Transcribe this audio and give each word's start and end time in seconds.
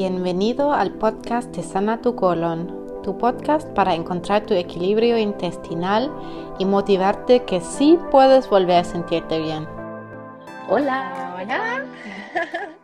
Bienvenido 0.00 0.72
al 0.72 0.96
podcast 0.96 1.52
de 1.56 1.64
Sana 1.64 2.00
tu 2.00 2.14
colon, 2.14 3.02
tu 3.02 3.18
podcast 3.18 3.68
para 3.70 3.96
encontrar 3.96 4.46
tu 4.46 4.54
equilibrio 4.54 5.18
intestinal 5.18 6.08
y 6.60 6.64
motivarte 6.66 7.44
que 7.44 7.60
sí 7.60 7.98
puedes 8.12 8.48
volver 8.48 8.76
a 8.76 8.84
sentirte 8.84 9.40
bien. 9.40 9.66
Hola, 10.68 11.34
Hola. 11.36 11.84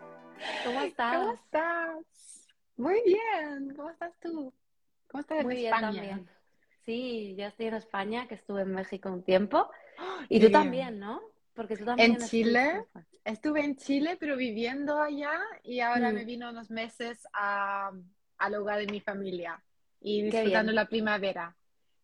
¿cómo 0.64 0.80
estás? 0.80 1.16
¿Cómo 1.16 1.32
estás? 1.34 2.48
Muy 2.78 3.00
bien. 3.06 3.72
¿Cómo 3.76 3.90
estás 3.90 4.12
tú? 4.20 4.52
¿Cómo 5.06 5.20
estás 5.20 5.38
en 5.38 5.46
Muy 5.46 5.54
bien 5.54 5.72
España? 5.72 5.92
también. 5.92 6.28
Sí, 6.84 7.36
yo 7.38 7.46
estoy 7.46 7.66
en 7.66 7.74
España, 7.74 8.26
que 8.26 8.34
estuve 8.34 8.62
en 8.62 8.74
México 8.74 9.08
un 9.08 9.22
tiempo. 9.22 9.68
Y 10.28 10.40
qué 10.40 10.46
tú 10.46 10.48
bien. 10.48 10.52
también, 10.52 10.98
¿no? 10.98 11.20
Porque 11.54 11.76
tú 11.76 11.84
también 11.84 12.12
En. 12.12 12.18
Chile. 12.20 12.84
Estuve 13.24 13.64
en 13.64 13.76
Chile, 13.76 14.16
pero 14.20 14.36
viviendo 14.36 15.00
allá 15.00 15.40
y 15.62 15.80
ahora 15.80 16.10
Mm. 16.10 16.14
me 16.14 16.24
vino 16.26 16.50
unos 16.50 16.70
meses 16.70 17.26
a, 17.32 17.90
al 18.38 18.54
hogar 18.54 18.78
de 18.80 18.86
mi 18.86 19.00
familia 19.00 19.62
y 20.00 20.22
disfrutando 20.22 20.72
bien. 20.72 20.76
la 20.76 20.86
primavera. 20.88 21.56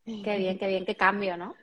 Qué 0.05 0.39
bien, 0.39 0.59
qué 0.59 0.67
bien, 0.67 0.87
qué 0.87 0.97
cambio, 0.97 1.37
¿no? 1.37 1.55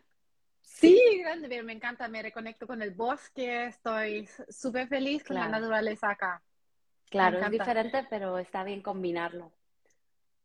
Sí, 0.62 1.00
grande, 1.23 1.48
pero 1.50 1.64
me 1.64 1.73
encanta, 1.73 2.08
me 2.08 2.22
reconecto 2.22 2.68
con 2.68 2.81
el 2.84 2.92
bosque, 2.92 3.66
estoy 3.68 4.30
súper 4.50 4.88
feliz 4.88 5.23
con 5.23 5.36
la 5.38 5.48
naturaleza 5.50 6.12
acá. 6.12 6.44
Claro, 7.09 7.40
es 7.40 7.52
diferente, 7.52 8.06
pero 8.09 8.38
está 8.38 8.64
bien 8.64 8.81
combinarlo. 8.81 9.52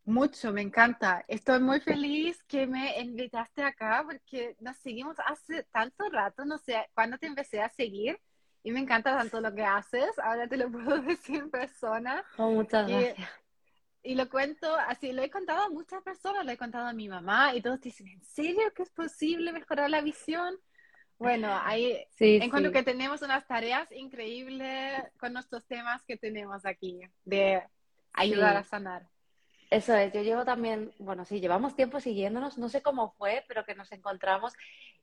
Mucho, 0.04 0.52
me 0.52 0.62
encanta. 0.62 1.24
Estoy 1.28 1.60
muy 1.60 1.80
feliz 1.80 2.42
que 2.44 2.66
me 2.66 2.98
invitaste 3.00 3.62
acá 3.62 4.02
porque 4.04 4.56
nos 4.60 4.76
seguimos 4.78 5.16
hace 5.26 5.62
tanto 5.72 6.08
rato, 6.10 6.44
no 6.44 6.58
sé 6.58 6.88
cuándo 6.94 7.18
te 7.18 7.26
empecé 7.26 7.60
a 7.60 7.68
seguir 7.68 8.18
y 8.64 8.72
me 8.72 8.80
encanta 8.80 9.16
tanto 9.16 9.40
lo 9.40 9.54
que 9.54 9.62
haces. 9.64 10.18
Ahora 10.18 10.48
te 10.48 10.56
lo 10.56 10.70
puedo 10.72 11.00
decir 11.02 11.36
en 11.36 11.50
persona 11.50 12.24
Oh, 12.38 12.50
muchas 12.50 12.86
y, 12.86 12.90
gracias. 12.90 13.30
y 14.02 14.14
lo 14.16 14.28
cuento 14.28 14.74
así, 14.76 15.12
lo 15.12 15.22
he 15.22 15.30
contado 15.30 15.62
a 15.64 15.70
muchas 15.70 16.02
personas, 16.02 16.44
lo 16.44 16.52
he 16.52 16.56
contado 16.58 16.86
a 16.88 16.92
mi 16.92 17.08
mamá 17.08 17.54
y 17.54 17.62
todos 17.62 17.80
dicen, 17.80 18.08
¿en 18.08 18.24
serio 18.24 18.72
que 18.74 18.82
es 18.82 18.90
posible 18.90 19.52
mejorar 19.52 19.90
la 19.90 20.00
visión? 20.02 20.56
Bueno, 21.18 21.48
ahí 21.64 22.04
Sí, 22.10 22.36
encuentro 22.40 22.72
sí. 22.72 22.78
que 22.78 22.82
tenemos 22.84 23.22
unas 23.22 23.46
tareas 23.46 23.90
increíbles 23.92 25.02
con 25.18 25.32
nuestros 25.32 25.64
temas 25.66 26.02
que 26.04 26.16
tenemos 26.16 26.66
aquí 26.66 27.00
de 27.24 27.62
ayudar 28.14 28.56
Sí. 28.56 28.60
a 28.60 28.64
sanar. 28.64 29.11
Eso 29.72 29.94
es, 29.96 30.12
yo 30.12 30.20
llevo 30.20 30.44
también, 30.44 30.92
bueno, 30.98 31.24
sí, 31.24 31.40
llevamos 31.40 31.74
tiempo 31.74 31.98
siguiéndonos, 31.98 32.58
no 32.58 32.68
sé 32.68 32.82
cómo 32.82 33.14
fue, 33.16 33.42
pero 33.48 33.64
que 33.64 33.74
nos 33.74 33.90
encontramos. 33.90 34.52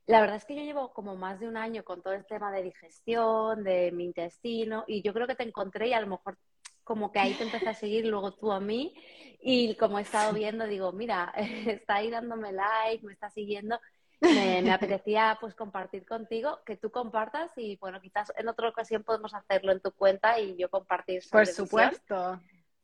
La 0.06 0.20
verdad 0.20 0.36
es 0.36 0.44
que 0.44 0.54
yo 0.54 0.62
llevo 0.62 0.92
como 0.92 1.16
más 1.16 1.40
de 1.40 1.48
un 1.48 1.56
año 1.56 1.82
con 1.82 2.02
todo 2.02 2.12
el 2.12 2.24
tema 2.24 2.52
de 2.52 2.62
digestión, 2.62 3.64
de 3.64 3.90
mi 3.90 4.04
intestino, 4.04 4.84
y 4.86 5.02
yo 5.02 5.12
creo 5.12 5.26
que 5.26 5.34
te 5.34 5.42
encontré 5.42 5.88
y 5.88 5.92
a 5.92 6.00
lo 6.00 6.06
mejor 6.06 6.38
como 6.84 7.10
que 7.10 7.18
ahí 7.18 7.34
te 7.34 7.42
empecé 7.42 7.68
a 7.68 7.74
seguir, 7.74 8.06
luego 8.06 8.32
tú 8.34 8.52
a 8.52 8.60
mí, 8.60 8.94
y 9.40 9.74
como 9.74 9.98
he 9.98 10.02
estado 10.02 10.32
viendo, 10.32 10.64
digo, 10.68 10.92
mira, 10.92 11.32
está 11.66 11.96
ahí 11.96 12.08
dándome 12.08 12.52
like, 12.52 13.04
me 13.04 13.12
está 13.12 13.28
siguiendo, 13.28 13.80
me, 14.20 14.62
me 14.62 14.70
apetecía 14.70 15.36
pues 15.40 15.56
compartir 15.56 16.06
contigo, 16.06 16.60
que 16.64 16.76
tú 16.76 16.92
compartas 16.92 17.50
y 17.56 17.76
bueno, 17.78 18.00
quizás 18.00 18.32
en 18.36 18.46
otra 18.46 18.68
ocasión 18.68 19.02
podemos 19.02 19.34
hacerlo 19.34 19.72
en 19.72 19.80
tu 19.80 19.90
cuenta 19.90 20.38
y 20.38 20.56
yo 20.56 20.70
compartir 20.70 21.24
sobre 21.24 21.46
Por 21.46 21.64
visión. 21.64 22.40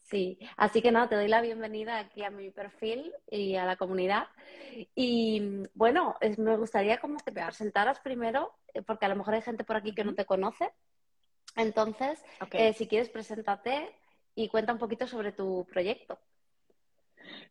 Sí, 0.09 0.39
así 0.57 0.83
que 0.83 0.93
nada, 0.93 1.09
te 1.09 1.17
doy 1.17 1.27
la 1.27 1.41
bienvenida 1.41 1.99
aquí 1.99 2.23
a 2.23 2.31
mi 2.31 2.51
perfil 2.53 3.12
y 3.29 3.57
a 3.57 3.65
la 3.65 3.75
comunidad. 3.77 4.29
Y 4.95 5.65
bueno, 5.75 6.15
es- 6.21 6.39
me 6.39 6.57
gustaría 6.57 6.99
como 7.01 7.17
que 7.19 7.33
te 7.33 7.45
presentaras 7.45 7.99
primero, 8.01 8.53
eh, 8.73 8.83
porque 8.83 9.07
a 9.07 9.09
lo 9.09 9.17
mejor 9.17 9.34
hay 9.34 9.43
gente 9.43 9.65
por 9.65 9.75
aquí 9.77 9.93
que 9.95 10.05
no 10.05 10.15
te 10.15 10.25
conoce. 10.25 10.71
Entonces, 11.57 12.23
eh, 12.59 12.73
si 12.73 12.87
quieres, 12.87 13.09
preséntate 13.09 13.93
y 14.37 14.49
cuenta 14.49 14.73
un 14.73 14.79
poquito 14.79 15.07
sobre 15.09 15.33
tu 15.33 15.67
proyecto. 15.73 16.19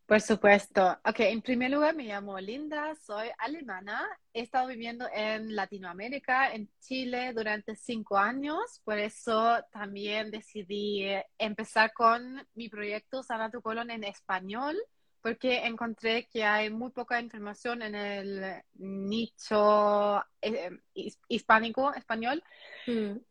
Por 0.05 0.21
supuesto. 0.21 0.99
Ok, 1.03 1.21
en 1.21 1.41
primer 1.41 1.71
lugar 1.71 1.95
me 1.95 2.03
llamo 2.03 2.39
Linda, 2.39 2.93
soy 2.95 3.27
alemana. 3.39 4.07
He 4.33 4.41
estado 4.41 4.67
viviendo 4.67 5.07
en 5.11 5.55
Latinoamérica, 5.55 6.53
en 6.53 6.69
Chile, 6.79 7.33
durante 7.33 7.75
cinco 7.75 8.15
años. 8.15 8.81
Por 8.83 8.99
eso 8.99 9.57
también 9.71 10.29
decidí 10.29 11.07
empezar 11.39 11.91
con 11.93 12.47
mi 12.53 12.69
proyecto 12.69 13.23
Sana 13.23 13.49
tu 13.49 13.63
colon 13.63 13.89
en 13.89 14.03
español, 14.03 14.77
porque 15.21 15.65
encontré 15.65 16.27
que 16.27 16.43
hay 16.43 16.69
muy 16.69 16.91
poca 16.91 17.19
información 17.19 17.81
en 17.81 17.95
el 17.95 18.61
nicho 18.75 20.23
eh, 20.39 20.69
his- 20.93 21.19
hispánico 21.29 21.91
español. 21.95 22.43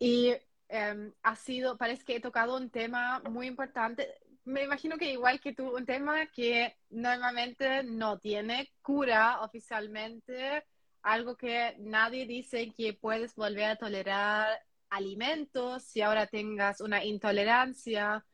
Y 0.01 0.35
eh, 0.69 1.13
ha 1.23 1.37
sido, 1.37 1.77
parece 1.79 2.05
que 2.05 2.17
he 2.17 2.21
tocado 2.21 2.57
un 2.57 2.69
tema 2.71 3.21
muy 3.31 3.47
importante. 3.47 4.13
Me 4.45 4.63
imagino 4.63 4.99
que 4.99 5.11
igual 5.11 5.41
que 5.41 5.55
tú, 5.55 5.75
un 5.75 5.87
tema 5.87 6.27
que 6.27 6.77
normalmente 6.91 7.83
no 7.83 8.19
tiene 8.19 8.73
cura 8.83 9.41
oficialmente, 9.41 10.65
algo 11.03 11.37
que 11.37 11.77
nadie 11.79 12.27
dice 12.27 12.73
que 12.77 12.93
puedes 12.93 13.35
volver 13.35 13.65
a 13.65 13.77
tolerar 13.77 14.49
alimentos 14.91 15.85
si 15.85 16.03
ahora 16.03 16.27
tengas 16.27 16.81
una 16.81 17.05
intolerancia. 17.05 18.25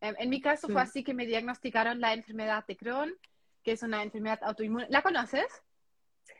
Eh, 0.00 0.14
en 0.18 0.30
mi 0.30 0.40
caso 0.40 0.68
fue 0.68 0.80
así 0.80 1.04
que 1.04 1.14
me 1.14 1.26
diagnosticaron 1.26 2.00
la 2.00 2.14
enfermedad 2.14 2.64
de 2.66 2.76
Crohn, 2.76 3.14
que 3.62 3.72
es 3.72 3.82
una 3.82 4.02
enfermedad 4.02 4.40
autoinmune. 4.42 4.86
¿La 4.88 5.02
conoces? 5.02 5.46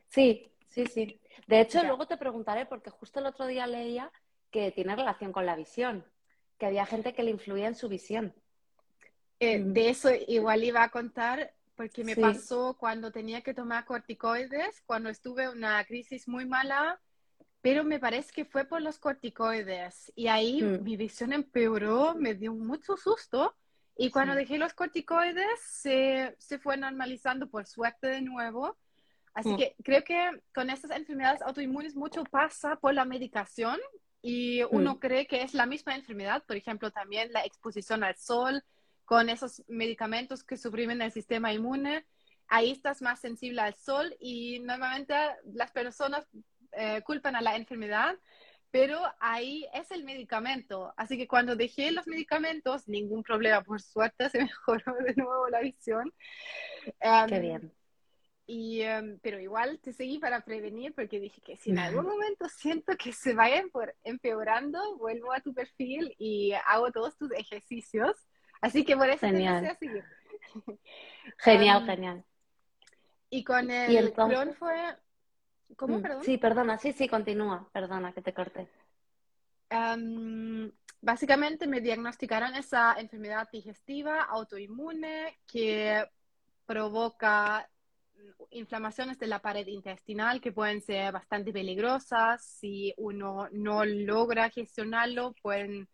Sí, 0.08 0.50
sí, 0.68 0.86
sí. 0.86 1.20
De 1.46 1.60
hecho, 1.60 1.82
Ya. 1.82 1.88
luego 1.88 2.06
te 2.06 2.16
preguntaré, 2.16 2.64
porque 2.64 2.90
justo 2.90 3.20
el 3.20 3.26
otro 3.26 3.46
día 3.46 3.66
leía 3.66 4.10
que 4.50 4.72
tiene 4.72 4.96
relación 4.96 5.32
con 5.32 5.44
la 5.44 5.54
visión, 5.54 6.04
que 6.58 6.66
había 6.66 6.86
gente 6.86 7.12
que 7.12 7.22
le 7.22 7.30
influía 7.30 7.68
en 7.68 7.74
su 7.74 7.88
visión. 7.88 8.34
Eh, 9.40 9.58
Mm. 9.58 9.72
de 9.72 9.88
eso 9.90 10.10
igual 10.26 10.64
iba 10.64 10.82
a 10.82 10.88
contar 10.90 11.52
porque 11.76 12.02
me 12.02 12.14
Sí. 12.14 12.20
pasó 12.20 12.76
cuando 12.78 13.12
tenía 13.12 13.40
que 13.42 13.54
tomar 13.54 13.84
corticoides, 13.84 14.82
cuando 14.84 15.08
estuve 15.10 15.44
en 15.44 15.50
una 15.50 15.84
crisis 15.84 16.26
muy 16.26 16.44
mala, 16.44 17.00
pero 17.60 17.84
me 17.84 18.00
parece 18.00 18.32
que 18.32 18.44
fue 18.44 18.64
por 18.64 18.82
los 18.82 18.98
corticoides 18.98 20.12
y 20.16 20.26
ahí 20.26 20.62
Mm. 20.62 20.82
mi 20.82 20.96
visión 20.96 21.32
empeoró, 21.32 22.14
me 22.16 22.34
dio 22.34 22.52
mucho 22.52 22.96
susto 22.96 23.54
y 23.96 24.10
cuando 24.10 24.32
Sí. 24.34 24.40
dejé 24.40 24.58
los 24.58 24.74
corticoides 24.74 25.60
se, 25.60 26.34
se 26.38 26.58
fue 26.58 26.76
normalizando 26.76 27.48
por 27.48 27.66
suerte 27.66 28.08
de 28.08 28.22
nuevo. 28.22 28.76
Así 29.34 29.50
Mm. 29.52 29.56
que 29.56 29.76
creo 29.84 30.02
que 30.02 30.30
con 30.52 30.70
estas 30.70 30.90
enfermedades 30.90 31.42
autoinmunes 31.42 31.94
mucho 31.94 32.24
pasa 32.24 32.74
por 32.76 32.92
la 32.92 33.04
medicación 33.04 33.78
y 34.20 34.64
uno 34.70 34.94
Mm. 34.94 34.98
cree 34.98 35.26
que 35.28 35.42
es 35.42 35.54
la 35.54 35.66
misma 35.66 35.94
enfermedad, 35.94 36.42
por 36.44 36.56
ejemplo, 36.56 36.90
también 36.90 37.32
la 37.32 37.44
exposición 37.44 38.02
al 38.02 38.16
sol 38.16 38.64
con 39.08 39.30
esos 39.30 39.64
medicamentos 39.68 40.44
que 40.44 40.58
suprimen 40.58 41.00
el 41.00 41.10
sistema 41.10 41.50
inmune. 41.50 42.04
Ahí 42.46 42.72
estás 42.72 43.00
más 43.00 43.18
sensible 43.20 43.62
al 43.62 43.74
sol 43.74 44.14
y 44.20 44.58
normalmente 44.60 45.14
las 45.54 45.70
personas 45.72 46.26
eh, 46.72 47.00
culpan 47.06 47.34
a 47.34 47.40
la 47.40 47.56
enfermedad, 47.56 48.16
pero 48.70 49.00
ahí 49.18 49.66
es 49.72 49.90
el 49.92 50.04
medicamento. 50.04 50.92
Así 50.98 51.16
que 51.16 51.26
cuando 51.26 51.56
dejé 51.56 51.90
los 51.90 52.06
medicamentos, 52.06 52.86
ningún 52.86 53.22
problema, 53.22 53.62
por 53.64 53.80
suerte 53.80 54.28
se 54.30 54.40
mejoró 54.44 54.94
de 55.02 55.14
nuevo 55.16 55.48
la 55.48 55.60
visión. 55.60 56.12
Qué 57.26 57.40
Em, 57.40 57.40
bien. 57.40 57.72
y, 58.46 58.82
em, 58.82 59.18
pero 59.22 59.40
igual 59.40 59.80
te 59.80 59.94
seguí 59.94 60.18
para 60.18 60.44
prevenir 60.44 60.94
porque 60.94 61.18
dije 61.18 61.40
que 61.40 61.56
si 61.56 61.70
en 61.70 61.78
algún 61.78 62.04
momento 62.06 62.46
siento 62.50 62.94
que 62.98 63.14
se 63.14 63.34
vaya 63.34 63.62
por- 63.72 63.96
empeorando, 64.04 64.98
vuelvo 64.98 65.32
a 65.32 65.40
tu 65.40 65.54
perfil 65.54 66.14
y 66.18 66.52
hago 66.66 66.92
todos 66.92 67.16
tus 67.16 67.32
ejercicios. 67.32 68.27
Así 68.60 68.84
que 68.84 68.96
por 68.96 69.08
eso 69.08 69.20
te 69.20 69.26
Genial. 69.28 69.56
empecé 69.56 69.72
a 69.72 69.74
seguir. 69.78 70.04
Genial, 71.38 71.80
Em, 71.80 71.86
genial. 71.86 72.24
Y 73.30 73.44
con 73.44 73.70
Y 73.70 73.96
el 73.96 74.12
Crohn 74.12 74.54
fue... 74.54 74.96
¿Cómo, 75.76 75.98
Mm, 75.98 76.02
perdón? 76.02 76.22
Sí, 76.24 76.38
perdona, 76.38 76.78
sí, 76.78 76.92
sí, 76.92 77.08
continúa, 77.08 77.68
perdona 77.72 78.12
que 78.12 78.22
te 78.22 78.32
corté. 78.32 78.68
Em, 79.70 80.72
básicamente 81.00 81.66
me 81.66 81.80
diagnosticaron 81.80 82.54
esa 82.54 82.94
enfermedad 82.98 83.48
digestiva 83.52 84.22
autoinmune 84.22 85.38
que 85.46 86.04
provoca 86.66 87.68
inflamaciones 88.50 89.18
de 89.18 89.26
la 89.26 89.40
pared 89.40 89.66
intestinal 89.66 90.40
que 90.40 90.52
pueden 90.52 90.80
ser 90.80 91.12
bastante 91.12 91.52
peligrosas. 91.52 92.42
Si 92.44 92.94
uno 92.96 93.48
no 93.52 93.84
logra 93.84 94.50
gestionarlo, 94.50 95.34
pueden, 95.42 95.88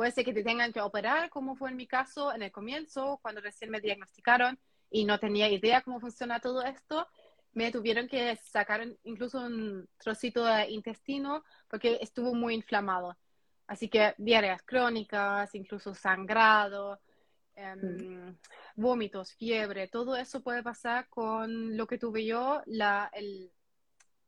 puede 0.00 0.12
ser 0.12 0.24
que 0.24 0.32
te 0.32 0.42
tengan 0.42 0.72
que 0.72 0.80
operar, 0.80 1.28
como 1.28 1.54
fue 1.56 1.68
en 1.68 1.76
mi 1.76 1.86
caso 1.86 2.32
en 2.32 2.40
el 2.40 2.50
comienzo, 2.50 3.18
cuando 3.20 3.42
recién 3.42 3.70
me 3.70 3.82
diagnosticaron 3.82 4.58
y 4.90 5.04
no 5.04 5.18
tenía 5.20 5.46
idea 5.50 5.82
cómo 5.82 6.00
funciona 6.00 6.40
todo 6.40 6.62
esto. 6.62 7.06
Me 7.52 7.70
tuvieron 7.70 8.08
que 8.08 8.34
sacar 8.36 8.80
incluso 9.04 9.42
un 9.42 9.86
trocito 9.98 10.42
de 10.42 10.70
intestino 10.70 11.44
porque 11.68 11.98
estuvo 12.00 12.32
muy 12.32 12.54
inflamado. 12.54 13.14
Así 13.66 13.90
que 13.90 14.14
diarreas 14.16 14.62
crónicas, 14.62 15.54
incluso 15.54 15.94
sangrado, 15.94 16.98
em, 17.54 18.38
vómitos, 18.76 19.34
fiebre, 19.34 19.86
todo 19.88 20.16
eso 20.16 20.42
puede 20.42 20.62
pasar 20.62 21.10
con 21.10 21.76
lo 21.76 21.86
que 21.86 21.98
tuve 21.98 22.24
yo, 22.24 22.62
la, 22.64 23.10
el- 23.12 23.50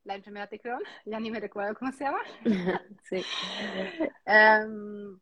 la 0.05 0.17
enfermedad 0.17 0.51
de 0.51 0.61
Crohn, 0.61 0.83
ya 1.07 1.19
ni 1.19 1.31
me 1.31 1.41
recuerdo 1.41 1.75
cómo 1.79 1.93
se 1.93 2.05
llama. 2.05 2.21
Sí. 3.09 3.25
Em, 4.27 5.19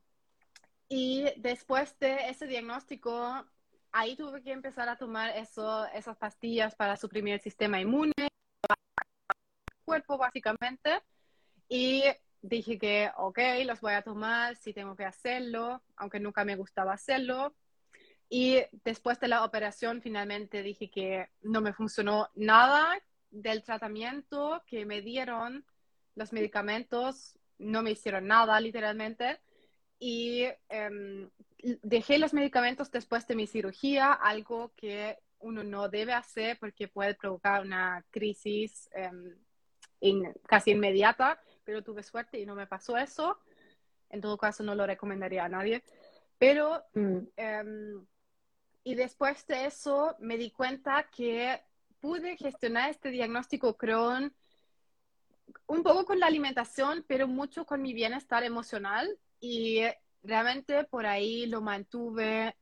Y 0.93 1.25
después 1.37 1.97
de 2.01 2.29
ese 2.29 2.49
diagnóstico, 2.49 3.47
ahí 3.93 4.17
tuve 4.17 4.43
que 4.43 4.51
empezar 4.51 4.89
a 4.89 4.97
tomar 4.97 5.31
eso, 5.37 5.87
esas 5.95 6.17
pastillas 6.17 6.75
para 6.75 6.97
suprimir 6.97 7.35
el 7.35 7.41
sistema 7.41 7.81
inmune, 7.81 8.13
cuerpo 9.85 10.19
básicamente. 10.19 11.01
Y 11.69 12.03
dije 12.43 12.77
que, 12.77 13.09
ok, 13.17 13.39
los 13.65 13.81
voy 13.81 13.93
a 13.93 14.03
tomar 14.03 14.57
si 14.57 14.73
tengo 14.73 14.97
que 14.97 15.05
hacerlo, 15.05 15.81
aunque 15.95 16.19
nunca 16.19 16.45
me 16.45 16.57
gustaba 16.57 16.93
hacerlo. 16.93 17.55
Y 18.29 18.59
después 18.85 19.21
de 19.21 19.29
la 19.29 19.45
operación, 19.45 20.03
finalmente 20.03 20.65
dije 20.65 20.91
que 20.91 21.29
no 21.43 21.61
me 21.61 21.73
funcionó 21.73 22.31
nada 22.35 23.01
del 23.31 23.63
tratamiento 23.63 24.61
que 24.67 24.85
me 24.87 25.03
dieron. 25.03 25.65
Los 26.17 26.33
medicamentos 26.33 27.39
no 27.59 27.83
me 27.83 27.93
hicieron 27.93 28.27
nada, 28.27 28.59
literalmente. 28.61 29.41
Y 30.00 30.47
em, 30.70 31.31
dejé 31.82 32.19
los 32.19 32.32
medicamentos 32.32 32.91
después 32.91 33.26
de 33.26 33.37
mi 33.37 33.47
cirugía, 33.47 34.12
algo 34.12 34.73
que 34.75 35.19
uno 35.41 35.62
no 35.62 35.88
debe 35.88 36.14
hacer 36.14 36.58
porque 36.58 36.88
puede 36.88 37.14
provocar 37.14 37.62
una 37.62 38.05
crisis 38.11 38.88
em, 38.93 39.37
casi 40.47 40.70
inmediata, 40.73 41.41
pero 41.64 41.85
tuve 41.85 42.02
suerte 42.02 42.41
y 42.41 42.47
no 42.47 42.55
me 42.55 42.67
pasó 42.67 42.97
eso. 42.97 43.38
En 44.08 44.20
todo 44.20 44.38
caso, 44.38 44.62
no 44.62 44.75
lo 44.75 44.87
recomendaría 44.87 45.44
a 45.44 45.49
nadie. 45.49 45.85
Pero, 46.38 46.82
mm. 46.94 47.19
em, 47.37 48.06
y 48.82 48.94
después 48.94 49.46
de 49.46 49.67
eso, 49.67 50.17
me 50.19 50.38
di 50.38 50.50
cuenta 50.50 51.08
que 51.14 51.61
pude 52.00 52.37
gestionar 52.38 52.91
este 52.91 53.11
diagnóstico 53.11 53.76
Crohn 53.76 54.35
un 55.67 55.82
poco 55.82 56.05
con 56.05 56.19
la 56.19 56.26
alimentación, 56.26 57.05
pero 57.06 57.29
mucho 57.29 57.67
con 57.67 57.82
mi 57.82 57.93
bienestar 57.93 58.43
emocional. 58.44 59.19
Y 59.41 59.81
realmente 60.23 60.85
por 60.85 61.07
ahí 61.07 61.47
lo 61.47 61.61
mantuve 61.61 62.55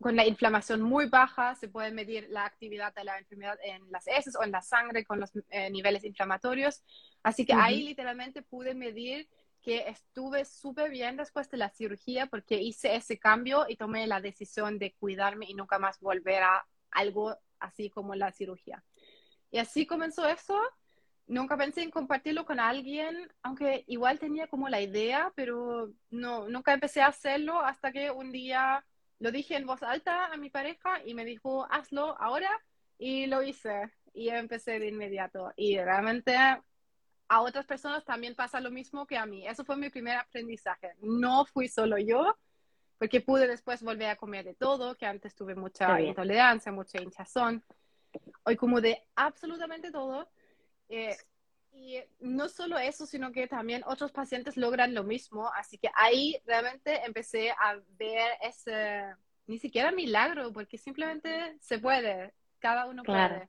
con 0.00 0.16
la 0.16 0.26
inflamación 0.26 0.82
muy 0.82 1.06
baja, 1.08 1.54
se 1.54 1.68
puede 1.68 1.90
medir 1.90 2.28
la 2.30 2.44
actividad 2.44 2.94
de 2.94 3.04
la 3.04 3.18
enfermedad 3.18 3.58
en 3.64 3.90
las 3.90 4.06
heces 4.06 4.36
o 4.36 4.44
en 4.44 4.52
la 4.52 4.62
sangre 4.62 5.04
con 5.04 5.18
los 5.18 5.30
eh, 5.50 5.70
niveles 5.70 6.04
inflamatorios. 6.04 6.82
Así 7.22 7.44
que 7.44 7.54
ahí 7.54 7.82
literalmente 7.82 8.42
pude 8.42 8.74
medir 8.74 9.28
que 9.60 9.88
estuve 9.88 10.44
súper 10.44 10.90
bien 10.90 11.16
después 11.16 11.48
de 11.50 11.56
la 11.56 11.70
cirugía 11.70 12.26
porque 12.26 12.60
hice 12.60 12.96
ese 12.96 13.18
cambio 13.18 13.64
y 13.68 13.76
tomé 13.76 14.06
la 14.06 14.20
decisión 14.20 14.78
de 14.78 14.92
cuidarme 14.94 15.46
y 15.48 15.54
nunca 15.54 15.78
más 15.78 16.00
volver 16.00 16.42
a 16.42 16.66
algo 16.90 17.36
así 17.60 17.88
como 17.88 18.14
la 18.14 18.32
cirugía. 18.32 18.84
Y 19.50 19.58
así 19.58 19.86
comenzó 19.86 20.26
eso. 20.26 20.58
Nunca 21.26 21.56
pensé 21.56 21.82
en 21.82 21.90
compartirlo 21.90 22.44
con 22.44 22.60
alguien, 22.60 23.30
aunque 23.42 23.84
igual 23.86 24.18
tenía 24.18 24.48
como 24.48 24.68
la 24.68 24.80
idea, 24.80 25.32
pero 25.34 25.92
no, 26.10 26.48
nunca 26.48 26.72
empecé 26.72 27.00
a 27.00 27.06
hacerlo 27.06 27.60
hasta 27.60 27.92
que 27.92 28.10
un 28.10 28.32
día 28.32 28.84
lo 29.18 29.30
dije 29.30 29.56
en 29.56 29.66
voz 29.66 29.82
alta 29.82 30.26
a 30.26 30.36
mi 30.36 30.50
pareja 30.50 31.00
y 31.04 31.14
me 31.14 31.24
dijo, 31.24 31.66
hazlo 31.70 32.20
ahora, 32.20 32.50
y 32.98 33.26
lo 33.26 33.42
hice. 33.42 33.90
Y 34.14 34.28
empecé 34.28 34.78
de 34.78 34.88
inmediato. 34.88 35.52
Y 35.56 35.78
realmente 35.78 36.36
a 36.36 37.40
otras 37.40 37.66
personas 37.66 38.04
también 38.04 38.34
pasa 38.34 38.60
lo 38.60 38.70
mismo 38.70 39.06
que 39.06 39.16
a 39.16 39.24
mí. 39.24 39.46
Eso 39.46 39.64
fue 39.64 39.76
mi 39.76 39.90
primer 39.90 40.18
aprendizaje. 40.18 40.92
No 41.00 41.44
fui 41.46 41.68
solo 41.68 41.98
yo, 41.98 42.36
porque 42.98 43.20
pude 43.20 43.46
después 43.46 43.82
volver 43.82 44.10
a 44.10 44.16
comer 44.16 44.44
de 44.44 44.54
todo, 44.54 44.96
que 44.96 45.06
antes 45.06 45.34
tuve 45.34 45.54
mucha 45.54 46.00
intolerancia, 46.00 46.70
mucha 46.70 47.00
hinchazón. 47.00 47.64
Hoy 48.44 48.56
como 48.56 48.80
de 48.80 49.02
absolutamente 49.16 49.90
todo. 49.90 50.28
Eh, 50.92 51.16
y 51.72 51.98
no 52.20 52.50
solo 52.50 52.78
eso, 52.78 53.06
sino 53.06 53.32
que 53.32 53.46
también 53.46 53.82
otros 53.86 54.12
pacientes 54.12 54.58
logran 54.58 54.94
lo 54.94 55.04
mismo. 55.04 55.50
Así 55.56 55.78
que 55.78 55.90
ahí 55.94 56.36
realmente 56.44 57.02
empecé 57.06 57.50
a 57.50 57.80
ver 57.98 58.32
ese, 58.42 59.14
ni 59.46 59.58
siquiera 59.58 59.90
milagro, 59.90 60.52
porque 60.52 60.76
simplemente 60.76 61.56
se 61.60 61.78
puede, 61.78 62.34
cada 62.58 62.84
uno 62.86 63.02
puede. 63.02 63.48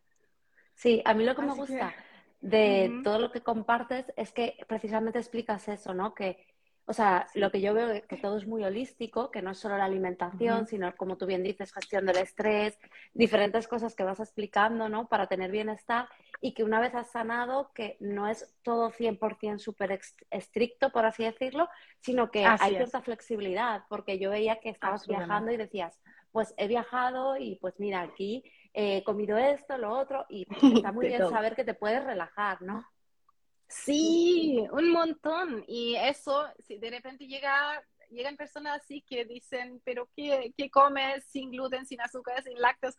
Sí, 0.74 1.01
a 1.04 1.13
mí 1.13 1.25
lo 1.25 1.36
que 1.36 1.42
me 1.42 1.54
gusta 1.54 1.94
de 2.40 3.01
todo 3.04 3.19
lo 3.19 3.31
que 3.31 3.42
compartes 3.42 4.06
es 4.16 4.31
que 4.31 4.57
precisamente 4.68 5.19
explicas 5.19 5.68
eso, 5.68 5.94
¿no? 5.94 6.13
Que 6.13 6.52
o 6.85 6.94
sea, 6.94 7.27
lo 7.33 7.50
que 7.50 7.62
yo 7.62 7.74
veo 7.74 7.89
es 7.91 8.06
que 8.06 8.18
todo 8.18 8.38
es 8.38 8.45
muy 8.45 8.63
holístico, 8.63 9.31
que 9.31 9.41
no 9.41 9.51
es 9.51 9.57
solo 9.57 9.77
la 9.77 9.85
alimentación, 9.85 10.68
sino, 10.68 10.94
como 10.97 11.18
tú 11.18 11.25
bien 11.25 11.41
dices, 11.41 11.71
gestión 11.71 12.06
del 12.06 12.18
estrés, 12.18 12.77
diferentes 13.13 13.69
cosas 13.69 13.95
que 13.95 14.03
vas 14.03 14.19
explicando, 14.19 14.89
¿no? 14.89 15.07
Para 15.07 15.27
tener 15.27 15.50
bienestar 15.50 16.09
y 16.41 16.53
que 16.53 16.63
una 16.63 16.81
vez 16.81 16.94
has 16.94 17.09
sanado, 17.09 17.71
que 17.74 17.95
no 18.01 18.27
es 18.27 18.53
todo 18.63 18.91
100% 18.91 19.59
súper 19.59 19.97
estricto, 20.30 20.91
por 20.91 21.06
así 21.06 21.24
decirlo, 21.24 21.69
sino 22.01 22.31
que 22.31 22.45
hay 22.45 22.75
cierta 22.75 23.01
flexibilidad, 23.01 23.83
porque 23.88 24.19
yo 24.19 24.29
veía 24.29 24.59
que 24.59 24.69
estabas 24.69 25.07
viajando 25.07 25.51
y 25.51 25.57
decías, 25.57 25.97
pues 26.33 26.53
he 26.57 26.68
viajado 26.68 27.38
y 27.38 27.56
pues 27.62 27.79
mira, 27.79 28.01
aquí 28.01 28.44
he 28.74 29.03
comido 29.06 29.38
esto, 29.38 29.77
lo 29.77 29.97
otro, 29.97 30.25
y 30.27 30.47
está 30.88 30.91
muy 30.91 31.07
bien 31.07 31.29
saber 31.29 31.56
que 31.56 31.63
te 31.63 31.75
puedes 31.75 32.03
relajar, 32.03 32.62
¿no? 32.62 32.83
Sí, 33.74 34.66
un 34.72 34.92
montón. 34.92 35.64
Y 35.68 35.96
eso, 35.96 36.48
si 36.60 36.78
de 36.78 36.90
repente 36.92 37.28
llega, 37.28 37.84
llegan 38.10 38.38
personas 38.38 38.81
así 38.81 39.02
que 39.02 39.25
dicen, 39.25 39.81
pero 39.84 40.10
qué, 40.16 40.54
¿qué 40.56 40.70
comes 40.70 41.25
sin 41.25 41.52
gluten, 41.52 41.86
sin 41.86 42.00
azúcar, 42.00 42.44
sin 42.44 42.60
lácteos? 42.60 42.98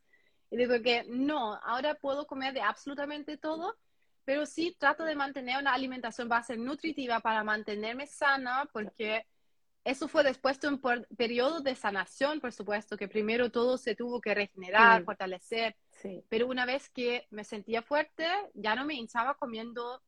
Y 0.51 0.57
digo 0.57 0.75
que 0.83 1.05
no, 1.09 1.55
ahora 1.63 1.95
puedo 1.95 2.27
comer 2.27 2.53
de 2.53 2.61
absolutamente 2.61 3.37
todo, 3.37 3.77
pero 4.25 4.47
sí 4.47 4.77
trato 4.79 5.05
de 5.05 5.15
mantener 5.15 5.59
una 5.59 5.75
alimentación 5.75 6.29
base 6.29 6.57
nutritiva 6.57 7.21
para 7.21 7.45
mantenerme 7.45 8.07
sana, 8.07 8.69
porque 8.73 9.27
eso 9.85 10.09
fue 10.09 10.23
después 10.23 10.61
de 10.61 10.69
un 10.69 10.81
periodo 11.17 11.61
de 11.61 11.75
sanación, 11.75 12.41
por 12.41 12.53
supuesto, 12.53 12.97
que 12.97 13.07
primero 13.07 13.51
todo 13.51 13.77
se 13.79 13.95
tuvo 13.95 14.21
que 14.21 14.35
regenerar, 14.35 15.05
fortalecer. 15.05 15.77
Pero 16.29 16.47
una 16.47 16.67
vez 16.67 16.89
que 16.91 17.27
me 17.31 17.45
sentía 17.45 17.83
fuerte, 17.83 18.27
ya 18.55 18.75
no 18.75 18.85
me 18.85 18.95
hinchaba 18.95 19.35
comiendo 19.35 20.03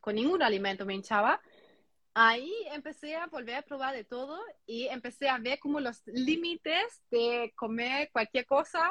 con 0.00 0.14
ningún 0.14 0.42
alimento 0.42 0.84
me 0.84 0.94
hinchaba, 0.94 1.40
ahí 2.14 2.52
empecé 2.72 3.16
a 3.16 3.26
volver 3.26 3.56
a 3.56 3.62
probar 3.62 3.94
de 3.94 4.04
todo 4.04 4.38
y 4.66 4.86
empecé 4.86 5.28
a 5.28 5.38
ver 5.38 5.58
como 5.58 5.80
los 5.80 6.02
límites 6.06 7.02
de 7.10 7.52
comer 7.56 8.10
cualquier 8.12 8.46
cosa 8.46 8.90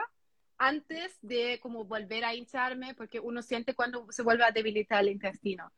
antes 0.58 1.18
de 1.22 1.60
como 1.62 1.86
volver 1.86 2.26
a 2.26 2.36
hincharme, 2.36 2.94
porque 2.96 3.20
uno 3.20 3.42
siente 3.42 3.74
cuando 3.74 4.08
se 4.12 4.24
vuelve 4.24 4.44
a 4.44 4.52
debilitar 4.52 5.02
el 5.02 5.10
intestino. 5.10 5.72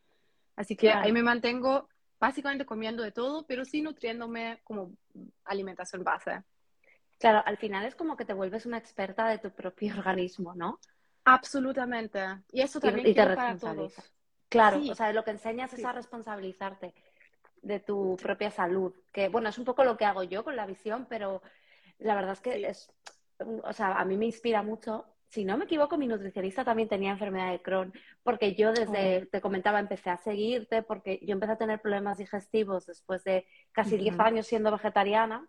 Así 0.56 0.76
que 0.76 0.92
ahí 0.92 1.12
me 1.12 1.24
mantengo 1.24 1.90
básicamente 2.20 2.66
comiendo 2.66 3.04
de 3.04 3.12
todo, 3.12 3.46
pero 3.46 3.66
sí 3.66 3.82
nutriéndome 3.82 4.60
como 4.64 4.94
alimentación 5.44 6.04
base. 6.04 6.44
Claro, 7.20 7.42
al 7.46 7.58
final 7.58 7.86
es 7.86 7.96
como 7.96 8.16
que 8.18 8.26
te 8.26 8.34
vuelves 8.34 8.66
una 8.66 8.78
experta 8.78 9.28
de 9.28 9.40
tu 9.40 9.52
propio 9.52 9.94
organismo, 9.98 10.54
¿no? 10.56 10.80
Absolutamente. 11.24 12.20
Y 12.52 12.62
eso 12.62 12.80
también 12.80 13.08
y, 13.08 13.14
te 13.14 13.26
para 13.26 13.58
todos. 13.58 13.94
Claro, 14.56 14.82
o 14.90 14.96
sea, 14.96 15.12
lo 15.14 15.24
que 15.24 15.32
enseñas 15.32 15.74
es 15.74 15.84
a 15.84 15.92
responsabilizarte 15.92 16.94
de 17.62 17.80
tu 17.80 18.16
propia 18.22 18.52
salud, 18.52 18.94
que 19.12 19.28
bueno, 19.28 19.50
es 19.50 19.58
un 19.58 19.66
poco 19.66 19.84
lo 19.84 19.98
que 19.98 20.06
hago 20.06 20.24
yo 20.24 20.44
con 20.44 20.56
la 20.56 20.66
visión, 20.66 21.08
pero 21.10 21.42
la 21.98 22.16
verdad 22.16 22.34
es 22.34 22.42
que 22.42 22.68
es, 22.68 22.92
o 23.64 23.74
sea, 23.74 23.94
a 23.94 24.06
mí 24.06 24.18
me 24.18 24.26
inspira 24.26 24.62
mucho. 24.62 25.06
Si 25.30 25.44
no 25.44 25.58
me 25.58 25.66
equivoco, 25.66 25.98
mi 25.98 26.08
nutricionista 26.08 26.64
también 26.64 26.88
tenía 26.88 27.12
enfermedad 27.12 27.52
de 27.52 27.62
Crohn, 27.62 27.92
porque 28.24 28.54
yo 28.54 28.72
desde, 28.72 29.24
oh. 29.24 29.28
te 29.32 29.42
comentaba, 29.42 29.80
empecé 29.80 30.12
a 30.12 30.18
seguirte, 30.18 30.84
porque 30.84 31.20
yo 31.24 31.34
empecé 31.34 31.54
a 31.54 31.58
tener 31.58 31.82
problemas 31.82 32.20
digestivos 32.20 32.86
después 32.86 33.24
de 33.24 33.46
casi 33.72 33.98
10 33.98 34.20
años 34.20 34.48
siendo 34.48 34.72
vegetariana. 34.72 35.46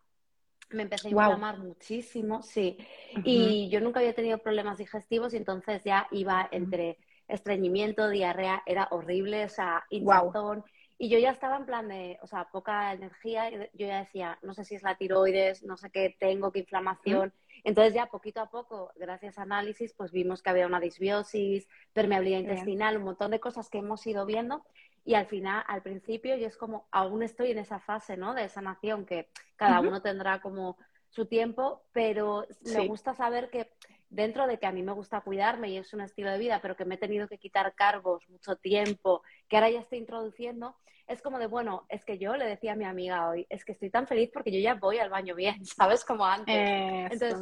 Me 0.70 0.82
empecé 0.82 1.08
a 1.08 1.10
inflamar 1.10 1.58
muchísimo, 1.58 2.42
sí. 2.42 2.78
Y 3.24 3.68
yo 3.68 3.80
nunca 3.80 4.00
había 4.00 4.14
tenido 4.14 4.38
problemas 4.38 4.78
digestivos 4.78 5.34
y 5.34 5.36
entonces 5.36 5.84
ya 5.84 6.08
iba 6.10 6.48
entre 6.50 6.98
estreñimiento, 7.28 8.08
diarrea, 8.08 8.62
era 8.66 8.88
horrible, 8.90 9.44
o 9.44 9.48
sea, 9.48 9.84
hinchazón. 9.90 10.64
Y 10.98 11.10
yo 11.10 11.18
ya 11.18 11.30
estaba 11.30 11.56
en 11.56 11.66
plan 11.66 11.88
de, 11.88 12.18
o 12.22 12.26
sea, 12.26 12.48
poca 12.50 12.92
energía, 12.92 13.50
yo 13.50 13.68
ya 13.86 13.98
decía, 13.98 14.38
no 14.42 14.54
sé 14.54 14.64
si 14.64 14.76
es 14.76 14.82
la 14.82 14.96
tiroides, 14.96 15.62
no 15.62 15.76
sé 15.76 15.90
qué 15.90 16.16
tengo, 16.18 16.52
qué 16.52 16.60
inflamación. 16.60 17.34
Entonces 17.64 17.92
ya 17.92 18.06
poquito 18.06 18.40
a 18.40 18.48
poco, 18.48 18.92
gracias 18.96 19.38
a 19.38 19.42
análisis, 19.42 19.92
pues 19.92 20.10
vimos 20.10 20.42
que 20.42 20.50
había 20.50 20.66
una 20.66 20.80
disbiosis, 20.80 21.68
permeabilidad 21.92 22.38
intestinal, 22.38 22.96
un 22.96 23.04
montón 23.04 23.30
de 23.30 23.40
cosas 23.40 23.68
que 23.68 23.78
hemos 23.78 24.06
ido 24.06 24.24
viendo. 24.24 24.64
Y 25.04 25.14
al 25.14 25.26
final, 25.26 25.64
al 25.68 25.82
principio, 25.82 26.34
yo 26.36 26.46
es 26.46 26.56
como, 26.56 26.88
aún 26.90 27.22
estoy 27.22 27.50
en 27.50 27.58
esa 27.58 27.78
fase, 27.78 28.16
¿no? 28.16 28.34
De 28.34 28.48
sanación, 28.48 29.04
que 29.04 29.28
cada 29.56 29.80
uno 29.80 30.00
tendrá 30.00 30.40
como 30.40 30.78
su 31.10 31.26
tiempo, 31.26 31.82
pero 31.92 32.46
me 32.64 32.88
gusta 32.88 33.14
saber 33.14 33.50
que 33.50 33.70
dentro 34.16 34.46
de 34.46 34.58
que 34.58 34.66
a 34.66 34.72
mí 34.72 34.82
me 34.82 34.92
gusta 34.92 35.20
cuidarme 35.20 35.68
y 35.68 35.76
es 35.76 35.92
un 35.92 36.00
estilo 36.00 36.30
de 36.30 36.38
vida, 36.38 36.58
pero 36.62 36.74
que 36.74 36.86
me 36.86 36.94
he 36.94 36.98
tenido 36.98 37.28
que 37.28 37.36
quitar 37.38 37.74
cargos 37.74 38.26
mucho 38.30 38.56
tiempo, 38.56 39.22
que 39.46 39.56
ahora 39.56 39.68
ya 39.68 39.80
estoy 39.80 39.98
introduciendo, 39.98 40.74
es 41.06 41.20
como 41.20 41.38
de, 41.38 41.46
bueno, 41.46 41.84
es 41.90 42.02
que 42.04 42.18
yo 42.18 42.34
le 42.34 42.46
decía 42.46 42.72
a 42.72 42.76
mi 42.76 42.86
amiga 42.86 43.28
hoy, 43.28 43.46
es 43.50 43.64
que 43.64 43.72
estoy 43.72 43.90
tan 43.90 44.06
feliz 44.06 44.30
porque 44.32 44.50
yo 44.50 44.58
ya 44.58 44.74
voy 44.74 44.98
al 44.98 45.10
baño 45.10 45.34
bien, 45.34 45.64
¿sabes? 45.66 46.02
Como 46.02 46.24
antes. 46.24 46.66
Entonces, 47.10 47.38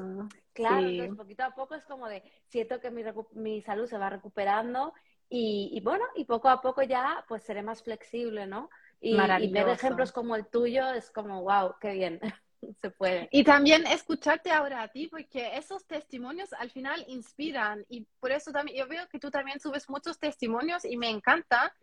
claro, 0.53 0.89
entonces 0.89 1.17
poquito 1.17 1.45
a 1.45 1.55
poco 1.55 1.77
es 1.77 1.85
como 1.85 2.09
de, 2.09 2.25
siento 2.49 2.81
que 2.81 2.91
mi, 2.91 3.05
mi 3.33 3.63
salud 3.63 3.87
se 3.87 3.97
va 3.97 4.11
recuperando 4.11 4.93
y, 5.29 5.71
y, 5.73 5.81
bueno, 5.81 6.05
y 6.17 6.25
poco 6.25 6.49
a 6.49 6.61
poco 6.61 6.83
ya 6.83 7.25
pues 7.29 7.45
seré 7.45 7.63
más 7.63 7.83
flexible, 7.85 8.47
¿no? 8.49 8.69
Y, 9.01 9.17
y 9.17 9.53
ver 9.53 9.69
ejemplos 9.69 10.11
como 10.13 10.35
el 10.35 10.47
tuyo 10.47 10.91
es 10.91 11.11
como, 11.11 11.43
wow, 11.43 11.77
qué 11.81 11.93
bien. 11.93 12.21
se 12.81 12.91
puede. 12.91 13.29
Y 13.31 13.45
también 13.45 13.87
escucharte 13.87 14.51
ahora 14.51 14.83
a 14.83 14.89
ti, 14.89 15.09
porque 15.09 15.57
esos 15.57 15.87
testimonios 15.87 16.53
al 16.55 16.71
final 16.71 17.05
inspiran 17.09 17.85
y 17.89 18.07
por 18.21 18.33
eso 18.33 18.53
también 18.53 18.79
yo 18.79 18.89
veo 18.89 19.09
que 19.09 19.19
tú 19.19 19.31
también 19.31 19.61
subes 19.61 19.89
muchos 19.89 20.19
testimonios 20.19 20.85
y 20.85 20.97
me 20.97 21.11
encanta, 21.11 21.75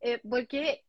eh, 0.00 0.20
porque 0.28 0.84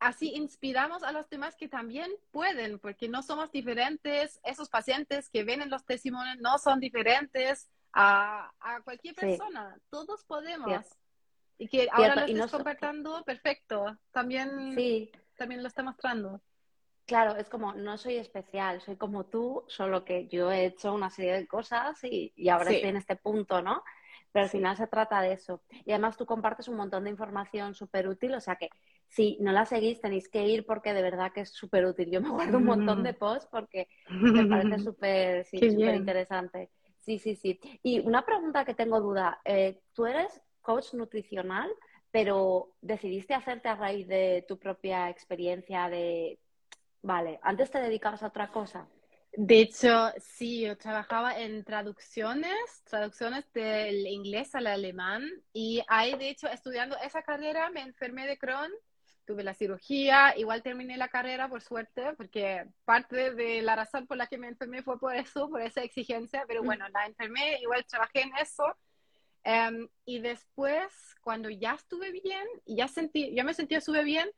así 0.00 0.32
inspiramos 0.34 1.02
a 1.02 1.12
los 1.12 1.28
demás 1.28 1.56
que 1.56 1.68
también 1.68 2.10
pueden, 2.30 2.78
porque 2.78 3.08
no 3.08 3.22
somos 3.22 3.50
diferentes, 3.50 4.40
esos 4.44 4.68
pacientes 4.68 5.28
que 5.28 5.44
ven 5.44 5.62
en 5.62 5.70
los 5.70 5.84
testimonios 5.84 6.38
no 6.38 6.58
son 6.58 6.80
diferentes 6.80 7.68
a, 7.92 8.52
a 8.60 8.80
cualquier 8.82 9.14
persona, 9.14 9.76
todos 9.90 10.24
podemos. 10.24 10.84
Y 11.60 11.66
que 11.66 11.88
ahora 11.90 12.14
lo 12.14 12.26
estás 12.26 12.52
compartiendo, 12.52 13.24
perfecto, 13.24 13.98
también, 14.12 14.74
sí. 14.76 15.10
también 15.36 15.62
lo 15.62 15.68
está 15.68 15.82
mostrando. 15.82 16.40
Claro, 17.08 17.36
es 17.36 17.48
como, 17.48 17.72
no 17.72 17.96
soy 17.96 18.16
especial, 18.16 18.82
soy 18.82 18.96
como 18.96 19.24
tú, 19.24 19.64
solo 19.66 20.04
que 20.04 20.28
yo 20.28 20.52
he 20.52 20.66
hecho 20.66 20.92
una 20.92 21.08
serie 21.08 21.32
de 21.32 21.46
cosas 21.46 21.98
y, 22.04 22.34
ahora 22.50 22.70
estoy 22.70 22.90
en 22.90 22.98
este 22.98 23.16
punto, 23.16 23.62
¿no? 23.62 23.82
Pero 24.30 24.44
al 24.44 24.50
final 24.50 24.76
se 24.76 24.88
trata 24.88 25.22
de 25.22 25.32
eso. 25.32 25.62
Y 25.86 25.92
además 25.92 26.18
tú 26.18 26.26
compartes 26.26 26.68
un 26.68 26.76
montón 26.76 27.04
de 27.04 27.10
información 27.10 27.74
súper 27.74 28.08
útil, 28.08 28.34
o 28.34 28.40
sea 28.40 28.56
que 28.56 28.68
si 29.08 29.38
no 29.40 29.52
la 29.52 29.64
seguís 29.64 30.02
tenéis 30.02 30.28
que 30.28 30.46
ir 30.46 30.66
porque 30.66 30.92
de 30.92 31.00
verdad 31.00 31.32
que 31.32 31.40
es 31.40 31.50
súper 31.50 31.86
útil. 31.86 32.10
Yo 32.10 32.20
me 32.20 32.28
guardo 32.28 32.58
un 32.58 32.66
montón 32.66 33.02
de 33.02 33.14
posts 33.14 33.48
porque 33.50 33.88
me 34.10 34.44
parece 34.44 34.78
súper 34.84 35.46
sí, 35.46 35.60
interesante. 35.64 36.68
Sí, 36.98 37.18
sí, 37.18 37.36
sí. 37.36 37.58
Y 37.82 38.00
una 38.00 38.26
pregunta 38.26 38.66
que 38.66 38.74
tengo 38.74 39.00
duda, 39.00 39.40
eh, 39.46 39.80
tú 39.94 40.04
eres 40.04 40.42
coach 40.60 40.92
nutricional, 40.92 41.70
pero 42.10 42.74
decidiste 42.82 43.32
hacerte 43.32 43.70
a 43.70 43.76
raíz 43.76 44.06
de 44.06 44.44
tu 44.46 44.58
propia 44.58 45.08
experiencia 45.08 45.88
de 45.88 46.38
Vale, 47.02 47.38
antes 47.42 47.70
te 47.70 47.80
dedicabas 47.80 48.22
a 48.22 48.28
otra 48.28 48.48
cosa. 48.48 48.88
De 49.32 49.60
hecho, 49.60 50.10
sí, 50.18 50.62
yo 50.62 50.76
trabajaba 50.76 51.38
en 51.38 51.62
traducciones, 51.62 52.82
traducciones 52.84 53.44
del 53.52 54.06
inglés 54.06 54.54
al 54.54 54.66
alemán 54.66 55.28
y 55.52 55.82
ahí, 55.86 56.16
de 56.16 56.30
hecho, 56.30 56.48
estudiando 56.48 56.96
esa 56.98 57.22
carrera 57.22 57.70
me 57.70 57.82
enfermé 57.82 58.26
de 58.26 58.38
Crohn, 58.38 58.72
tuve 59.28 59.44
la 59.44 59.54
cirugía, 59.54 60.34
igual 60.36 60.62
terminé 60.62 60.96
la 60.96 61.08
carrera 61.08 61.48
por 61.48 61.60
suerte, 61.60 62.14
porque 62.16 62.64
parte 62.86 63.34
de 63.34 63.60
la 63.60 63.76
razón 63.76 64.06
por 64.06 64.16
la 64.16 64.26
que 64.26 64.38
me 64.38 64.48
enfermé 64.48 64.82
fue 64.82 64.98
por 64.98 65.14
eso, 65.14 65.48
por 65.50 65.60
esa 65.60 65.82
exigencia, 65.82 66.44
pero 66.48 66.62
bueno, 66.62 66.88
la 66.88 67.06
enfermé, 67.06 67.60
igual 67.60 67.84
trabajé 67.86 68.22
en 68.22 68.34
eso. 68.40 68.64
Em, 69.44 69.88
y 70.04 70.20
después, 70.20 70.92
cuando 71.20 71.50
ya 71.50 71.74
estuve 71.74 72.10
bien, 72.10 72.46
y 72.64 72.76
ya, 72.76 72.88
sentí, 72.88 73.34
ya 73.34 73.44
me 73.44 73.54
sentía 73.54 73.80
súper 73.80 74.04
bien, 74.04 74.30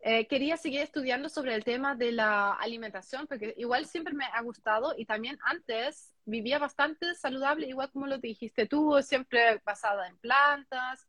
eh, 0.00 0.26
quería 0.28 0.56
seguir 0.56 0.80
estudiando 0.80 1.28
sobre 1.28 1.54
el 1.54 1.64
tema 1.64 1.96
de 1.96 2.12
la 2.12 2.52
alimentación, 2.52 3.26
porque 3.26 3.54
igual 3.56 3.86
siempre 3.86 4.14
me 4.14 4.26
ha 4.26 4.40
gustado 4.42 4.94
y 4.96 5.04
también 5.04 5.38
antes 5.42 6.14
vivía 6.24 6.58
bastante 6.58 7.14
saludable, 7.14 7.66
igual 7.66 7.90
como 7.90 8.06
lo 8.06 8.18
dijiste 8.18 8.66
tú, 8.66 9.02
siempre 9.02 9.60
basada 9.64 10.06
en 10.06 10.16
plantas, 10.18 11.08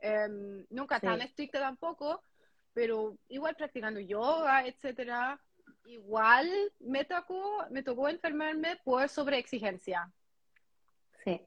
em, 0.00 0.66
nunca 0.68 1.00
tan 1.00 1.22
estricta 1.22 1.60
tampoco, 1.60 2.22
pero 2.74 3.16
igual 3.28 3.56
practicando 3.56 4.00
yoga, 4.00 4.66
etcétera. 4.66 5.40
Igual 5.86 6.50
me 6.80 7.04
tocó, 7.04 7.64
me 7.70 7.82
tocó 7.82 8.08
enfermarme 8.08 8.76
por 8.84 9.08
sobreexigencia. 9.08 10.12
Sí. 11.24 11.40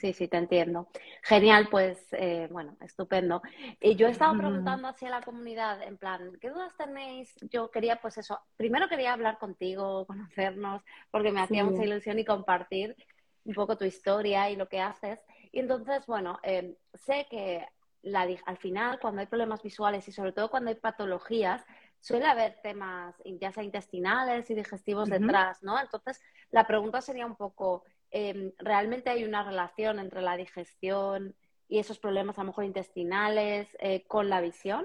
Sí, 0.00 0.14
sí, 0.14 0.28
te 0.28 0.38
entiendo. 0.38 0.88
Genial, 1.22 1.68
pues 1.70 1.98
eh, 2.12 2.48
bueno, 2.50 2.74
estupendo. 2.80 3.42
Y 3.80 3.96
yo 3.96 4.06
he 4.06 4.10
estado 4.10 4.34
preguntando 4.34 4.88
hacia 4.88 5.10
la 5.10 5.20
comunidad, 5.20 5.82
en 5.82 5.98
plan, 5.98 6.32
¿qué 6.40 6.48
dudas 6.48 6.74
tenéis? 6.78 7.34
Yo 7.50 7.70
quería, 7.70 7.96
pues 8.00 8.16
eso, 8.16 8.40
primero 8.56 8.88
quería 8.88 9.12
hablar 9.12 9.38
contigo, 9.38 10.06
conocernos, 10.06 10.82
porque 11.10 11.32
me 11.32 11.42
hacía 11.42 11.64
mucha 11.64 11.84
ilusión 11.84 12.18
y 12.18 12.24
compartir 12.24 12.96
un 13.44 13.54
poco 13.54 13.76
tu 13.76 13.84
historia 13.84 14.50
y 14.50 14.56
lo 14.56 14.68
que 14.68 14.80
haces. 14.80 15.20
Y 15.52 15.60
entonces, 15.60 16.06
bueno, 16.06 16.38
em, 16.42 16.74
sé 16.94 17.26
que 17.30 17.66
la, 18.00 18.26
al 18.46 18.56
final, 18.56 18.98
cuando 19.00 19.20
hay 19.20 19.26
problemas 19.26 19.62
visuales 19.62 20.08
y 20.08 20.12
sobre 20.12 20.32
todo 20.32 20.50
cuando 20.50 20.70
hay 20.70 20.76
patologías, 20.76 21.62
suele 22.00 22.24
haber 22.24 22.58
temas 22.62 23.14
ya 23.38 23.52
sea 23.52 23.62
intestinales 23.62 24.48
y 24.50 24.54
digestivos 24.54 25.10
detrás, 25.10 25.62
¿no? 25.62 25.78
Entonces, 25.78 26.22
la 26.50 26.66
pregunta 26.66 27.02
sería 27.02 27.26
un 27.26 27.36
poco, 27.36 27.84
Em, 28.10 28.52
realmente 28.58 29.10
hay 29.10 29.24
una 29.24 29.44
relación 29.44 29.98
entre 29.98 30.22
la 30.22 30.36
digestión 30.36 31.34
y 31.68 31.78
esos 31.78 31.98
problemas 31.98 32.38
a 32.38 32.42
lo 32.42 32.48
mejor 32.48 32.64
intestinales 32.64 33.68
eh, 33.78 34.04
con 34.08 34.28
la 34.28 34.40
visión 34.40 34.84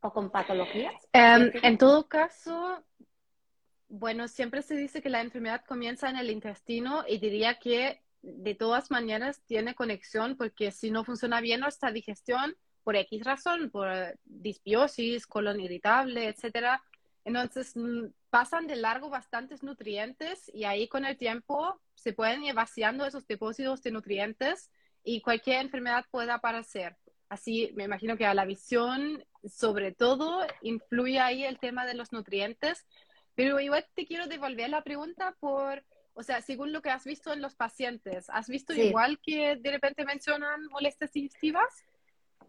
o 0.00 0.12
con 0.12 0.30
patologías? 0.30 0.94
Em, 1.12 1.50
en 1.62 1.78
todo 1.78 2.08
caso, 2.08 2.84
bueno, 3.88 4.28
siempre 4.28 4.62
se 4.62 4.76
dice 4.76 5.02
que 5.02 5.08
la 5.08 5.22
enfermedad 5.22 5.64
comienza 5.66 6.08
en 6.10 6.16
el 6.16 6.30
intestino 6.30 7.04
y 7.08 7.18
diría 7.18 7.58
que 7.58 8.02
de 8.22 8.54
todas 8.54 8.90
maneras 8.90 9.42
tiene 9.46 9.74
conexión 9.74 10.36
porque 10.36 10.70
si 10.70 10.90
no 10.90 11.04
funciona 11.04 11.40
bien 11.40 11.60
nuestra 11.60 11.90
digestión, 11.90 12.54
por 12.82 12.96
X 12.96 13.24
razón, 13.24 13.70
por 13.70 13.88
disbiosis, 14.24 15.26
colon 15.26 15.60
irritable, 15.60 16.28
etcétera, 16.28 16.82
entonces 17.24 17.74
mm, 17.76 18.06
pasan 18.34 18.66
de 18.66 18.74
largo 18.74 19.10
bastantes 19.10 19.62
nutrientes 19.62 20.50
y 20.52 20.64
ahí 20.64 20.88
con 20.88 21.04
el 21.04 21.16
tiempo 21.16 21.80
se 21.94 22.12
pueden 22.12 22.42
ir 22.42 22.52
vaciando 22.52 23.06
esos 23.06 23.28
depósitos 23.28 23.80
de 23.84 23.92
nutrientes 23.92 24.72
y 25.04 25.20
cualquier 25.20 25.60
enfermedad 25.60 26.04
puede 26.10 26.32
aparecer. 26.32 26.96
Así 27.28 27.70
me 27.76 27.84
imagino 27.84 28.16
que 28.16 28.26
a 28.26 28.34
la 28.34 28.44
visión, 28.44 29.24
sobre 29.44 29.92
todo, 29.92 30.44
influye 30.62 31.20
ahí 31.20 31.44
el 31.44 31.60
tema 31.60 31.86
de 31.86 31.94
los 31.94 32.12
nutrientes. 32.12 32.84
Pero 33.36 33.60
igual 33.60 33.86
te 33.94 34.04
quiero 34.04 34.26
devolver 34.26 34.68
la 34.68 34.82
pregunta 34.82 35.36
por, 35.38 35.84
o 36.14 36.24
sea, 36.24 36.42
según 36.42 36.72
lo 36.72 36.82
que 36.82 36.90
has 36.90 37.04
visto 37.04 37.32
en 37.32 37.40
los 37.40 37.54
pacientes, 37.54 38.28
¿has 38.30 38.48
visto 38.48 38.72
igual 38.72 39.20
que 39.22 39.54
de 39.54 39.70
repente 39.70 40.04
mencionan 40.04 40.66
molestias 40.72 41.12
digestivas? 41.12 41.84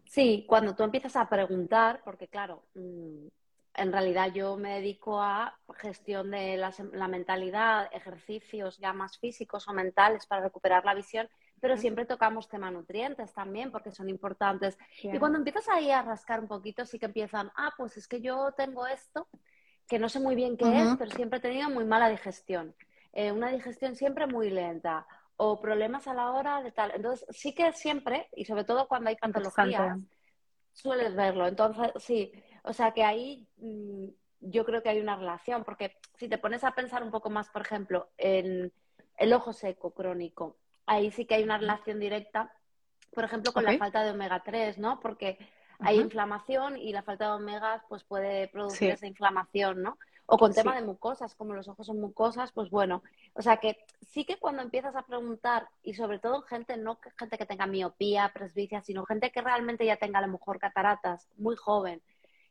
Sí, 0.04 0.46
cuando 0.48 0.74
tú 0.74 0.82
empiezas 0.82 1.14
a 1.14 1.28
preguntar, 1.28 2.00
porque 2.04 2.26
claro, 2.26 2.64
mm, 2.74 3.28
en 3.76 3.92
realidad 3.92 4.32
yo 4.32 4.56
me 4.56 4.74
dedico 4.76 5.20
a 5.20 5.58
gestión 5.74 6.30
de 6.30 6.56
la, 6.56 7.08
mentalidad, 7.08 7.88
ejercicios 7.92 8.78
ya 8.78 8.92
más 8.92 9.18
físicos 9.18 9.68
o 9.68 9.72
mentales 9.72 10.26
para 10.26 10.42
recuperar 10.42 10.84
la 10.84 10.94
visión, 10.94 11.28
pero 11.60 11.76
siempre 11.76 12.06
tocamos 12.06 12.48
tema 12.48 12.70
nutrientes 12.70 13.32
también 13.32 13.70
porque 13.70 13.92
son 13.92 14.08
importantes. 14.08 14.78
Y 15.02 15.18
cuando 15.18 15.38
empiezas 15.38 15.68
ahí 15.68 15.90
a 15.90 16.02
rascar 16.02 16.40
un 16.40 16.48
poquito, 16.48 16.84
sí 16.84 16.98
que 16.98 17.06
empiezan, 17.06 17.50
ah, 17.56 17.72
pues 17.76 17.96
es 17.96 18.08
que 18.08 18.20
yo 18.20 18.52
tengo 18.56 18.86
esto, 18.86 19.28
que 19.86 19.98
no 19.98 20.08
sé 20.08 20.20
muy 20.20 20.34
bien 20.34 20.56
qué 20.56 20.82
es, 20.82 20.96
pero 20.98 21.10
siempre 21.10 21.38
he 21.38 21.42
tenido 21.42 21.70
muy 21.70 21.84
mala 21.84 22.08
digestión. 22.08 22.74
Eh, 23.12 23.32
una 23.32 23.50
digestión 23.50 23.94
siempre 23.96 24.26
muy 24.26 24.50
lenta 24.50 25.06
o 25.36 25.60
problemas 25.60 26.06
a 26.08 26.14
la 26.14 26.32
hora 26.32 26.62
de 26.62 26.72
tal. 26.72 26.92
Entonces, 26.94 27.26
sí 27.30 27.54
que 27.54 27.72
siempre, 27.72 28.28
y 28.34 28.44
sobre 28.44 28.64
todo 28.64 28.88
cuando 28.88 29.10
hay 29.10 29.16
patologías, 29.16 29.98
sueles 30.72 31.14
verlo. 31.14 31.46
Entonces, 31.46 31.92
sí, 31.98 32.32
o 32.66 32.72
sea 32.72 32.90
que 32.92 33.04
ahí 33.04 33.46
mm, 33.58 34.08
yo 34.40 34.64
creo 34.64 34.82
que 34.82 34.88
hay 34.88 35.00
una 35.00 35.16
relación, 35.16 35.64
porque 35.64 35.96
si 36.16 36.28
te 36.28 36.38
pones 36.38 36.64
a 36.64 36.72
pensar 36.72 37.02
un 37.02 37.10
poco 37.10 37.30
más, 37.30 37.48
por 37.48 37.62
ejemplo, 37.62 38.10
en 38.18 38.72
el 39.16 39.32
ojo 39.32 39.52
seco 39.52 39.92
crónico, 39.92 40.56
ahí 40.84 41.10
sí 41.10 41.24
que 41.24 41.36
hay 41.36 41.44
una 41.44 41.58
relación 41.58 42.00
directa, 42.00 42.52
por 43.14 43.24
ejemplo, 43.24 43.52
con 43.52 43.64
la 43.64 43.78
falta 43.78 44.02
de 44.02 44.10
omega 44.10 44.42
3, 44.44 44.78
¿no? 44.78 45.00
Porque 45.00 45.38
hay 45.78 46.00
inflamación 46.00 46.76
y 46.76 46.92
la 46.92 47.02
falta 47.02 47.26
de 47.26 47.32
omegas 47.32 47.82
pues 47.88 48.04
puede 48.04 48.48
producir 48.48 48.90
esa 48.90 49.06
inflamación, 49.06 49.82
¿no? 49.82 49.98
O 50.28 50.38
con 50.38 50.52
tema 50.52 50.74
de 50.74 50.82
mucosas, 50.82 51.36
como 51.36 51.54
los 51.54 51.68
ojos 51.68 51.86
son 51.86 52.00
mucosas, 52.00 52.50
pues 52.50 52.68
bueno, 52.68 53.02
o 53.34 53.42
sea 53.42 53.58
que 53.58 53.78
sí 54.00 54.24
que 54.24 54.38
cuando 54.38 54.60
empiezas 54.62 54.96
a 54.96 55.06
preguntar, 55.06 55.68
y 55.84 55.94
sobre 55.94 56.18
todo 56.18 56.42
gente, 56.42 56.76
no 56.76 56.98
gente 57.16 57.38
que 57.38 57.46
tenga 57.46 57.66
miopía, 57.66 58.32
presbicia, 58.34 58.82
sino 58.82 59.06
gente 59.06 59.30
que 59.30 59.40
realmente 59.40 59.86
ya 59.86 59.96
tenga 59.96 60.18
a 60.18 60.22
lo 60.22 60.32
mejor 60.32 60.58
cataratas, 60.58 61.28
muy 61.36 61.54
joven, 61.54 62.02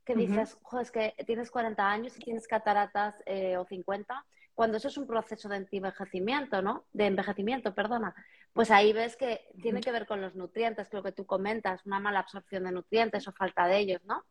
que 0.05 0.15
dices, 0.15 0.57
es 0.79 0.91
que 0.91 1.15
tienes 1.25 1.49
40 1.49 1.89
años 1.89 2.15
y 2.15 2.19
tienes 2.19 2.47
cataratas 2.47 3.15
eh, 3.25 3.57
o 3.57 3.65
50, 3.65 4.25
cuando 4.53 4.77
eso 4.77 4.87
es 4.87 4.97
un 4.97 5.07
proceso 5.07 5.49
de 5.49 5.57
envejecimiento, 5.69 6.61
¿no? 6.61 6.85
De 6.93 7.07
envejecimiento, 7.07 7.73
perdona. 7.73 8.15
Pues 8.53 8.71
ahí 8.71 8.93
ves 8.93 9.17
que 9.17 9.49
tiene 9.61 9.81
que 9.81 9.91
ver 9.91 10.05
con 10.05 10.21
los 10.21 10.35
nutrientes, 10.35 10.87
creo 10.89 11.03
que 11.03 11.11
tú 11.11 11.25
comentas, 11.25 11.85
una 11.85 11.99
mala 11.99 12.19
absorción 12.19 12.63
de 12.63 12.71
nutrientes 12.71 13.27
o 13.27 13.33
falta 13.33 13.67
de 13.67 13.79
ellos, 13.79 14.01
¿no? 14.05 14.23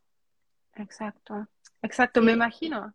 Exacto, 0.77 1.47
exacto, 1.83 2.23
me 2.23 2.33
imagino. 2.33 2.95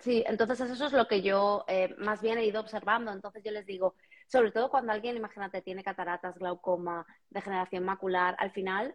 Sí, 0.00 0.22
entonces 0.26 0.60
eso 0.60 0.86
es 0.86 0.92
lo 0.92 1.06
que 1.08 1.22
yo 1.22 1.64
eh, 1.68 1.94
más 1.98 2.20
bien 2.20 2.38
he 2.38 2.44
ido 2.44 2.60
observando. 2.60 3.12
Entonces 3.12 3.42
yo 3.42 3.52
les 3.52 3.64
digo, 3.64 3.94
sobre 4.26 4.50
todo 4.52 4.68
cuando 4.68 4.92
alguien, 4.92 5.16
imagínate, 5.16 5.62
tiene 5.62 5.82
cataratas, 5.82 6.38
glaucoma, 6.38 7.06
degeneración 7.30 7.84
macular, 7.84 8.36
al 8.38 8.50
final 8.50 8.94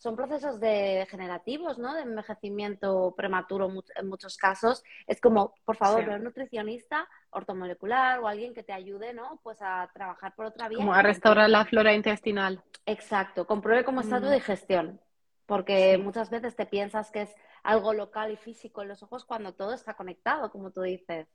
son 0.00 0.16
procesos 0.16 0.58
degenerativos, 0.58 1.78
¿no? 1.78 1.94
De 1.94 2.00
envejecimiento 2.00 3.12
prematuro 3.14 3.70
en 3.96 4.08
muchos 4.08 4.38
casos. 4.38 4.82
Es 5.06 5.20
como, 5.20 5.52
por 5.66 5.76
favor, 5.76 6.08
un 6.08 6.24
nutricionista 6.24 7.06
ortomolecular 7.28 8.18
o 8.20 8.26
alguien 8.26 8.54
que 8.54 8.62
te 8.62 8.72
ayude, 8.72 9.12
¿no? 9.12 9.38
Pues 9.42 9.58
a 9.60 9.90
trabajar 9.92 10.34
por 10.34 10.46
otra 10.46 10.68
vía. 10.68 10.78
Como 10.78 10.94
a 10.94 11.02
restaurar 11.02 11.50
la 11.50 11.66
flora 11.66 11.92
intestinal. 11.92 12.62
Exacto. 12.86 13.46
Compruebe 13.46 13.84
cómo 13.84 14.00
está 14.00 14.18
tu 14.20 14.28
mm. 14.28 14.32
digestión. 14.32 15.00
porque 15.44 15.98
muchas 15.98 16.30
veces 16.30 16.56
te 16.56 16.64
piensas 16.64 17.10
que 17.10 17.22
es 17.22 17.34
algo 17.62 17.92
local 17.92 18.32
y 18.32 18.36
físico 18.36 18.80
en 18.80 18.88
los 18.88 19.02
ojos 19.02 19.26
cuando 19.26 19.52
todo 19.52 19.74
está 19.74 19.94
conectado, 19.94 20.50
como 20.50 20.70
tú 20.70 20.80
dices. 20.80 21.26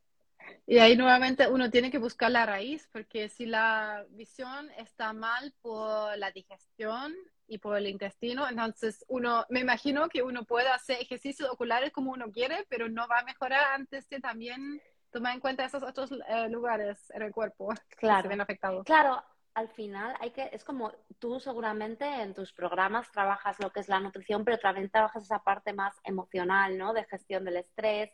Y 0.67 0.79
ahí 0.79 0.97
nuevamente 0.97 1.47
uno 1.47 1.69
tiene 1.69 1.91
que 1.91 1.99
buscar 1.99 2.31
la 2.31 2.45
raíz, 2.45 2.89
porque 2.91 3.29
si 3.29 3.45
la 3.45 4.05
visión 4.09 4.69
está 4.77 5.13
mal 5.13 5.53
por 5.61 6.17
la 6.17 6.31
digestión 6.31 7.13
y 7.47 7.59
por 7.59 7.77
el 7.77 7.87
intestino, 7.87 8.47
entonces 8.49 9.05
uno, 9.07 9.45
me 9.49 9.59
imagino 9.59 10.09
que 10.09 10.23
uno 10.23 10.43
puede 10.45 10.69
hacer 10.69 10.97
ejercicios 10.99 11.49
oculares 11.49 11.91
como 11.91 12.11
uno 12.11 12.31
quiere, 12.31 12.65
pero 12.69 12.89
no 12.89 13.07
va 13.07 13.19
a 13.19 13.25
mejorar 13.25 13.73
antes 13.75 14.09
de 14.09 14.19
también 14.19 14.81
tomar 15.11 15.35
en 15.35 15.39
cuenta 15.39 15.65
esos 15.65 15.83
otros 15.83 16.11
eh, 16.11 16.49
lugares 16.49 17.11
en 17.11 17.21
el 17.21 17.31
cuerpo 17.31 17.73
claro. 17.97 18.17
que 18.17 18.21
se 18.23 18.27
ven 18.29 18.41
afectados. 18.41 18.85
Claro, 18.85 19.23
al 19.53 19.69
final 19.69 20.15
hay 20.19 20.31
que, 20.31 20.49
es 20.51 20.63
como 20.63 20.91
tú 21.19 21.39
seguramente 21.39 22.05
en 22.05 22.33
tus 22.33 22.51
programas 22.51 23.11
trabajas 23.11 23.57
lo 23.59 23.71
que 23.71 23.79
es 23.79 23.87
la 23.87 23.99
nutrición, 23.99 24.43
pero 24.43 24.57
también 24.57 24.89
trabajas 24.89 25.23
esa 25.23 25.39
parte 25.39 25.73
más 25.73 25.95
emocional, 26.03 26.77
¿no? 26.77 26.91
De 26.91 27.05
gestión 27.05 27.45
del 27.45 27.57
estrés 27.57 28.11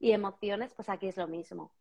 y 0.00 0.12
emociones, 0.12 0.74
pues 0.74 0.88
aquí 0.88 1.08
es 1.08 1.16
lo 1.16 1.28
mismo. 1.28 1.72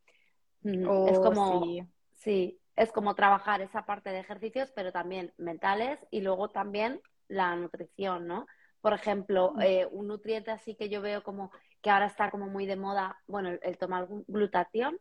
Es 1.05 1.17
Oh, 1.17 1.23
como, 1.23 1.61
sí. 1.61 1.87
sí, 2.15 2.59
es 2.75 2.91
como 2.91 3.15
trabajar 3.15 3.61
esa 3.61 3.85
parte 3.85 4.11
de 4.11 4.19
ejercicios, 4.19 4.71
pero 4.75 4.91
también 4.91 5.33
mentales 5.37 5.99
y 6.11 6.21
luego 6.21 6.49
también 6.49 7.01
la 7.27 7.55
nutrición, 7.55 8.27
¿no? 8.27 8.45
Por 8.81 8.93
ejemplo, 8.93 9.55
eh, 9.61 9.87
un 9.91 10.07
nutriente 10.07 10.51
así 10.51 10.75
que 10.75 10.89
yo 10.89 11.01
veo 11.01 11.23
como 11.23 11.51
que 11.81 11.89
ahora 11.89 12.05
está 12.07 12.31
como 12.31 12.47
muy 12.47 12.65
de 12.65 12.75
moda, 12.75 13.17
bueno, 13.27 13.49
el, 13.49 13.59
el 13.63 13.77
tomar 13.77 14.07
glu- 14.07 14.25
glutatión, 14.27 14.99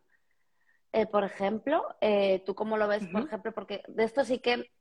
eh, 0.91 1.05
por 1.05 1.23
ejemplo, 1.23 1.85
eh, 2.01 2.41
¿tú 2.45 2.55
cómo 2.55 2.77
lo 2.77 2.87
ves, 2.87 3.07
por 3.07 3.21
ejemplo? 3.21 3.51
Porque 3.53 3.83
de 3.87 4.03
esto 4.03 4.23
sí 4.25 4.39
que 4.39 4.71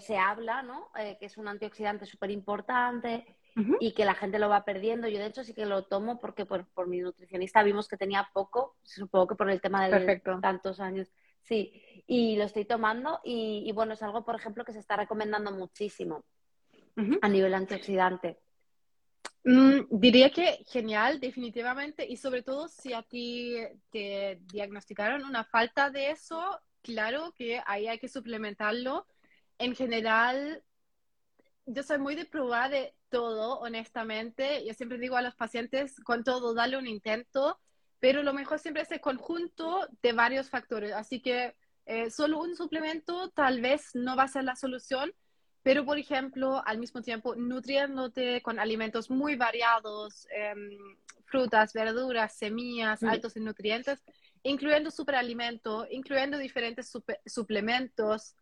se 0.00 0.16
habla, 0.18 0.62
¿no? 0.62 0.90
Que 0.94 1.18
es 1.26 1.36
un 1.36 1.48
antioxidante 1.48 2.06
súper 2.06 2.30
importante 2.30 3.36
Y 3.80 3.92
que 3.92 4.04
la 4.04 4.14
gente 4.14 4.38
lo 4.38 4.48
va 4.48 4.64
perdiendo. 4.64 5.08
Yo, 5.08 5.18
de 5.18 5.26
hecho, 5.26 5.42
sí 5.42 5.52
que 5.52 5.66
lo 5.66 5.84
tomo 5.84 6.18
porque 6.20 6.46
por, 6.46 6.66
por 6.68 6.86
mi 6.86 7.00
nutricionista 7.00 7.62
vimos 7.62 7.88
que 7.88 7.96
tenía 7.96 8.28
poco, 8.32 8.76
supongo 8.82 9.26
que 9.28 9.34
por 9.34 9.50
el 9.50 9.60
tema 9.60 9.84
de 9.84 9.90
Perfecto. 9.90 10.38
tantos 10.40 10.80
años. 10.80 11.12
Sí, 11.42 12.04
y 12.06 12.36
lo 12.36 12.44
estoy 12.44 12.64
tomando 12.64 13.20
y, 13.24 13.64
y, 13.66 13.72
bueno, 13.72 13.94
es 13.94 14.02
algo, 14.02 14.24
por 14.24 14.34
ejemplo, 14.34 14.64
que 14.64 14.72
se 14.72 14.78
está 14.78 14.96
recomendando 14.96 15.50
muchísimo 15.50 16.24
a 17.22 17.28
nivel 17.28 17.54
antioxidante. 17.54 18.38
Mm, 19.44 19.86
diría 19.90 20.30
que 20.30 20.64
genial, 20.66 21.20
definitivamente, 21.20 22.06
y 22.06 22.16
sobre 22.16 22.42
todo 22.42 22.68
si 22.68 22.92
a 22.92 23.02
ti 23.02 23.56
te 23.90 24.40
diagnosticaron 24.52 25.24
una 25.24 25.44
falta 25.44 25.90
de 25.90 26.10
eso, 26.10 26.60
claro 26.82 27.32
que 27.36 27.62
ahí 27.66 27.86
hay 27.88 27.98
que 27.98 28.08
suplementarlo. 28.08 29.06
En 29.58 29.74
general, 29.74 30.62
yo 31.66 31.82
soy 31.82 31.98
muy 31.98 32.14
de 32.14 32.24
probar 32.24 32.70
de 32.70 32.94
todo, 33.10 33.58
honestamente. 33.60 34.64
Yo 34.66 34.74
siempre 34.74 34.98
digo 34.98 35.16
a 35.16 35.22
los 35.22 35.34
pacientes, 35.34 36.00
con 36.04 36.24
todo, 36.24 36.54
dale 36.54 36.76
un 36.76 36.86
intento, 36.86 37.58
pero 38.00 38.22
lo 38.22 38.32
mejor 38.32 38.58
siempre 38.58 38.82
es 38.82 38.90
el 38.92 39.00
conjunto 39.00 39.88
de 40.02 40.12
varios 40.12 40.50
factores. 40.50 40.92
Así 40.92 41.20
que 41.20 41.56
eh, 41.86 42.10
solo 42.10 42.38
un 42.40 42.54
suplemento 42.54 43.30
tal 43.30 43.60
vez 43.60 43.90
no 43.94 44.14
va 44.16 44.24
a 44.24 44.28
ser 44.28 44.44
la 44.44 44.56
solución, 44.56 45.12
pero 45.62 45.84
por 45.84 45.98
ejemplo, 45.98 46.62
al 46.66 46.78
mismo 46.78 47.02
tiempo, 47.02 47.34
nutriéndote 47.34 48.40
con 48.42 48.58
alimentos 48.58 49.10
muy 49.10 49.36
variados, 49.36 50.26
em, 50.30 50.70
frutas, 51.24 51.72
verduras, 51.72 52.36
semillas, 52.36 53.02
Mm. 53.02 53.08
altos 53.08 53.36
en 53.36 53.44
nutrientes, 53.44 54.02
incluyendo 54.42 54.90
superalimento, 54.90 55.86
incluyendo 55.90 56.38
diferentes 56.38 56.94
supe- 56.94 57.20
suplementos. 57.26 58.34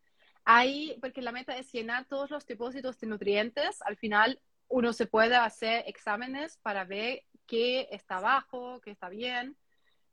Ahí, 0.44 0.96
porque 1.00 1.22
la 1.22 1.32
meta 1.32 1.56
es 1.56 1.72
llenar 1.72 2.04
todos 2.06 2.30
los 2.30 2.46
depósitos 2.46 3.00
de 3.00 3.08
nutrientes. 3.08 3.82
Al 3.82 3.96
final, 3.96 4.38
uno 4.68 4.92
se 4.92 5.06
puede 5.06 5.36
hacer 5.36 5.84
exámenes 5.86 6.58
para 6.58 6.84
ver 6.84 7.22
qué 7.46 7.88
está 7.90 8.20
bajo, 8.20 8.80
qué 8.80 8.90
está 8.90 9.08
bien. 9.08 9.56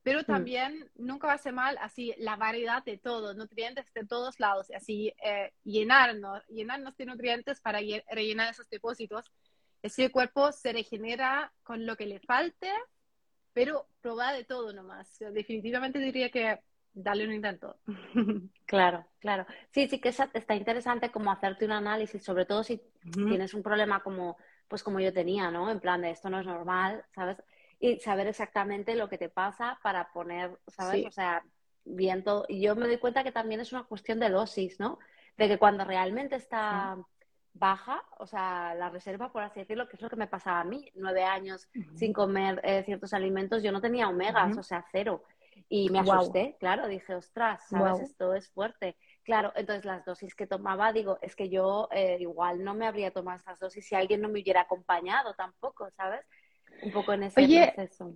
Pero 0.04 0.26
también 0.26 0.92
nunca 0.96 1.28
va 1.28 1.34
a 1.34 1.38
ser 1.38 1.54
mal 1.54 1.78
así 1.80 2.14
la 2.18 2.36
variedad 2.36 2.84
de 2.84 2.98
todo, 2.98 3.34
nutrientes 3.34 3.86
de 3.94 4.06
todos 4.06 4.38
lados, 4.38 4.68
así 4.76 5.14
eh, 5.24 5.54
llenarnos, 5.64 6.46
llenarnos 6.48 6.98
de 6.98 7.06
nutrientes 7.06 7.62
para 7.62 7.80
lle- 7.80 8.04
rellenar 8.12 8.50
esos 8.52 8.70
depósitos. 8.70 9.32
Así 9.82 10.04
el 10.04 10.12
cuerpo 10.12 10.52
se 10.52 10.74
regenera 10.74 11.54
con 11.64 11.86
lo 11.86 11.96
que 11.96 12.06
le 12.06 12.20
falte, 12.20 12.70
pero 13.54 13.88
probar 14.02 14.36
de 14.36 14.44
todo 14.44 14.74
nomás. 14.74 15.18
Yo 15.20 15.32
definitivamente 15.32 16.00
diría 16.00 16.30
que 16.30 16.60
dale 16.94 17.26
un 17.26 17.34
intento. 17.34 17.78
Claro, 18.66 19.06
claro. 19.20 19.46
Sí, 19.72 19.88
sí 19.90 20.00
que 20.00 20.10
es- 20.10 20.20
está 20.34 20.56
interesante 20.56 21.12
como 21.12 21.32
hacerte 21.32 21.66
un 21.66 21.74
análisis, 21.74 22.24
sobre 22.24 22.46
todo 22.46 22.64
si 22.64 22.82
tienes 23.28 23.54
un 23.54 23.62
problema 23.62 24.02
como, 24.02 24.38
pues 24.70 24.82
como 24.84 25.00
yo 25.02 25.14
tenía, 25.14 25.52
¿no? 25.52 25.70
En 25.70 25.80
plan 25.82 26.02
de 26.02 26.12
esto 26.12 26.30
no 26.30 26.40
es 26.40 26.46
normal, 26.46 27.04
¿sabes? 27.14 27.38
Y 27.80 28.00
saber 28.00 28.28
exactamente 28.28 28.96
lo 28.96 29.10
que 29.10 29.18
te 29.18 29.30
pasa 29.30 29.80
para 29.84 30.12
poner, 30.14 30.58
¿sabes? 30.68 31.02
Sí. 31.02 31.06
O 31.06 31.12
sea, 31.12 31.44
bien 31.84 32.24
todo. 32.24 32.46
Y 32.48 32.62
yo 32.62 32.76
me 32.76 32.88
doy 32.88 32.98
cuenta 32.98 33.24
que 33.24 33.32
también 33.34 33.60
es 33.60 33.74
una 33.74 33.84
cuestión 33.84 34.20
de 34.20 34.30
dosis, 34.30 34.80
¿no? 34.80 34.98
De 35.38 35.48
que 35.50 35.60
cuando 35.60 35.84
realmente 35.84 36.36
está 36.38 36.98
baja, 37.54 38.02
o 38.18 38.26
sea, 38.26 38.74
la 38.76 38.90
reserva, 38.90 39.32
por 39.32 39.44
así 39.44 39.60
decirlo, 39.60 39.88
que 39.88 39.98
es 39.98 40.02
lo 40.02 40.10
que 40.10 40.16
me 40.16 40.28
pasaba 40.28 40.62
a 40.62 40.64
mí, 40.64 40.90
nueve 40.96 41.24
años 41.24 41.68
sin 41.94 42.14
comer 42.14 42.60
eh, 42.64 42.84
ciertos 42.86 43.14
alimentos, 43.14 43.62
yo 43.62 43.72
no 43.72 43.82
tenía 43.82 44.10
omegas, 44.10 44.58
o 44.58 44.64
sea, 44.64 44.86
cero. 44.92 45.24
Y 45.70 45.90
me 45.90 46.00
asusté, 46.00 46.56
claro, 46.60 46.88
dije, 46.88 47.16
ostras, 47.16 47.62
¿sabes? 47.70 47.94
Guau. 47.94 48.02
Esto 48.04 48.34
es 48.34 48.50
fuerte. 48.50 48.96
Claro, 49.24 49.54
entonces 49.56 49.86
las 49.86 50.06
dosis 50.06 50.36
que 50.36 50.48
tomaba, 50.48 50.92
digo, 50.92 51.18
es 51.22 51.36
que 51.36 51.50
yo 51.50 51.88
eh, 51.92 52.18
igual 52.20 52.64
no 52.64 52.74
me 52.74 52.88
habría 52.88 53.12
tomado 53.12 53.38
estas 53.38 53.60
dosis 53.60 53.86
si 53.86 53.96
alguien 53.96 54.22
no 54.22 54.30
me 54.30 54.42
hubiera 54.42 54.62
acompañado 54.62 55.34
tampoco, 55.34 55.90
¿sabes? 55.92 56.26
Un 56.82 56.92
poco 56.92 57.14
en 57.14 57.24
ese 57.24 57.42
Oye, 57.42 57.72
proceso. 57.76 58.14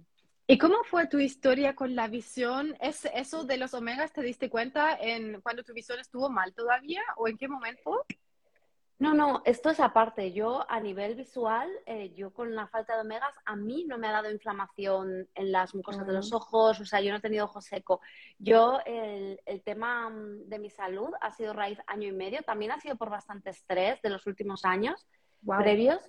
¿Y 0.50 0.58
cómo 0.58 0.84
fue 0.84 1.08
tu 1.08 1.20
historia 1.20 1.76
con 1.76 1.96
la 1.96 2.08
visión? 2.08 2.76
¿Es 2.80 3.06
eso 3.14 3.44
de 3.44 3.58
los 3.58 3.74
omegas 3.74 4.14
te 4.14 4.22
diste 4.22 4.50
cuenta 4.50 4.98
en 5.00 5.42
cuando 5.42 5.64
tu 5.64 5.74
visión 5.74 6.00
estuvo 6.00 6.30
mal 6.30 6.54
todavía 6.54 7.02
o 7.18 7.28
en 7.28 7.38
qué 7.38 7.50
momento? 7.50 8.06
No, 9.00 9.14
no, 9.14 9.44
esto 9.46 9.70
es 9.70 9.80
aparte. 9.80 10.34
Yo 10.34 10.66
a 10.70 10.80
nivel 10.80 11.14
visual, 11.16 11.70
eh, 11.86 12.14
yo 12.16 12.32
con 12.34 12.56
la 12.56 12.68
falta 12.68 12.96
de 12.96 13.02
omegas, 13.02 13.36
a 13.46 13.56
mí 13.56 13.86
no 13.86 14.00
me 14.00 14.08
ha 14.08 14.12
dado 14.12 14.32
inflamación 14.32 15.28
en 15.36 15.52
las 15.52 15.76
mucosas 15.76 16.08
de 16.08 16.14
los 16.14 16.34
ojos, 16.34 16.80
o 16.80 16.86
sea, 16.86 17.00
yo 17.02 17.12
no 17.12 17.18
he 17.18 17.22
tenido 17.22 17.46
ojo 17.46 17.62
seco. 17.62 18.02
Yo, 18.40 18.80
el, 18.86 19.40
el 19.46 19.62
tema 19.62 20.10
mm, 20.10 20.48
de 20.50 20.60
mi 20.60 20.72
salud 20.72 21.10
ha 21.22 21.32
sido 21.32 21.54
raíz 21.54 21.78
año 21.86 22.08
y 22.08 22.12
medio, 22.12 22.42
también 22.42 22.72
ha 22.72 22.80
sido 22.80 22.96
por 22.96 23.12
bastante 23.12 23.52
estrés 23.52 24.02
de 24.02 24.10
los 24.10 24.26
últimos 24.26 24.66
años 24.66 25.06
Wow. 25.44 25.60
previos. 25.60 26.02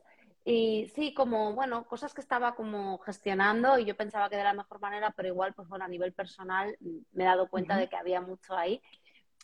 Y 0.44 0.90
sí, 0.94 1.12
como, 1.12 1.52
bueno, 1.52 1.86
cosas 1.86 2.14
que 2.14 2.22
estaba 2.22 2.54
como 2.54 2.96
gestionando 3.00 3.78
y 3.78 3.84
yo 3.84 3.94
pensaba 3.96 4.30
que 4.30 4.36
de 4.36 4.44
la 4.44 4.54
mejor 4.54 4.80
manera, 4.80 5.12
pero 5.14 5.28
igual, 5.28 5.52
pues 5.52 5.68
bueno, 5.68 5.84
a 5.84 5.88
nivel 5.88 6.14
personal 6.14 6.74
mm, 6.80 6.96
me 7.12 7.24
he 7.24 7.26
dado 7.26 7.50
cuenta 7.50 7.76
de 7.76 7.88
que 7.88 7.96
había 7.96 8.22
mucho 8.22 8.56
ahí. 8.56 8.80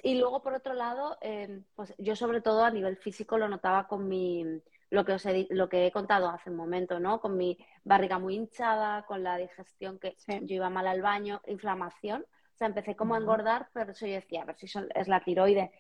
Y 0.02 0.18
luego, 0.18 0.42
por 0.42 0.54
otro 0.54 0.74
lado, 0.74 1.16
eh, 1.20 1.62
pues 1.74 1.94
yo 1.98 2.16
sobre 2.16 2.40
todo 2.40 2.64
a 2.64 2.70
nivel 2.70 2.96
físico 2.96 3.38
lo 3.38 3.48
notaba 3.48 3.86
con 3.86 4.08
mi, 4.08 4.44
lo 4.90 5.04
que 5.04 5.12
os 5.12 5.24
he, 5.26 5.46
lo 5.50 5.68
que 5.68 5.86
he 5.86 5.92
contado 5.92 6.28
hace 6.28 6.50
un 6.50 6.56
momento, 6.56 7.00
¿no? 7.00 7.20
Con 7.20 7.36
mi 7.36 7.56
barriga 7.84 8.18
muy 8.18 8.34
hinchada, 8.34 9.04
con 9.06 9.22
la 9.22 9.36
digestión 9.36 9.98
que 9.98 10.14
Sí. 10.18 10.40
yo 10.42 10.56
iba 10.56 10.70
mal 10.70 10.86
al 10.86 11.00
baño, 11.02 11.40
inflamación. 11.46 12.22
O 12.22 12.56
sea, 12.56 12.66
empecé 12.68 12.94
como 12.94 13.14
a 13.14 13.18
engordar, 13.18 13.68
pero 13.72 13.92
eso 13.92 14.06
yo 14.06 14.14
decía, 14.14 14.42
a 14.42 14.44
ver 14.44 14.56
si 14.56 14.68
son- 14.68 14.88
es 14.94 15.08
la 15.08 15.24
tiroide. 15.24 15.72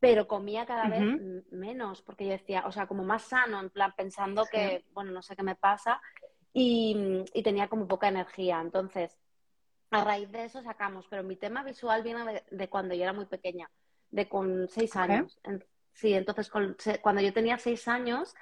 Pero 0.00 0.26
comía 0.26 0.66
cada 0.66 0.88
vez 0.88 1.02
menos, 1.50 2.02
porque 2.02 2.26
yo 2.26 2.32
decía, 2.32 2.64
o 2.66 2.72
sea, 2.72 2.86
como 2.86 3.04
más 3.04 3.22
sano, 3.22 3.60
en 3.60 3.70
plan, 3.70 3.92
pensando 3.96 4.44
que, 4.46 4.84
bueno, 4.92 5.12
no 5.12 5.22
sé 5.22 5.36
qué 5.36 5.42
me 5.44 5.54
pasa, 5.56 6.00
y, 6.52 7.24
y 7.32 7.42
tenía 7.42 7.68
como 7.68 7.86
poca 7.88 8.08
energía. 8.08 8.60
Entonces, 8.60 9.16
a 9.92 10.04
raíz 10.04 10.30
de 10.32 10.44
eso 10.44 10.62
sacamos, 10.62 11.06
pero 11.08 11.22
mi 11.22 11.36
tema 11.36 11.62
visual 11.62 12.02
viene 12.02 12.24
de, 12.24 12.44
de 12.50 12.68
cuando 12.68 12.94
yo 12.94 13.02
era 13.02 13.12
muy 13.12 13.26
pequeña, 13.26 13.70
de 14.10 14.28
con 14.28 14.68
seis 14.68 14.96
años. 14.96 15.38
Sí, 15.92 16.14
entonces 16.14 16.48
con- 16.48 16.76
cuando 17.02 17.20
yo 17.20 17.32
tenía 17.32 17.58
seis 17.58 17.86
años, 17.86 18.34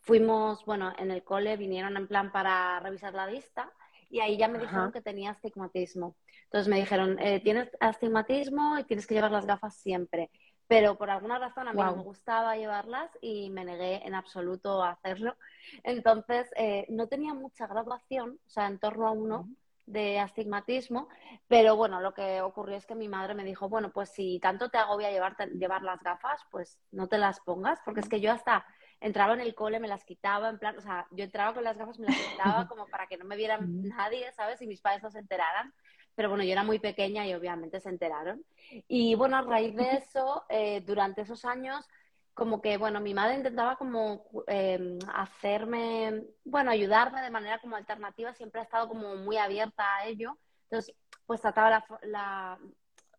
fuimos, 0.00 0.64
bueno, 0.64 0.92
en 0.98 1.10
el 1.10 1.22
cole 1.22 1.56
vinieron 1.56 1.96
en 1.96 2.08
plan 2.08 2.32
para 2.32 2.80
revisar 2.80 3.12
la 3.14 3.26
vista 3.26 3.70
y 4.10 4.20
ahí 4.20 4.36
ya 4.38 4.48
me 4.48 4.56
Ajá. 4.58 4.66
dijeron 4.66 4.92
que 4.92 5.02
tenía 5.02 5.30
astigmatismo. 5.30 6.16
Entonces 6.44 6.68
me 6.68 6.76
dijeron, 6.76 7.18
eh, 7.18 7.40
tienes 7.40 7.70
astigmatismo 7.80 8.78
y 8.78 8.84
tienes 8.84 9.06
que 9.06 9.14
llevar 9.14 9.32
las 9.32 9.46
gafas 9.46 9.76
siempre. 9.76 10.30
Pero 10.66 10.96
por 10.96 11.10
alguna 11.10 11.38
razón 11.38 11.68
a 11.68 11.72
mí 11.74 11.82
no 11.82 11.96
me 11.96 12.02
gustaba 12.02 12.56
llevarlas 12.56 13.10
y 13.20 13.50
me 13.50 13.64
negué 13.66 14.06
en 14.06 14.14
absoluto 14.14 14.82
a 14.82 14.92
hacerlo. 14.92 15.36
Entonces 15.82 16.50
eh, 16.56 16.86
no 16.88 17.06
tenía 17.06 17.34
mucha 17.34 17.66
graduación, 17.66 18.38
o 18.46 18.48
sea, 18.50 18.66
en 18.68 18.78
torno 18.78 19.06
a 19.06 19.10
uno 19.10 19.48
de 19.86 20.18
astigmatismo, 20.18 21.08
pero 21.46 21.76
bueno, 21.76 22.00
lo 22.00 22.14
que 22.14 22.40
ocurrió 22.40 22.76
es 22.76 22.86
que 22.86 22.94
mi 22.94 23.08
madre 23.08 23.34
me 23.34 23.44
dijo, 23.44 23.68
bueno, 23.68 23.92
pues 23.92 24.10
si 24.10 24.38
tanto 24.40 24.70
te 24.70 24.78
agobia 24.78 25.10
llevarte, 25.10 25.46
llevar 25.48 25.82
las 25.82 26.02
gafas, 26.02 26.40
pues 26.50 26.78
no 26.90 27.08
te 27.08 27.18
las 27.18 27.40
pongas, 27.40 27.80
porque 27.84 28.00
es 28.00 28.08
que 28.08 28.20
yo 28.20 28.32
hasta 28.32 28.64
entraba 29.00 29.34
en 29.34 29.40
el 29.40 29.54
cole, 29.54 29.80
me 29.80 29.88
las 29.88 30.04
quitaba, 30.04 30.48
en 30.48 30.58
plan, 30.58 30.78
o 30.78 30.80
sea, 30.80 31.06
yo 31.10 31.24
entraba 31.24 31.52
con 31.52 31.64
las 31.64 31.76
gafas, 31.76 31.98
me 31.98 32.06
las 32.06 32.16
quitaba 32.16 32.66
como 32.68 32.86
para 32.86 33.06
que 33.06 33.18
no 33.18 33.24
me 33.26 33.36
vieran 33.36 33.82
nadie, 33.82 34.32
¿sabes? 34.32 34.62
Y 34.62 34.66
mis 34.66 34.80
padres 34.80 35.02
no 35.02 35.10
se 35.10 35.18
enteraran. 35.18 35.74
Pero 36.14 36.28
bueno, 36.28 36.44
yo 36.44 36.52
era 36.52 36.62
muy 36.62 36.78
pequeña 36.78 37.26
y 37.26 37.34
obviamente 37.34 37.80
se 37.80 37.88
enteraron. 37.88 38.44
Y 38.86 39.16
bueno, 39.16 39.36
a 39.36 39.42
raíz 39.42 39.74
de 39.74 39.96
eso, 39.96 40.44
eh, 40.48 40.80
durante 40.86 41.22
esos 41.22 41.44
años, 41.44 41.86
como 42.34 42.60
que, 42.60 42.76
bueno, 42.76 43.00
mi 43.00 43.14
madre 43.14 43.36
intentaba 43.36 43.76
como 43.76 44.26
em, 44.48 44.98
hacerme, 45.12 46.24
bueno, 46.44 46.70
ayudarme 46.70 47.22
de 47.22 47.30
manera 47.30 47.60
como 47.60 47.76
alternativa, 47.76 48.34
siempre 48.34 48.60
ha 48.60 48.64
estado 48.64 48.88
como 48.88 49.14
muy 49.16 49.36
abierta 49.36 49.96
a 49.96 50.06
ello. 50.06 50.36
Entonces, 50.64 50.94
pues 51.26 51.40
trataba 51.40 51.70
la, 51.70 51.86
la, 52.02 52.58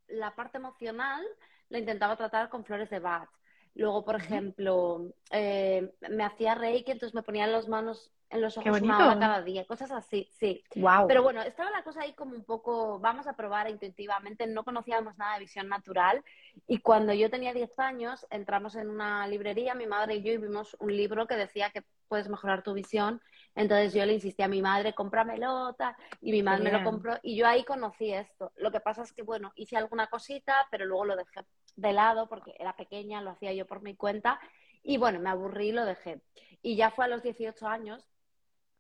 la 0.08 0.36
parte 0.36 0.58
emocional, 0.58 1.26
la 1.70 1.80
intentaba 1.80 2.18
tratar 2.18 2.50
con 2.50 2.66
flores 2.66 2.90
de 2.90 3.00
Bach. 3.00 3.30
Luego, 3.74 4.06
por 4.06 4.16
ejemplo, 4.16 5.14
eh, 5.32 5.94
me 6.10 6.24
hacía 6.24 6.56
reiki, 6.56 6.92
entonces 6.92 7.16
me 7.16 7.24
ponía 7.24 7.48
las 7.48 7.68
manos 7.68 8.12
en 8.30 8.42
los 8.42 8.58
ojos 8.58 8.82
una 8.82 9.06
hora 9.06 9.20
cada 9.20 9.42
día, 9.42 9.66
cosas 9.66 9.92
así, 9.92 10.30
sí. 10.40 10.64
Wow. 10.76 11.08
Pero 11.08 11.24
bueno, 11.24 11.42
estaba 11.42 11.70
la 11.70 11.84
cosa 11.84 12.02
ahí 12.02 12.14
como 12.14 12.36
un 12.36 12.44
poco, 12.44 13.00
vamos 13.00 13.28
a 13.28 13.34
probar 13.34 13.70
intuitivamente, 13.70 14.48
no 14.48 14.64
conocíamos 14.64 15.18
nada 15.18 15.36
de 15.36 15.42
visión 15.42 15.70
natural 15.70 16.24
y 16.68 16.80
cuando 16.80 17.14
yo 17.14 17.30
tenía 17.30 17.54
10 17.54 17.78
años 17.80 18.26
entramos 18.30 18.76
en 18.76 18.90
una 18.90 19.28
librería, 19.28 19.76
mi 19.76 19.88
madre 19.88 20.16
y 20.16 20.24
yo, 20.24 20.34
y 20.34 20.38
vimos 20.38 20.76
un 20.80 20.96
libro 20.96 21.28
que 21.28 21.36
decía 21.36 21.70
que 21.70 21.84
puedes 22.08 22.30
mejorar 22.30 22.62
tu 22.62 22.74
visión, 22.74 23.22
entonces 23.56 23.94
yo 23.94 24.06
le 24.06 24.14
insistí 24.14 24.44
a 24.44 24.48
mi 24.48 24.62
madre, 24.62 24.94
cómpramelo, 24.94 25.74
tal, 25.74 25.96
y 26.22 26.32
mi 26.32 26.44
madre 26.44 26.64
me 26.64 26.72
lo 26.72 26.84
compró 26.84 27.18
y 27.24 27.36
yo 27.36 27.48
ahí 27.48 27.64
conocí 27.64 28.12
esto. 28.12 28.52
Lo 28.58 28.72
que 28.72 28.80
pasa 28.80 29.04
es 29.04 29.14
que, 29.14 29.24
bueno, 29.24 29.54
hice 29.56 29.78
alguna 29.78 30.08
cosita, 30.08 30.68
pero 30.70 30.86
luego 30.86 31.06
lo 31.06 31.16
dejé 31.16 31.42
de 31.76 31.94
lado 31.94 32.28
porque 32.28 32.54
era 32.60 32.76
pequeña, 32.76 33.22
lo 33.22 33.32
hacía 33.32 33.54
yo 33.54 33.66
por 33.66 33.82
mi 33.82 33.96
cuenta 33.96 34.40
y 34.86 34.98
bueno, 34.98 35.20
me 35.20 35.30
aburrí 35.30 35.70
y 35.70 35.72
lo 35.72 35.84
dejé. 35.84 36.22
Y 36.62 36.76
ya 36.76 36.92
fue 36.92 37.06
a 37.06 37.08
los 37.08 37.24
18 37.24 37.68
años 37.68 38.08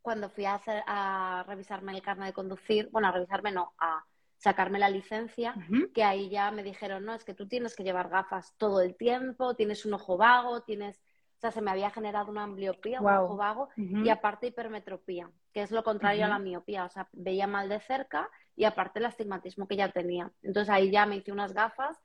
cuando 0.01 0.29
fui 0.29 0.45
a, 0.45 0.53
hacer, 0.53 0.83
a 0.85 1.43
revisarme 1.47 1.93
el 1.93 2.01
carnet 2.03 2.27
de 2.27 2.33
conducir, 2.33 2.89
bueno, 2.91 3.07
a 3.07 3.11
revisarme 3.11 3.51
no, 3.51 3.73
a 3.79 4.05
sacarme 4.37 4.77
la 4.77 4.89
licencia, 4.89 5.55
que 5.93 6.03
ahí 6.03 6.29
ya 6.29 6.51
me 6.51 6.61
dijeron, 6.61 7.05
no, 7.05 7.15
es 7.15 7.23
que 7.23 7.33
tú 7.33 7.47
tienes 7.47 7.75
que 7.75 7.83
llevar 7.83 8.09
gafas 8.09 8.53
todo 8.57 8.81
el 8.81 8.95
tiempo, 8.95 9.55
tienes 9.55 9.85
un 9.85 9.95
ojo 9.95 10.17
vago, 10.17 10.61
tienes, 10.61 10.97
o 11.37 11.39
sea, 11.39 11.51
se 11.51 11.61
me 11.61 11.71
había 11.71 11.89
generado 11.89 12.29
una 12.29 12.43
ambliopía, 12.43 13.01
un 13.01 13.09
ojo 13.09 13.37
vago, 13.37 13.69
y 13.75 14.09
aparte 14.09 14.47
hipermetropía, 14.47 15.31
que 15.51 15.63
es 15.63 15.71
lo 15.71 15.83
contrario 15.83 16.25
a 16.25 16.29
la 16.29 16.37
miopía, 16.37 16.85
o 16.85 16.89
sea, 16.89 17.09
veía 17.13 17.47
mal 17.47 17.67
de 17.67 17.79
cerca 17.79 18.29
y 18.55 18.65
aparte 18.65 18.99
el 18.99 19.05
astigmatismo 19.05 19.67
que 19.67 19.77
ya 19.77 19.89
tenía. 19.89 20.31
Entonces 20.43 20.69
ahí 20.69 20.91
ya 20.91 21.07
me 21.07 21.15
hice 21.15 21.31
unas 21.31 21.53
gafas, 21.53 21.99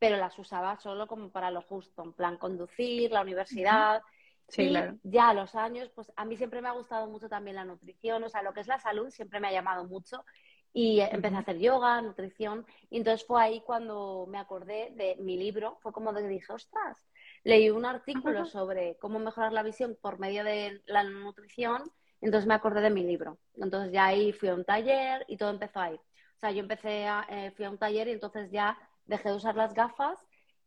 pero 0.00 0.16
las 0.16 0.36
usaba 0.38 0.76
solo 0.78 1.06
como 1.06 1.30
para 1.30 1.52
lo 1.52 1.62
justo, 1.62 2.02
en 2.02 2.12
plan 2.14 2.38
conducir, 2.38 3.12
la 3.12 3.20
universidad. 3.20 4.02
Sí, 4.48 4.68
claro. 4.68 4.98
Ya 5.04 5.28
a 5.28 5.34
los 5.34 5.54
años, 5.54 5.90
pues 5.94 6.10
a 6.16 6.24
mí 6.24 6.36
siempre 6.36 6.60
me 6.60 6.68
ha 6.68 6.72
gustado 6.72 7.06
mucho 7.06 7.28
también 7.28 7.54
la 7.54 7.64
nutrición, 7.64 8.24
o 8.24 8.28
sea, 8.28 8.42
lo 8.42 8.52
que 8.52 8.60
es 8.60 8.66
la 8.66 8.80
salud 8.80 9.10
siempre 9.10 9.38
me 9.38 9.46
ha 9.46 9.52
llamado 9.52 9.84
mucho 9.84 10.24
y 10.72 11.00
empecé 11.00 11.36
a 11.36 11.40
hacer 11.40 11.58
yoga, 11.58 12.00
nutrición, 12.00 12.66
y 12.90 12.98
entonces 12.98 13.26
fue 13.26 13.42
ahí 13.42 13.60
cuando 13.60 14.26
me 14.28 14.38
acordé 14.38 14.92
de 14.96 15.16
mi 15.20 15.36
libro, 15.36 15.78
fue 15.82 15.92
como 15.92 16.12
de 16.12 16.22
que 16.22 16.28
dije, 16.28 16.52
ostras, 16.52 17.08
leí 17.44 17.70
un 17.70 17.84
artículo 17.84 18.44
sobre 18.46 18.96
cómo 18.98 19.18
mejorar 19.18 19.52
la 19.52 19.62
visión 19.62 19.96
por 20.00 20.18
medio 20.18 20.44
de 20.44 20.80
la 20.86 21.04
nutrición, 21.04 21.90
entonces 22.20 22.46
me 22.46 22.54
acordé 22.54 22.80
de 22.80 22.90
mi 22.90 23.02
libro. 23.02 23.38
Entonces 23.54 23.92
ya 23.92 24.06
ahí 24.06 24.32
fui 24.32 24.48
a 24.48 24.54
un 24.54 24.64
taller 24.64 25.24
y 25.28 25.36
todo 25.36 25.50
empezó 25.50 25.80
ahí. 25.80 25.94
O 25.94 26.38
sea, 26.40 26.52
yo 26.52 26.60
empecé 26.60 27.06
a, 27.06 27.26
eh, 27.28 27.50
fui 27.52 27.64
a 27.64 27.70
un 27.70 27.78
taller 27.78 28.08
y 28.08 28.12
entonces 28.12 28.50
ya 28.50 28.78
dejé 29.10 29.28
de 29.28 29.36
usar 29.36 29.56
las 29.56 29.74
gafas 29.74 30.18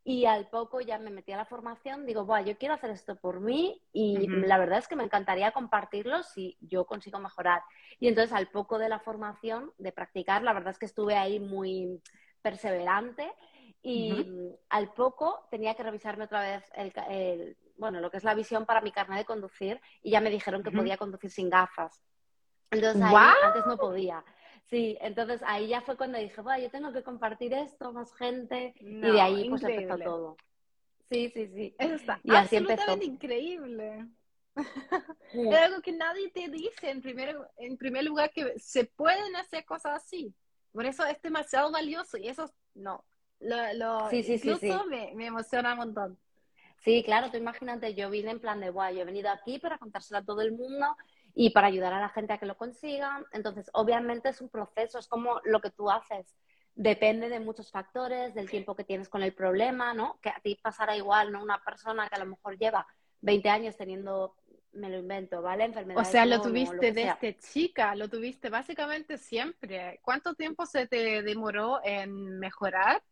y 0.04 0.26
al 0.26 0.50
poco 0.50 0.82
ya 0.82 1.00
me 1.00 1.10
metí 1.10 1.32
a 1.32 1.38
la 1.38 1.46
formación, 1.46 2.06
digo, 2.06 2.26
Buah, 2.26 2.42
yo 2.42 2.58
quiero 2.58 2.74
hacer 2.74 2.90
esto 2.90 3.16
por 3.16 3.40
mí 3.40 3.82
y 3.94 4.28
la 4.28 4.58
verdad 4.58 4.80
es 4.80 4.88
que 4.88 4.98
me 4.98 5.06
encantaría 5.06 5.54
compartirlo 5.54 6.24
si 6.24 6.58
yo 6.60 6.86
consigo 6.86 7.20
mejorar. 7.20 7.62
Y 8.00 8.10
entonces 8.10 8.34
al 8.34 8.50
poco 8.50 8.78
de 8.78 8.90
la 8.90 9.00
formación, 9.00 9.72
de 9.78 9.94
practicar, 9.94 10.44
la 10.44 10.52
verdad 10.52 10.72
es 10.72 10.80
que 10.80 10.86
estuve 10.86 11.16
ahí 11.16 11.40
muy 11.40 12.02
perseverante 12.42 13.32
y 13.82 14.28
al 14.70 14.94
poco 14.94 15.48
tenía 15.50 15.74
que 15.76 15.84
revisarme 15.84 16.26
otra 16.26 16.42
vez 16.42 16.70
el, 16.76 17.58
bueno, 17.78 18.02
lo 18.02 18.12
que 18.12 18.18
es 18.18 18.26
la 18.26 18.36
visión 18.36 18.66
para 18.66 18.82
mi 18.82 18.92
carnet 18.92 19.20
de 19.20 19.26
conducir 19.26 19.80
y 20.02 20.12
ya 20.12 20.20
me 20.20 20.30
dijeron 20.30 20.64
que 20.64 20.72
podía 20.72 20.98
conducir 20.98 21.32
sin 21.32 21.50
gafas. 21.50 22.02
Entonces 22.72 23.02
ahí 23.02 23.16
antes 23.42 23.66
no 23.68 23.78
podía. 23.78 24.24
Sí, 24.74 24.98
entonces 25.02 25.40
ahí 25.46 25.68
ya 25.68 25.82
fue 25.82 25.96
cuando 25.96 26.18
dije, 26.18 26.42
bueno, 26.42 26.64
yo 26.64 26.72
tengo 26.72 26.92
que 26.92 27.04
compartir 27.04 27.54
esto, 27.54 27.94
más 27.94 28.12
gente, 28.16 28.74
y 28.80 29.02
de 29.02 29.22
ahí 29.22 29.48
pues 29.48 29.62
empezó 29.62 30.00
todo. 30.00 30.38
Sí, 31.12 31.30
sí, 31.32 31.48
sí. 31.54 31.76
Eso 31.78 31.94
está 31.94 32.20
y 32.24 32.34
así 32.34 32.56
empezó. 32.56 32.98
increíble. 33.04 34.08
Es 35.32 35.60
algo 35.60 35.80
que 35.84 35.92
nadie 35.92 36.32
te 36.32 36.48
dice 36.48 36.90
en 36.90 37.04
primer, 37.04 37.38
en 37.58 37.78
primer 37.78 38.04
lugar 38.04 38.32
que 38.32 38.58
se 38.58 38.86
pueden 38.86 39.36
hacer 39.36 39.64
cosas 39.64 40.04
así. 40.04 40.34
Por 40.72 40.88
eso 40.88 41.06
es 41.06 41.22
demasiado 41.22 41.72
valioso 41.72 42.18
y 42.18 42.28
eso 42.28 42.52
no. 42.74 43.06
Lo, 43.42 43.74
lo 43.76 44.10
sí, 44.10 44.24
sí, 44.24 44.34
incluso 44.34 44.88
me, 44.88 45.14
me, 45.14 45.28
emociona 45.28 45.74
un 45.74 45.80
montón. 45.80 46.20
Sí, 46.84 47.04
claro, 47.04 47.30
tú 47.30 47.38
imagínate, 47.38 47.94
yo 47.94 48.10
vine 48.10 48.32
en 48.32 48.40
plan 48.40 48.60
de, 48.60 48.72
guay, 48.72 48.96
yo 48.96 49.02
he 49.02 49.06
venido 49.06 49.30
aquí 49.30 49.60
para 49.60 49.78
contárselo 49.78 50.18
a 50.18 50.24
todo 50.24 50.42
el 50.42 50.52
mundo 50.52 50.98
y 51.36 51.50
para 51.50 51.68
ayudar 51.68 51.94
a 51.94 52.00
la 52.00 52.10
gente 52.10 52.34
a 52.34 52.38
que 52.38 52.46
lo 52.46 52.58
consiga. 52.58 53.26
Entonces, 53.32 53.70
obviamente 53.74 54.30
es 54.30 54.42
un 54.42 54.50
proceso, 54.50 55.00
es 55.00 55.08
como 55.08 55.42
lo 55.44 55.62
que 55.62 55.72
tú 55.72 55.90
haces. 55.90 56.36
Depende 56.76 57.30
de 57.30 57.40
muchos 57.40 57.72
factores, 57.72 58.34
del 58.34 58.50
tiempo 58.50 58.76
que 58.76 58.84
tienes 58.84 59.10
con 59.10 59.22
el 59.24 59.34
problema, 59.34 59.94
¿no? 59.94 60.20
Que 60.22 60.30
a 60.30 60.40
ti 60.42 60.60
pasará 60.62 60.96
igual, 60.96 61.32
¿no? 61.32 61.42
Una 61.42 61.64
persona 61.64 62.08
que 62.08 62.16
a 62.16 62.20
lo 62.20 62.26
mejor 62.26 62.58
lleva 62.58 62.88
20 63.22 63.50
años 63.50 63.78
teniendo, 63.78 64.36
me 64.74 64.90
lo 64.90 64.98
invento, 64.98 65.42
¿vale? 65.42 65.66
Enfermedades. 65.66 66.08
O 66.08 66.12
sea, 66.12 66.26
lo 66.26 66.42
tuviste 66.42 66.92
desde 66.92 67.38
chica, 67.38 67.96
lo 67.96 68.10
tuviste 68.10 68.50
básicamente 68.50 69.18
siempre. 69.18 70.00
¿Cuánto 70.04 70.34
tiempo 70.34 70.66
se 70.66 70.88
te 70.88 71.22
demoró 71.22 71.80
en 71.84 72.40
mejorar? 72.40 73.04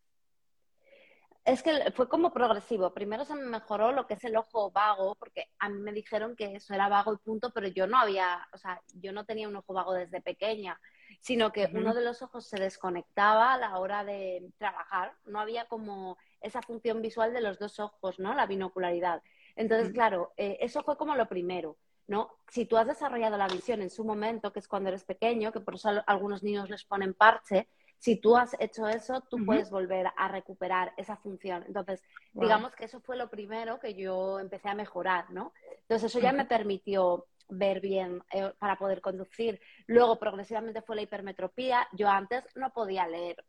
Es 1.44 1.64
que 1.64 1.92
fue 1.96 2.08
como 2.08 2.32
progresivo. 2.32 2.94
Primero 2.94 3.26
se 3.26 3.34
me 3.34 3.46
mejoró 3.46 3.92
lo 3.92 4.06
que 4.06 4.14
es 4.14 4.24
el 4.24 4.38
ojo 4.38 4.70
vago, 4.70 5.16
porque 5.16 5.50
a 5.58 5.70
mí 5.70 5.80
me 5.80 5.92
dijeron 5.92 6.36
que 6.36 6.56
eso 6.56 6.74
era 6.74 6.88
vago 6.88 7.14
y 7.14 7.18
punto, 7.18 7.52
pero 7.52 7.68
yo 7.68 7.88
no 7.88 7.98
había, 7.98 8.48
o 8.54 8.58
sea, 8.58 8.80
yo 8.94 9.12
no 9.12 9.26
tenía 9.26 9.48
un 9.48 9.56
ojo 9.56 9.74
vago 9.74 9.94
desde 9.94 10.22
pequeña, 10.22 10.80
sino 11.20 11.52
que 11.52 11.68
uno 11.74 11.96
de 11.96 12.04
los 12.04 12.22
ojos 12.22 12.46
se 12.46 12.60
desconectaba 12.60 13.54
a 13.54 13.58
la 13.58 13.80
hora 13.80 14.04
de 14.04 14.52
trabajar. 14.60 15.16
No 15.26 15.40
había 15.40 15.66
como 15.66 16.18
esa 16.42 16.62
función 16.62 17.02
visual 17.02 17.34
de 17.34 17.42
los 17.42 17.58
dos 17.58 17.80
ojos, 17.80 18.20
¿no? 18.20 18.36
La 18.36 18.46
binocularidad. 18.46 19.24
Entonces, 19.56 19.92
claro, 19.92 20.34
eh, 20.38 20.58
eso 20.62 20.84
fue 20.84 20.96
como 20.96 21.16
lo 21.16 21.28
primero, 21.28 21.76
¿no? 22.08 22.30
Si 22.50 22.66
tú 22.66 22.78
has 22.78 22.88
desarrollado 22.88 23.38
la 23.38 23.48
visión 23.48 23.82
en 23.82 23.90
su 23.90 24.06
momento, 24.06 24.54
que 24.54 24.60
es 24.60 24.68
cuando 24.68 24.90
eres 24.90 25.06
pequeño, 25.06 25.52
que 25.52 25.60
por 25.60 25.76
eso 25.76 25.90
a 25.90 26.04
algunos 26.06 26.44
niños 26.44 26.70
les 26.70 26.86
ponen 26.86 27.16
parche, 27.16 27.68
si 28.02 28.16
tú 28.16 28.36
has 28.36 28.56
hecho 28.60 28.88
eso, 28.88 29.22
tú 29.30 29.38
puedes 29.46 29.70
volver 29.70 30.08
a 30.18 30.28
recuperar 30.28 30.92
esa 30.98 31.18
función. 31.18 31.64
Entonces, 31.68 32.04
digamos 32.34 32.74
que 32.76 32.86
eso 32.86 33.00
fue 33.00 33.16
lo 33.16 33.30
primero 33.30 33.80
que 33.80 33.94
yo 33.94 34.40
empecé 34.40 34.70
a 34.70 34.74
mejorar, 34.74 35.30
¿no? 35.30 35.54
Entonces, 35.82 36.10
eso 36.10 36.20
ya 36.20 36.34
me 36.34 36.46
permitió 36.46 37.28
ver 37.48 37.80
bien 37.80 38.24
eh, 38.34 38.52
para 38.58 38.76
poder 38.80 39.02
conducir. 39.02 39.62
Luego, 39.86 40.18
progresivamente 40.18 40.82
fue 40.82 40.96
la 40.96 41.04
hipermetropía. 41.04 41.88
Yo 41.92 42.10
antes 42.10 42.44
no 42.56 42.74
podía 42.74 43.08
leer 43.08 43.46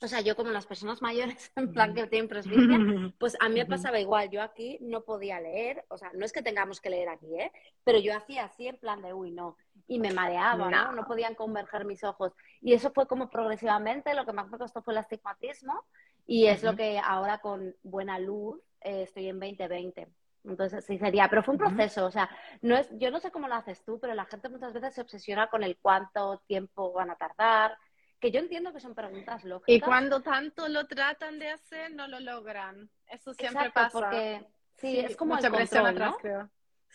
o 0.00 0.08
sea, 0.08 0.20
yo 0.20 0.36
como 0.36 0.50
las 0.50 0.66
personas 0.66 1.02
mayores, 1.02 1.52
en 1.56 1.72
plan 1.72 1.94
que 1.94 2.06
tienen 2.06 2.28
presbicia, 2.28 2.78
pues 3.18 3.36
a 3.40 3.48
mí 3.48 3.56
me 3.56 3.66
pasaba 3.66 4.00
igual. 4.00 4.30
Yo 4.30 4.42
aquí 4.42 4.78
no 4.80 5.02
podía 5.02 5.40
leer, 5.40 5.84
o 5.88 5.98
sea, 5.98 6.10
no 6.14 6.24
es 6.24 6.32
que 6.32 6.42
tengamos 6.42 6.80
que 6.80 6.90
leer 6.90 7.08
aquí, 7.08 7.34
¿eh? 7.38 7.52
Pero 7.84 7.98
yo 7.98 8.16
hacía 8.16 8.44
así 8.44 8.66
en 8.66 8.76
plan 8.78 9.02
de, 9.02 9.12
uy, 9.12 9.30
no. 9.30 9.56
Y 9.86 9.98
me 9.98 10.12
mareaba, 10.12 10.70
¿no? 10.70 10.92
No, 10.92 11.04
podían 11.06 11.34
converger 11.34 11.84
mis 11.84 12.02
ojos. 12.04 12.32
Y 12.60 12.72
eso 12.72 12.90
fue 12.92 13.06
como 13.06 13.28
progresivamente, 13.28 14.14
lo 14.14 14.24
que 14.24 14.32
más 14.32 14.48
me 14.48 14.58
costó 14.58 14.82
fue 14.82 14.94
el 14.94 14.98
astigmatismo. 14.98 15.84
Y 16.26 16.46
es 16.46 16.62
lo 16.62 16.74
que 16.74 16.98
ahora 16.98 17.38
con 17.38 17.76
buena 17.82 18.18
luz 18.18 18.58
eh, 18.80 19.02
estoy 19.02 19.28
en 19.28 19.38
2020. 19.38 20.08
Entonces, 20.44 20.84
sí 20.84 20.98
sería, 20.98 21.28
pero 21.28 21.42
fue 21.42 21.52
un 21.52 21.58
proceso, 21.58 22.04
o 22.04 22.10
sea, 22.10 22.28
no 22.60 22.76
es, 22.76 22.86
yo 22.98 23.10
no 23.10 23.18
sé 23.18 23.30
cómo 23.30 23.48
lo 23.48 23.54
haces 23.54 23.82
tú, 23.82 23.98
pero 23.98 24.14
la 24.14 24.26
gente 24.26 24.50
muchas 24.50 24.74
veces 24.74 24.94
se 24.94 25.00
obsesiona 25.00 25.48
con 25.48 25.62
el 25.62 25.78
cuánto 25.78 26.42
tiempo 26.46 26.92
van 26.92 27.10
a 27.10 27.16
tardar, 27.16 27.78
que 28.24 28.30
yo 28.30 28.40
entiendo 28.40 28.72
que 28.72 28.80
son 28.80 28.94
preguntas 28.94 29.44
lógicas. 29.44 29.76
Y 29.76 29.80
cuando 29.80 30.22
tanto 30.22 30.66
lo 30.68 30.86
tratan 30.86 31.38
de 31.38 31.50
hacer, 31.50 31.92
no 31.92 32.08
lo 32.08 32.20
logran. 32.20 32.88
Eso 33.06 33.34
siempre 33.34 33.70
pasa. 33.70 33.90
Porque, 33.92 34.42
sí, 34.76 34.98
es 34.98 35.14
como 35.14 35.36
el 35.36 35.50
control, 35.50 35.94
¿no? 35.98 36.16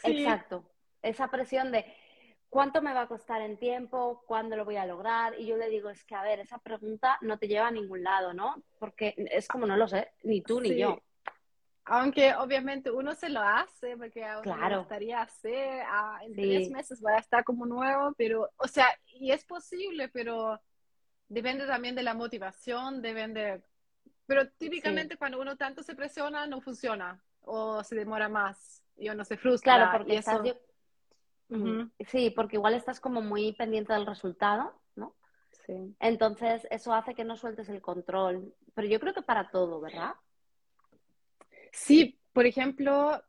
Exacto. 0.03 0.67
Esa 1.03 1.27
presión 1.29 1.71
de 1.71 1.85
cuánto 2.49 2.81
me 2.81 2.95
va 2.95 3.01
a 3.01 3.07
costar 3.07 3.41
en 3.41 3.57
tiempo, 3.57 4.23
cuándo 4.25 4.55
lo 4.55 4.65
voy 4.65 4.77
a 4.77 4.87
lograr. 4.87 5.39
Y 5.39 5.45
yo 5.45 5.55
le 5.55 5.69
digo, 5.69 5.91
es 5.91 6.03
que, 6.03 6.15
a 6.15 6.23
ver, 6.23 6.39
esa 6.39 6.57
pregunta 6.57 7.19
no 7.21 7.37
te 7.37 7.47
lleva 7.47 7.67
a 7.67 7.71
ningún 7.71 8.01
lado, 8.01 8.33
¿no? 8.33 8.63
Porque 8.79 9.13
es 9.29 9.47
como 9.47 9.67
no 9.67 9.77
lo 9.77 9.87
sé, 9.87 10.11
ni 10.23 10.41
tú 10.41 10.59
ni 10.59 10.79
yo. 10.79 10.99
Aunque 11.85 12.33
obviamente 12.33 12.89
uno 12.89 13.13
se 13.13 13.29
lo 13.29 13.41
hace, 13.41 13.95
porque 13.97 14.25
a 14.25 14.39
uno 14.39 14.67
le 14.67 14.77
gustaría 14.77 15.21
hacer, 15.21 15.83
ah, 15.85 16.21
en 16.23 16.33
tres 16.33 16.71
meses 16.71 17.03
va 17.05 17.17
a 17.17 17.19
estar 17.19 17.43
como 17.43 17.67
nuevo, 17.67 18.15
pero, 18.17 18.49
o 18.57 18.67
sea, 18.67 18.87
y 19.05 19.31
es 19.31 19.45
posible, 19.45 20.09
pero 20.09 20.59
depende 21.29 21.65
también 21.65 21.95
de 21.95 22.03
la 22.03 22.13
motivación, 22.13 23.01
depende... 23.01 23.63
Pero 24.25 24.47
típicamente 24.49 25.17
cuando 25.17 25.39
uno 25.39 25.55
tanto 25.55 25.81
se 25.81 25.95
presiona, 25.95 26.45
no 26.45 26.61
funciona 26.61 27.23
o 27.41 27.83
se 27.83 27.95
demora 27.95 28.29
más 28.29 28.83
y 28.95 29.09
uno 29.09 29.23
se 29.25 29.37
frustra. 29.37 29.75
Claro, 29.75 29.97
porque 29.97 30.17
estás... 30.17 30.41
Sí, 32.07 32.29
porque 32.29 32.57
igual 32.57 32.75
estás 32.75 32.99
como 32.99 33.21
muy 33.21 33.53
pendiente 33.53 33.93
del 33.93 34.05
resultado, 34.05 34.79
¿no? 34.95 35.15
Sí. 35.65 35.95
Entonces, 35.99 36.67
eso 36.69 36.93
hace 36.93 37.15
que 37.15 37.23
no 37.23 37.37
sueltes 37.37 37.69
el 37.69 37.81
control. 37.81 38.53
Pero 38.75 38.87
yo 38.87 38.99
creo 38.99 39.15
que 39.15 39.23
para 39.23 39.49
todo, 39.49 39.81
¿verdad? 39.81 40.13
Sí, 41.71 42.19
por 42.33 42.45
ejemplo, 42.45 43.23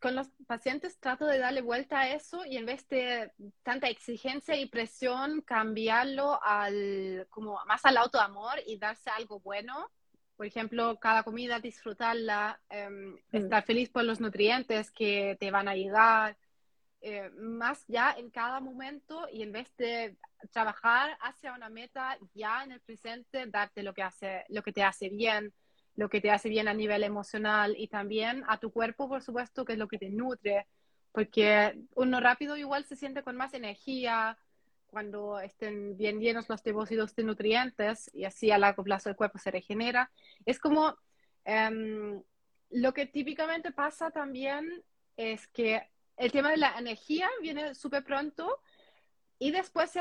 con 0.00 0.14
los 0.14 0.28
pacientes 0.46 0.98
trato 0.98 1.26
de 1.26 1.38
darle 1.38 1.62
vuelta 1.62 2.00
a 2.00 2.10
eso 2.10 2.44
y 2.44 2.56
en 2.56 2.66
vez 2.66 2.88
de 2.88 3.32
tanta 3.62 3.88
exigencia 3.88 4.56
y 4.56 4.66
presión, 4.66 5.42
cambiarlo 5.42 6.42
al, 6.42 7.26
como 7.30 7.58
más 7.66 7.84
al 7.84 7.96
autoamor 7.96 8.58
y 8.66 8.78
darse 8.78 9.10
algo 9.10 9.40
bueno. 9.40 9.90
Por 10.36 10.46
ejemplo, 10.46 10.98
cada 10.98 11.22
comida 11.22 11.60
disfrutarla, 11.60 12.60
em, 12.70 13.12
mm. 13.12 13.18
estar 13.32 13.62
feliz 13.64 13.90
por 13.90 14.04
los 14.04 14.20
nutrientes 14.20 14.90
que 14.90 15.36
te 15.38 15.50
van 15.50 15.68
a 15.68 15.74
llegar, 15.74 16.36
eh, 17.02 17.30
más 17.30 17.82
ya 17.88 18.12
en 18.12 18.30
cada 18.30 18.60
momento 18.60 19.26
y 19.32 19.42
en 19.42 19.52
vez 19.52 19.74
de 19.76 20.18
trabajar 20.50 21.16
hacia 21.22 21.54
una 21.54 21.70
meta 21.70 22.18
ya 22.34 22.62
en 22.62 22.72
el 22.72 22.80
presente, 22.80 23.46
darte 23.46 23.82
lo 23.82 23.94
que, 23.94 24.02
hace, 24.02 24.44
lo 24.48 24.62
que 24.62 24.72
te 24.72 24.82
hace 24.82 25.08
bien, 25.08 25.52
lo 26.00 26.08
que 26.08 26.22
te 26.22 26.30
hace 26.30 26.48
bien 26.48 26.66
a 26.66 26.72
nivel 26.72 27.04
emocional 27.04 27.74
y 27.76 27.86
también 27.88 28.42
a 28.48 28.58
tu 28.58 28.72
cuerpo, 28.72 29.06
por 29.06 29.22
supuesto, 29.22 29.66
que 29.66 29.74
es 29.74 29.78
lo 29.78 29.86
que 29.86 29.98
te 29.98 30.08
nutre, 30.08 30.66
porque 31.12 31.78
uno 31.94 32.20
rápido 32.20 32.56
igual 32.56 32.86
se 32.86 32.96
siente 32.96 33.22
con 33.22 33.36
más 33.36 33.52
energía 33.52 34.38
cuando 34.86 35.38
estén 35.40 35.98
bien 35.98 36.18
llenos 36.18 36.48
los 36.48 36.62
depósitos 36.62 37.14
de 37.14 37.24
nutrientes 37.24 38.10
y 38.14 38.24
así 38.24 38.50
a 38.50 38.56
largo 38.56 38.82
plazo 38.82 39.10
el 39.10 39.14
cuerpo 39.14 39.36
se 39.36 39.50
regenera. 39.50 40.10
Es 40.46 40.58
como 40.58 40.96
em, 41.44 42.22
lo 42.70 42.94
que 42.94 43.04
típicamente 43.04 43.70
pasa 43.70 44.10
también 44.10 44.82
es 45.18 45.48
que 45.48 45.82
el 46.16 46.32
tema 46.32 46.50
de 46.50 46.56
la 46.56 46.78
energía 46.78 47.28
viene 47.42 47.74
súper 47.74 48.04
pronto 48.04 48.58
y 49.38 49.50
después 49.50 49.90
se 49.90 50.00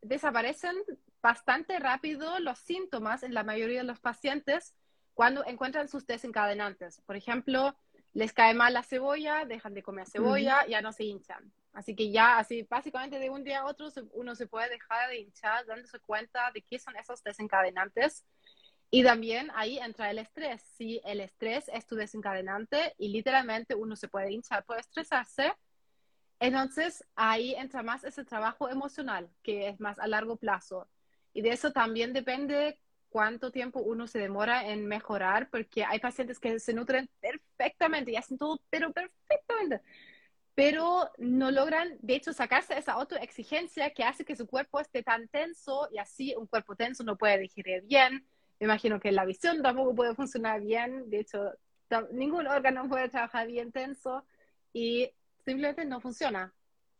desaparecen 0.00 0.76
bastante 1.20 1.80
rápido 1.80 2.38
los 2.38 2.60
síntomas 2.60 3.24
en 3.24 3.34
la 3.34 3.42
mayoría 3.42 3.78
de 3.78 3.84
los 3.84 3.98
pacientes 3.98 4.76
cuando 5.20 5.44
encuentran 5.44 5.86
sus 5.86 6.06
desencadenantes. 6.06 7.02
Por 7.02 7.14
ejemplo, 7.14 7.76
les 8.14 8.32
cae 8.32 8.54
mal 8.54 8.72
la 8.72 8.82
cebolla, 8.82 9.44
dejan 9.44 9.74
de 9.74 9.82
comer 9.82 10.08
cebolla, 10.08 10.66
ya 10.66 10.80
no 10.80 10.94
se 10.94 11.04
hinchan. 11.04 11.52
Así 11.74 11.94
que 11.94 12.10
ya, 12.10 12.38
así 12.38 12.62
básicamente 12.62 13.18
de 13.18 13.28
un 13.28 13.44
día 13.44 13.60
a 13.60 13.66
otro 13.66 13.88
uno 14.14 14.34
se 14.34 14.46
puede 14.46 14.70
dejar 14.70 15.10
de 15.10 15.18
hinchar 15.18 15.66
dándose 15.66 16.00
cuenta 16.00 16.50
de 16.52 16.62
qué 16.62 16.78
son 16.78 16.96
esos 16.96 17.22
desencadenantes. 17.22 18.24
Y 18.90 19.04
también 19.04 19.50
ahí 19.54 19.76
entra 19.78 20.10
el 20.10 20.20
estrés. 20.20 20.62
Si 20.62 21.02
el 21.04 21.20
estrés 21.20 21.68
es 21.68 21.86
tu 21.86 21.96
desencadenante 21.96 22.94
y 22.96 23.08
literalmente 23.08 23.74
uno 23.74 23.96
se 23.96 24.08
puede 24.08 24.32
hinchar 24.32 24.64
por 24.64 24.78
estresarse, 24.78 25.52
entonces 26.38 27.04
ahí 27.14 27.54
entra 27.56 27.82
más 27.82 28.04
ese 28.04 28.24
trabajo 28.24 28.70
emocional, 28.70 29.28
que 29.42 29.68
es 29.68 29.80
más 29.80 29.98
a 29.98 30.06
largo 30.06 30.36
plazo. 30.36 30.88
Y 31.34 31.42
de 31.42 31.50
eso 31.50 31.72
también 31.72 32.14
depende 32.14 32.80
cuánto 33.10 33.50
tiempo 33.50 33.80
uno 33.80 34.06
se 34.06 34.18
demora 34.18 34.68
en 34.68 34.86
mejorar, 34.86 35.50
porque 35.50 35.84
hay 35.84 35.98
pacientes 35.98 36.38
que 36.38 36.58
se 36.58 36.72
nutren 36.72 37.10
perfectamente 37.20 38.12
y 38.12 38.16
hacen 38.16 38.38
todo, 38.38 38.60
pero 38.70 38.92
perfectamente, 38.92 39.82
pero 40.54 41.10
no 41.18 41.50
logran, 41.50 41.98
de 42.00 42.14
hecho, 42.14 42.32
sacarse 42.32 42.78
esa 42.78 42.92
autoexigencia 42.92 43.90
que 43.90 44.04
hace 44.04 44.24
que 44.24 44.36
su 44.36 44.46
cuerpo 44.46 44.80
esté 44.80 45.02
tan 45.02 45.28
tenso 45.28 45.88
y 45.92 45.98
así 45.98 46.34
un 46.36 46.46
cuerpo 46.46 46.76
tenso 46.76 47.04
no 47.04 47.16
puede 47.16 47.38
digerir 47.38 47.82
bien. 47.82 48.26
Me 48.58 48.66
imagino 48.66 49.00
que 49.00 49.10
la 49.10 49.24
visión 49.24 49.62
tampoco 49.62 49.94
puede 49.94 50.14
funcionar 50.14 50.60
bien, 50.60 51.08
de 51.10 51.20
hecho, 51.20 51.52
ningún 52.12 52.46
órgano 52.46 52.88
puede 52.88 53.08
trabajar 53.08 53.46
bien 53.46 53.72
tenso 53.72 54.24
y 54.72 55.10
simplemente 55.44 55.84
no 55.84 56.00
funciona. 56.00 56.52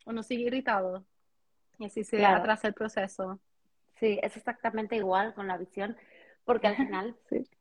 Uno 0.06 0.22
sigue 0.22 0.44
irritado 0.44 1.04
y 1.78 1.84
así 1.84 2.02
se 2.02 2.24
atrasa 2.24 2.68
el 2.68 2.74
proceso. 2.74 3.40
Sí, 4.00 4.18
es 4.22 4.36
exactamente 4.36 4.96
igual 4.96 5.34
con 5.34 5.46
la 5.46 5.58
visión, 5.58 5.96
porque 6.44 6.66
al 6.66 6.76
final 6.76 7.16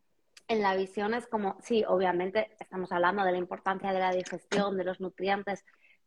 en 0.47 0.61
la 0.61 0.75
visión 0.75 1.13
es 1.13 1.27
como, 1.27 1.57
sí, 1.61 1.83
obviamente 1.87 2.49
estamos 2.59 2.91
hablando 2.91 3.23
de 3.23 3.33
la 3.33 3.37
importancia 3.37 3.91
de 3.91 3.99
la 3.99 4.13
digestión, 4.13 4.77
de 4.77 4.85
los 4.85 5.01
nutrientes, 5.01 5.65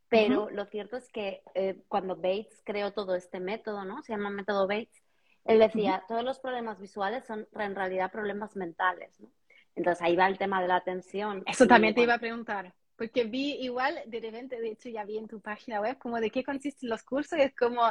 pero 0.08 0.50
lo 0.50 0.66
cierto 0.66 0.96
es 0.96 1.08
que 1.08 1.42
eh, 1.54 1.84
cuando 1.88 2.16
Bates 2.16 2.60
creó 2.64 2.92
todo 2.92 3.14
este 3.14 3.40
método, 3.40 3.84
¿no? 3.84 4.02
Se 4.02 4.12
llama 4.12 4.28
método 4.28 4.66
Bates, 4.66 5.02
él 5.44 5.58
decía, 5.58 6.04
todos 6.06 6.22
los 6.22 6.38
problemas 6.38 6.78
visuales 6.78 7.24
son 7.24 7.48
en 7.54 7.74
realidad 7.74 8.12
problemas 8.12 8.54
mentales, 8.56 9.18
¿no? 9.20 9.30
Entonces 9.74 10.02
ahí 10.02 10.14
va 10.14 10.26
el 10.26 10.36
tema 10.36 10.60
de 10.60 10.68
la 10.68 10.76
atención. 10.76 11.42
Eso 11.46 11.66
también 11.66 11.94
te 11.94 12.02
iba 12.02 12.14
a 12.14 12.18
preguntar, 12.18 12.74
porque 12.96 13.24
vi 13.24 13.54
igual, 13.62 14.00
de 14.06 14.20
repente, 14.20 14.60
de 14.60 14.72
hecho 14.72 14.90
ya 14.90 15.04
vi 15.04 15.16
en 15.16 15.28
tu 15.28 15.40
página 15.40 15.80
web 15.80 15.96
como 15.98 16.20
de 16.20 16.30
qué 16.30 16.44
consisten 16.44 16.90
los 16.90 17.02
cursos, 17.02 17.38
y 17.38 17.42
es 17.42 17.54
como 17.54 17.82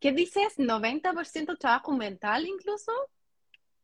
¿Qué 0.00 0.12
dices? 0.12 0.58
¿90% 0.58 1.58
trabajo 1.58 1.92
mental 1.92 2.46
incluso? 2.46 2.90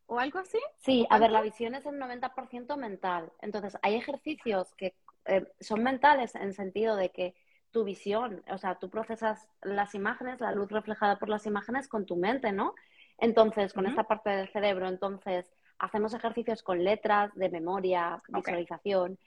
¿O 0.06 0.18
algo 0.18 0.38
así? 0.38 0.58
Sí, 0.78 1.06
a 1.10 1.18
ver, 1.18 1.30
la 1.30 1.42
visión 1.42 1.74
es 1.74 1.84
el 1.84 1.96
90% 1.96 2.76
mental. 2.76 3.30
Entonces, 3.42 3.76
hay 3.82 3.96
ejercicios 3.96 4.74
que 4.76 4.94
eh, 5.26 5.46
son 5.60 5.82
mentales 5.82 6.34
en 6.34 6.54
sentido 6.54 6.96
de 6.96 7.10
que 7.10 7.34
tu 7.70 7.84
visión, 7.84 8.42
o 8.48 8.56
sea, 8.56 8.76
tú 8.76 8.88
procesas 8.88 9.48
las 9.60 9.94
imágenes, 9.94 10.40
la 10.40 10.52
luz 10.52 10.70
reflejada 10.70 11.18
por 11.18 11.28
las 11.28 11.44
imágenes 11.44 11.88
con 11.88 12.06
tu 12.06 12.16
mente, 12.16 12.50
¿no? 12.50 12.74
Entonces, 13.18 13.74
con 13.74 13.86
esta 13.86 14.04
parte 14.04 14.30
del 14.30 14.48
cerebro, 14.48 14.88
entonces, 14.88 15.52
hacemos 15.78 16.14
ejercicios 16.14 16.62
con 16.62 16.82
letras 16.82 17.34
de 17.34 17.50
memoria, 17.50 18.22
visualización, 18.28 19.18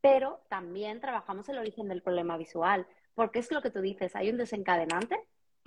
pero 0.00 0.40
también 0.48 1.00
trabajamos 1.00 1.48
el 1.50 1.58
origen 1.58 1.88
del 1.88 2.02
problema 2.02 2.38
visual, 2.38 2.86
porque 3.14 3.40
es 3.40 3.50
lo 3.52 3.60
que 3.60 3.70
tú 3.70 3.82
dices, 3.82 4.16
hay 4.16 4.30
un 4.30 4.38
desencadenante 4.38 5.20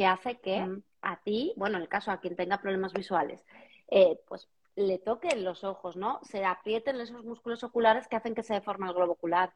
que 0.04 0.08
hace 0.08 0.39
que 0.39 0.82
a 1.02 1.16
ti, 1.22 1.54
bueno, 1.56 1.78
en 1.78 1.84
el 1.84 1.88
caso 1.88 2.12
a 2.12 2.20
quien 2.20 2.36
tenga 2.36 2.58
problemas 2.58 2.92
visuales, 2.92 3.46
eh, 3.88 4.20
pues 4.28 4.50
le 4.76 4.98
toquen 4.98 5.46
los 5.46 5.63
ojos, 5.63 5.96
¿no? 5.96 6.20
Se 6.24 6.44
aprieten 6.44 7.00
esos 7.00 7.24
músculos 7.24 7.63
oculares 7.63 8.08
que 8.10 8.18
hacen 8.18 8.36
que 8.36 8.44
se 8.44 8.56
deforme 8.56 8.88
el 8.88 8.94
globo 8.94 9.13
ocular. 9.13 9.54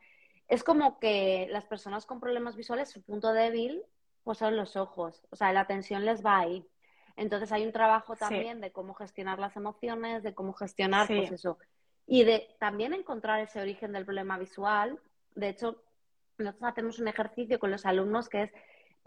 Es 0.48 0.64
como 0.64 1.00
que 1.00 1.48
las 1.52 1.66
personas 1.66 2.06
con 2.06 2.22
problemas 2.22 2.56
visuales, 2.56 2.90
su 2.90 3.02
punto 3.02 3.34
débil, 3.34 3.84
pues 4.24 4.38
son 4.38 4.56
los 4.56 4.78
ojos. 4.78 5.22
O 5.32 5.36
sea, 5.36 5.52
la 5.52 5.68
tensión 5.68 6.06
les 6.06 6.26
va 6.26 6.38
ahí. 6.38 6.66
Entonces 7.18 7.52
hay 7.52 7.66
un 7.66 7.74
trabajo 7.74 8.16
también 8.16 8.62
de 8.62 8.72
cómo 8.72 8.94
gestionar 8.94 9.38
las 9.40 9.58
emociones, 9.58 10.24
de 10.24 10.34
cómo 10.34 10.54
gestionar, 10.54 11.08
pues 11.08 11.32
eso. 11.32 11.58
Y 12.06 12.24
de 12.24 12.56
también 12.58 12.94
encontrar 12.94 13.42
ese 13.42 13.60
origen 13.60 13.92
del 13.92 14.06
problema 14.06 14.38
visual. 14.38 14.98
De 15.36 15.50
hecho, 15.50 15.84
nosotros 16.38 16.72
hacemos 16.72 17.00
un 17.00 17.10
ejercicio 17.10 17.60
con 17.60 17.72
los 17.72 17.86
alumnos 17.86 18.30
que 18.30 18.44
es 18.44 18.52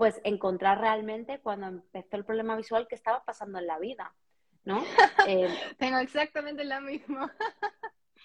pues 0.00 0.18
encontrar 0.24 0.80
realmente 0.80 1.40
cuando 1.40 1.66
empezó 1.66 2.16
el 2.16 2.24
problema 2.24 2.56
visual 2.56 2.88
que 2.88 2.94
estaba 2.94 3.22
pasando 3.22 3.58
en 3.58 3.66
la 3.66 3.78
vida, 3.78 4.14
¿no? 4.64 4.82
Eh, 5.28 5.54
Tengo 5.76 5.98
exactamente 5.98 6.64
lo 6.64 6.80
mismo. 6.80 7.28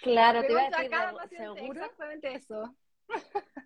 Claro, 0.02 0.40
te 0.44 0.54
iba 0.54 0.62
a 0.62 0.70
decir, 0.70 1.38
seguro. 1.38 1.74
Exactamente 1.74 2.34
eso. 2.34 2.74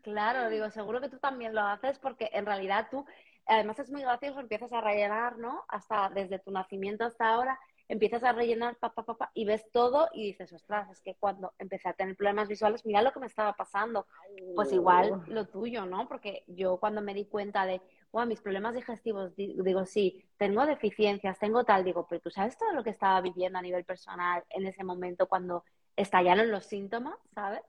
Claro, 0.02 0.50
digo, 0.50 0.72
seguro 0.72 1.02
que 1.02 1.10
tú 1.10 1.20
también 1.20 1.54
lo 1.54 1.62
haces 1.62 2.00
porque 2.00 2.32
en 2.34 2.48
realidad 2.48 2.88
tú, 2.90 3.06
además 3.46 3.78
es 3.78 3.92
muy 3.92 4.02
gracioso, 4.02 4.40
empiezas 4.40 4.74
a 4.74 4.82
rellenar, 4.82 5.38
¿no? 5.38 5.64
Hasta 5.68 6.10
desde 6.10 6.40
tu 6.40 6.50
nacimiento 6.50 7.06
hasta 7.06 7.30
ahora, 7.30 7.60
empiezas 7.90 8.24
a 8.24 8.32
rellenar, 8.32 8.78
papá, 8.78 9.04
papá, 9.04 9.32
y 9.34 9.46
ves 9.46 9.66
todo 9.72 10.10
y 10.14 10.28
dices, 10.28 10.54
ostras, 10.54 10.90
es 10.92 11.02
que 11.02 11.16
cuando 11.16 11.54
empecé 11.58 11.90
a 11.90 11.94
tener 11.94 12.16
problemas 12.16 12.48
visuales, 12.48 12.86
mira 12.86 13.02
lo 13.02 13.12
que 13.12 13.20
me 13.20 13.26
estaba 13.26 13.54
pasando. 13.54 14.08
Pues 14.56 14.72
igual 14.72 15.24
lo 15.28 15.48
tuyo, 15.48 15.86
¿no? 15.86 16.08
Porque 16.08 16.44
yo 16.48 16.78
cuando 16.78 17.02
me 17.02 17.16
di 17.16 17.26
cuenta 17.26 17.66
de, 17.66 17.82
wow, 18.12 18.26
mis 18.26 18.42
problemas 18.42 18.74
digestivos, 18.74 19.36
digo, 19.36 19.86
sí, 19.86 20.26
tengo 20.38 20.66
deficiencias, 20.66 21.38
tengo 21.40 21.64
tal, 21.64 21.84
digo, 21.84 22.08
pero 22.10 22.22
tú 22.22 22.32
sabes 22.32 22.58
todo 22.58 22.72
lo 22.74 22.84
que 22.84 22.90
estaba 22.90 23.22
viviendo 23.22 23.60
a 23.60 23.62
nivel 23.62 23.86
personal 23.86 24.44
en 24.50 24.66
ese 24.66 24.84
momento 24.84 25.28
cuando 25.28 25.64
estallaron 25.96 26.50
los 26.50 26.66
síntomas, 26.66 27.16
¿sabes? 27.34 27.62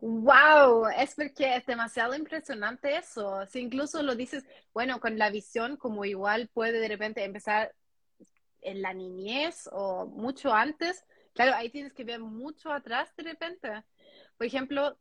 Wow, 0.00 0.86
es 0.96 1.16
porque 1.16 1.56
es 1.56 1.66
demasiado 1.66 2.14
impresionante 2.14 2.96
eso. 2.96 3.44
Si 3.46 3.58
incluso 3.58 4.02
lo 4.04 4.14
dices, 4.14 4.44
bueno, 4.72 5.00
con 5.00 5.18
la 5.18 5.28
visión, 5.30 5.76
como 5.76 6.04
igual 6.04 6.48
puede 6.54 6.78
de 6.78 6.86
repente 6.86 7.24
empezar 7.24 7.74
en 8.60 8.80
la 8.80 8.94
niñez 8.94 9.68
o 9.72 10.06
mucho 10.06 10.52
antes, 10.52 11.04
claro, 11.34 11.52
ahí 11.54 11.70
tienes 11.70 11.94
que 11.94 12.04
ver 12.04 12.20
mucho 12.20 12.70
atrás 12.70 13.14
de 13.16 13.24
repente. 13.24 13.68
Por 14.36 14.46
ejemplo, 14.46 14.96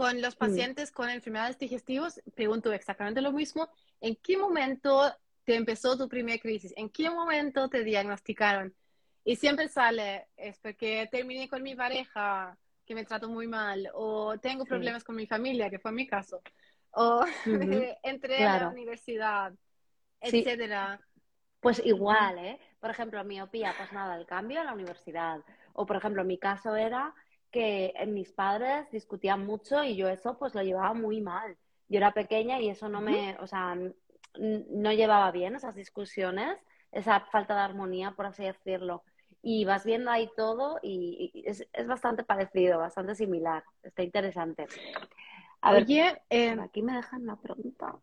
con 0.00 0.22
los 0.22 0.34
mm. 0.34 0.38
pacientes 0.38 0.90
con 0.90 1.10
enfermedades 1.10 1.58
digestivas, 1.58 2.22
pregunto 2.34 2.72
exactamente 2.72 3.20
lo 3.20 3.32
mismo. 3.32 3.68
¿En 4.00 4.16
qué 4.16 4.38
momento 4.38 5.14
te 5.44 5.56
empezó 5.56 5.98
tu 5.98 6.08
primera 6.08 6.38
crisis? 6.38 6.72
¿En 6.74 6.88
qué 6.88 7.10
momento 7.10 7.68
te 7.68 7.84
diagnosticaron? 7.84 8.74
Y 9.24 9.36
siempre 9.36 9.68
sale, 9.68 10.28
es 10.38 10.58
porque 10.58 11.06
terminé 11.12 11.50
con 11.50 11.62
mi 11.62 11.74
pareja, 11.74 12.56
que 12.86 12.94
me 12.94 13.04
trató 13.04 13.28
muy 13.28 13.46
mal, 13.46 13.90
o 13.92 14.38
tengo 14.38 14.64
problemas 14.64 15.04
con 15.04 15.16
mi 15.16 15.26
familia, 15.26 15.68
que 15.68 15.78
fue 15.78 15.92
mi 15.92 16.06
caso, 16.06 16.40
o 16.92 17.22
entré 18.02 18.46
a 18.46 18.58
la 18.58 18.68
universidad, 18.68 19.52
etcétera. 20.18 20.98
Pues 21.60 21.82
igual, 21.84 22.38
¿eh? 22.38 22.58
Por 22.80 22.88
ejemplo, 22.88 23.22
miopía, 23.22 23.74
pues 23.76 23.92
nada, 23.92 24.16
el 24.16 24.24
cambio 24.24 24.62
a 24.62 24.64
la 24.64 24.72
universidad. 24.72 25.40
O, 25.74 25.84
por 25.84 25.96
ejemplo, 25.96 26.24
mi 26.24 26.38
caso 26.38 26.74
era 26.74 27.14
que 27.50 27.94
mis 28.08 28.32
padres 28.32 28.90
discutían 28.90 29.44
mucho 29.44 29.82
y 29.84 29.96
yo 29.96 30.08
eso 30.08 30.38
pues 30.38 30.54
lo 30.54 30.62
llevaba 30.62 30.94
muy 30.94 31.20
mal. 31.20 31.56
Yo 31.88 31.98
era 31.98 32.12
pequeña 32.12 32.60
y 32.60 32.68
eso 32.68 32.88
no 32.88 33.00
me, 33.00 33.36
o 33.40 33.46
sea, 33.46 33.76
no 34.38 34.92
llevaba 34.92 35.30
bien 35.32 35.56
esas 35.56 35.74
discusiones, 35.74 36.56
esa 36.92 37.20
falta 37.20 37.54
de 37.54 37.60
armonía, 37.60 38.12
por 38.12 38.26
así 38.26 38.44
decirlo. 38.44 39.02
Y 39.42 39.64
vas 39.64 39.84
viendo 39.84 40.10
ahí 40.10 40.30
todo 40.36 40.78
y, 40.82 41.42
es, 41.44 41.66
es, 41.72 41.86
bastante 41.86 42.24
parecido, 42.24 42.78
bastante 42.78 43.14
similar. 43.14 43.64
está 43.82 44.02
interesante. 44.02 44.66
A 45.62 45.72
ver, 45.72 45.86
eh, 46.30 46.56
aquí 46.60 46.82
me 46.82 46.94
dejan 46.94 47.22
una 47.22 47.36
pregunta. 47.36 47.96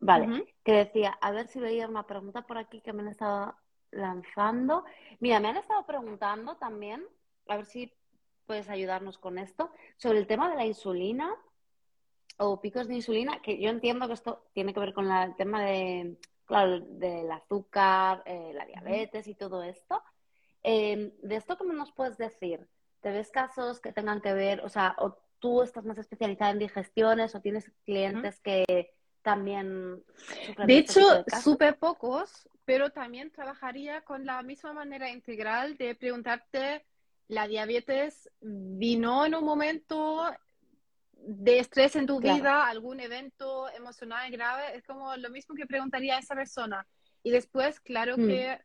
Vale, 0.00 0.46
que 0.64 0.72
decía, 0.72 1.16
a 1.20 1.30
ver 1.30 1.46
si 1.46 1.60
veía 1.60 1.86
una 1.86 2.06
pregunta 2.06 2.42
por 2.42 2.58
aquí 2.58 2.80
que 2.80 2.92
me 2.92 3.02
han 3.02 3.08
estado 3.08 3.54
lanzando. 3.92 4.84
Mira, 5.20 5.38
me 5.38 5.48
han 5.48 5.58
estado 5.58 5.86
preguntando 5.86 6.56
también, 6.56 7.04
a 7.46 7.56
ver 7.56 7.66
si 7.66 7.92
puedes 8.46 8.68
ayudarnos 8.68 9.18
con 9.18 9.38
esto, 9.38 9.70
sobre 9.96 10.18
el 10.18 10.26
tema 10.26 10.50
de 10.50 10.56
la 10.56 10.66
insulina 10.66 11.34
o 12.38 12.60
picos 12.60 12.88
de 12.88 12.94
insulina, 12.94 13.40
que 13.42 13.60
yo 13.60 13.70
entiendo 13.70 14.06
que 14.06 14.14
esto 14.14 14.44
tiene 14.52 14.74
que 14.74 14.80
ver 14.80 14.92
con 14.92 15.10
el 15.10 15.36
tema 15.36 15.62
de, 15.64 16.16
claro, 16.44 16.80
del 16.80 17.30
azúcar, 17.30 18.22
eh, 18.26 18.52
la 18.54 18.64
diabetes 18.64 19.28
y 19.28 19.34
todo 19.34 19.62
esto. 19.62 20.02
Em, 20.62 21.12
¿De 21.22 21.36
esto 21.36 21.56
cómo 21.56 21.72
nos 21.72 21.92
puedes 21.92 22.16
decir? 22.16 22.66
¿Te 23.00 23.10
ves 23.10 23.30
casos 23.30 23.80
que 23.80 23.92
tengan 23.92 24.20
que 24.20 24.32
ver, 24.32 24.60
o 24.60 24.68
sea, 24.68 24.94
o 24.98 25.16
tú 25.40 25.62
estás 25.62 25.84
más 25.84 25.98
especializada 25.98 26.52
en 26.52 26.60
digestiones 26.60 27.34
o 27.34 27.40
tienes 27.40 27.70
clientes 27.84 28.40
que 28.40 28.94
también... 29.22 30.02
De 30.66 30.78
hecho, 30.78 31.24
súper 31.42 31.78
pocos, 31.78 32.48
pero 32.64 32.90
también 32.90 33.30
trabajaría 33.30 34.02
con 34.02 34.24
la 34.24 34.42
misma 34.42 34.72
manera 34.72 35.10
integral 35.10 35.76
de 35.76 35.94
preguntarte, 35.94 36.84
¿la 37.28 37.46
diabetes 37.46 38.30
vino 38.40 39.24
en 39.26 39.34
un 39.34 39.44
momento 39.44 40.30
de 41.14 41.58
estrés 41.58 41.96
en 41.96 42.06
tu 42.06 42.20
vida, 42.20 42.66
algún 42.66 43.00
evento 43.00 43.68
emocional 43.70 44.30
grave? 44.30 44.76
Es 44.76 44.84
como 44.84 45.14
lo 45.16 45.30
mismo 45.30 45.54
que 45.54 45.66
preguntaría 45.66 46.16
a 46.16 46.20
esa 46.20 46.34
persona. 46.34 46.86
Y 47.22 47.30
después, 47.30 47.80
claro 47.80 48.16
mm. 48.16 48.26
que... 48.26 48.60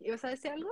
¿Ibas 0.00 0.24
a 0.24 0.28
decir 0.28 0.52
algo? 0.52 0.70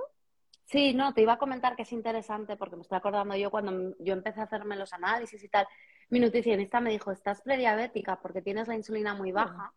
Sí, 0.67 0.93
no, 0.93 1.13
te 1.13 1.21
iba 1.21 1.33
a 1.33 1.37
comentar 1.37 1.75
que 1.75 1.83
es 1.83 1.91
interesante 1.93 2.57
porque 2.57 2.75
me 2.75 2.81
estoy 2.81 2.97
acordando 2.97 3.35
yo 3.35 3.49
cuando 3.49 3.95
yo 3.99 4.13
empecé 4.13 4.41
a 4.41 4.43
hacerme 4.43 4.75
los 4.75 4.91
análisis 4.91 5.41
y 5.41 5.47
tal. 5.47 5.65
Mi 6.09 6.19
nutricionista 6.19 6.81
me 6.81 6.91
dijo, 6.91 7.11
estás 7.11 7.41
prediabética 7.41 8.19
porque 8.19 8.41
tienes 8.41 8.67
la 8.67 8.75
insulina 8.75 9.13
muy 9.13 9.31
baja. 9.31 9.73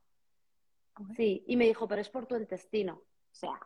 Sí, 1.16 1.44
y 1.46 1.56
me 1.56 1.66
dijo, 1.66 1.86
pero 1.86 2.00
es 2.00 2.08
por 2.08 2.26
tu 2.26 2.36
intestino. 2.36 2.94
O 2.94 3.34
sea, 3.34 3.60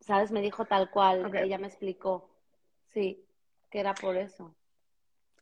¿sabes? 0.00 0.30
Me 0.30 0.40
dijo 0.40 0.64
tal 0.64 0.90
cual, 0.90 1.34
ella 1.36 1.58
me 1.58 1.66
explicó. 1.66 2.30
Sí, 2.92 3.24
que 3.70 3.80
era 3.80 3.94
por 3.94 4.16
eso. 4.16 4.54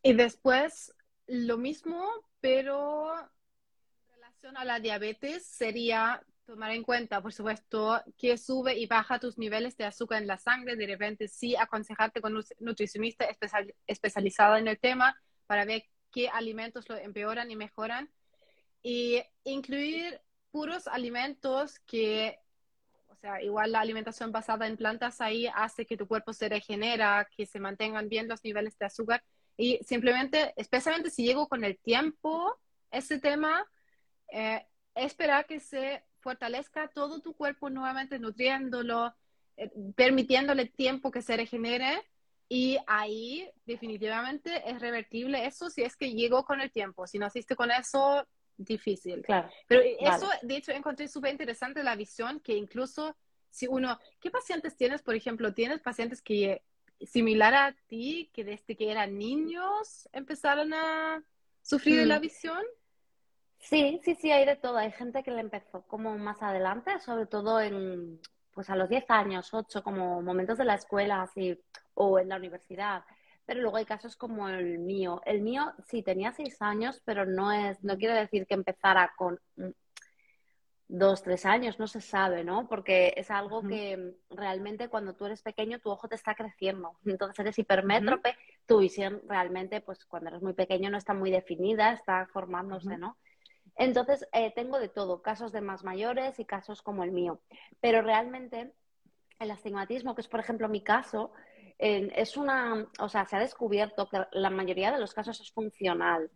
Y 0.03 0.13
después, 0.13 0.93
lo 1.27 1.57
mismo, 1.57 2.09
pero 2.39 3.17
en 3.19 4.13
relación 4.13 4.57
a 4.57 4.65
la 4.65 4.79
diabetes, 4.79 5.45
sería 5.45 6.23
tomar 6.45 6.71
en 6.71 6.83
cuenta, 6.83 7.21
por 7.21 7.33
supuesto, 7.33 8.01
que 8.17 8.37
sube 8.37 8.77
y 8.77 8.85
baja 8.87 9.19
tus 9.19 9.37
niveles 9.37 9.77
de 9.77 9.85
azúcar 9.85 10.21
en 10.21 10.27
la 10.27 10.37
sangre. 10.37 10.75
De 10.75 10.87
repente, 10.87 11.27
sí, 11.27 11.55
aconsejarte 11.55 12.21
con 12.21 12.35
un 12.35 12.43
nutricionista 12.59 13.25
especializado 13.87 14.57
en 14.57 14.67
el 14.67 14.79
tema 14.79 15.15
para 15.45 15.65
ver 15.65 15.83
qué 16.11 16.29
alimentos 16.29 16.89
lo 16.89 16.97
empeoran 16.97 17.51
y 17.51 17.55
mejoran. 17.55 18.11
Y 18.83 19.21
incluir 19.43 20.19
puros 20.51 20.87
alimentos 20.87 21.79
que, 21.79 22.39
sea, 23.21 23.41
igual 23.41 23.71
la 23.71 23.81
alimentación 23.81 24.31
basada 24.31 24.67
en 24.67 24.77
plantas 24.77 25.21
ahí 25.21 25.47
hace 25.53 25.85
que 25.85 25.97
tu 25.97 26.07
cuerpo 26.07 26.33
se 26.33 26.49
regenera, 26.49 27.27
que 27.35 27.45
se 27.45 27.59
mantengan 27.59 28.09
bien 28.09 28.27
los 28.27 28.43
niveles 28.43 28.77
de 28.77 28.85
azúcar. 28.85 29.23
Y 29.57 29.79
simplemente, 29.83 30.53
especialmente 30.57 31.09
si 31.11 31.23
llego 31.23 31.47
con 31.47 31.63
el 31.63 31.77
tiempo, 31.77 32.59
ese 32.89 33.19
tema, 33.19 33.65
eh, 34.31 34.65
esperar 34.95 35.45
que 35.45 35.59
se 35.59 36.03
fortalezca 36.19 36.87
todo 36.87 37.21
tu 37.21 37.35
cuerpo 37.35 37.69
nuevamente, 37.69 38.19
nutriéndolo, 38.19 39.13
eh, 39.57 39.71
permitiéndole 39.95 40.65
tiempo 40.65 41.11
que 41.11 41.21
se 41.21 41.37
regenere. 41.37 42.01
Y 42.49 42.77
ahí 42.87 43.49
definitivamente 43.65 44.69
es 44.69 44.81
revertible 44.81 45.45
eso 45.45 45.69
si 45.69 45.83
es 45.83 45.95
que 45.95 46.13
llegó 46.13 46.43
con 46.43 46.59
el 46.59 46.71
tiempo. 46.71 47.07
Si 47.07 47.17
no 47.17 47.27
hiciste 47.27 47.55
con 47.55 47.71
eso, 47.71 48.27
difícil. 48.63 49.21
Claro. 49.23 49.49
Pero 49.67 49.81
eso, 49.99 50.29
de 50.41 50.57
hecho, 50.57 50.71
encontré 50.71 51.07
súper 51.07 51.31
interesante 51.31 51.83
la 51.83 51.95
visión 51.95 52.39
que 52.39 52.55
incluso 52.55 53.15
si 53.49 53.67
uno, 53.67 53.99
¿qué 54.19 54.31
pacientes 54.31 54.75
tienes? 54.75 55.01
Por 55.01 55.15
ejemplo, 55.15 55.53
¿tienes 55.53 55.81
pacientes 55.81 56.21
que 56.21 56.63
similar 57.01 57.53
a 57.53 57.75
ti, 57.87 58.29
que 58.33 58.43
desde 58.43 58.75
que 58.75 58.91
eran 58.91 59.17
niños 59.17 60.07
empezaron 60.13 60.73
a 60.73 61.23
sufrir 61.61 61.97
de 61.97 62.05
la 62.05 62.19
mm. 62.19 62.21
visión? 62.21 62.63
Sí, 63.59 63.99
sí, 64.03 64.15
sí, 64.15 64.31
hay 64.31 64.45
de 64.45 64.55
todo. 64.55 64.77
Hay 64.77 64.91
gente 64.91 65.21
que 65.23 65.31
le 65.31 65.41
empezó 65.41 65.83
como 65.87 66.17
más 66.17 66.41
adelante, 66.41 66.99
sobre 66.99 67.27
todo 67.27 67.59
en, 67.59 68.19
pues 68.53 68.69
a 68.69 68.75
los 68.75 68.89
10 68.89 69.09
años, 69.09 69.53
8, 69.53 69.83
como 69.83 70.21
momentos 70.21 70.57
de 70.57 70.65
la 70.65 70.75
escuela, 70.75 71.21
así, 71.21 71.59
o 71.93 72.19
en 72.19 72.29
la 72.29 72.37
universidad 72.37 73.03
pero 73.51 73.63
luego 73.63 73.75
hay 73.75 73.85
casos 73.85 74.15
como 74.15 74.47
el 74.47 74.79
mío. 74.79 75.21
El 75.25 75.41
mío 75.41 75.73
sí 75.85 76.01
tenía 76.03 76.31
seis 76.31 76.61
años, 76.61 77.01
pero 77.03 77.25
no 77.25 77.51
es, 77.51 77.83
no 77.83 77.97
quiere 77.97 78.13
decir 78.13 78.47
que 78.47 78.53
empezara 78.53 79.11
con 79.17 79.41
dos, 80.87 81.21
tres 81.21 81.45
años, 81.45 81.77
no 81.77 81.85
se 81.85 81.99
sabe, 81.99 82.45
¿no? 82.45 82.69
Porque 82.69 83.13
es 83.17 83.29
algo 83.29 83.61
que 83.61 84.15
realmente 84.29 84.87
cuando 84.87 85.15
tú 85.15 85.25
eres 85.25 85.41
pequeño 85.41 85.79
tu 85.79 85.89
ojo 85.89 86.07
te 86.07 86.15
está 86.15 86.33
creciendo. 86.33 86.97
Entonces 87.05 87.37
eres 87.39 87.59
hipermétrope, 87.59 88.37
tu 88.65 88.79
visión 88.79 89.21
realmente, 89.27 89.81
pues 89.81 90.05
cuando 90.05 90.29
eres 90.29 90.41
muy 90.41 90.53
pequeño 90.53 90.89
no 90.89 90.97
está 90.97 91.13
muy 91.13 91.29
definida, 91.29 91.91
está 91.91 92.27
formándose, 92.27 92.97
¿no? 92.97 93.17
Entonces, 93.75 94.25
eh, 94.31 94.53
tengo 94.55 94.79
de 94.79 94.87
todo, 94.87 95.21
casos 95.21 95.51
de 95.51 95.59
más 95.59 95.83
mayores 95.83 96.39
y 96.39 96.45
casos 96.45 96.81
como 96.81 97.03
el 97.03 97.11
mío. 97.11 97.41
Pero 97.81 98.01
realmente 98.01 98.71
el 99.39 99.51
astigmatismo, 99.51 100.15
que 100.15 100.21
es 100.21 100.29
por 100.29 100.39
ejemplo 100.39 100.69
mi 100.69 100.81
caso, 100.81 101.33
es 101.81 102.37
una, 102.37 102.87
o 102.99 103.09
sea, 103.09 103.25
se 103.25 103.35
ha 103.35 103.39
descubierto 103.39 104.07
que 104.07 104.23
la 104.33 104.51
mayoría 104.51 104.91
de 104.91 104.99
los 104.99 105.13
casos 105.13 105.41
es 105.41 105.51
funcional. 105.51 106.29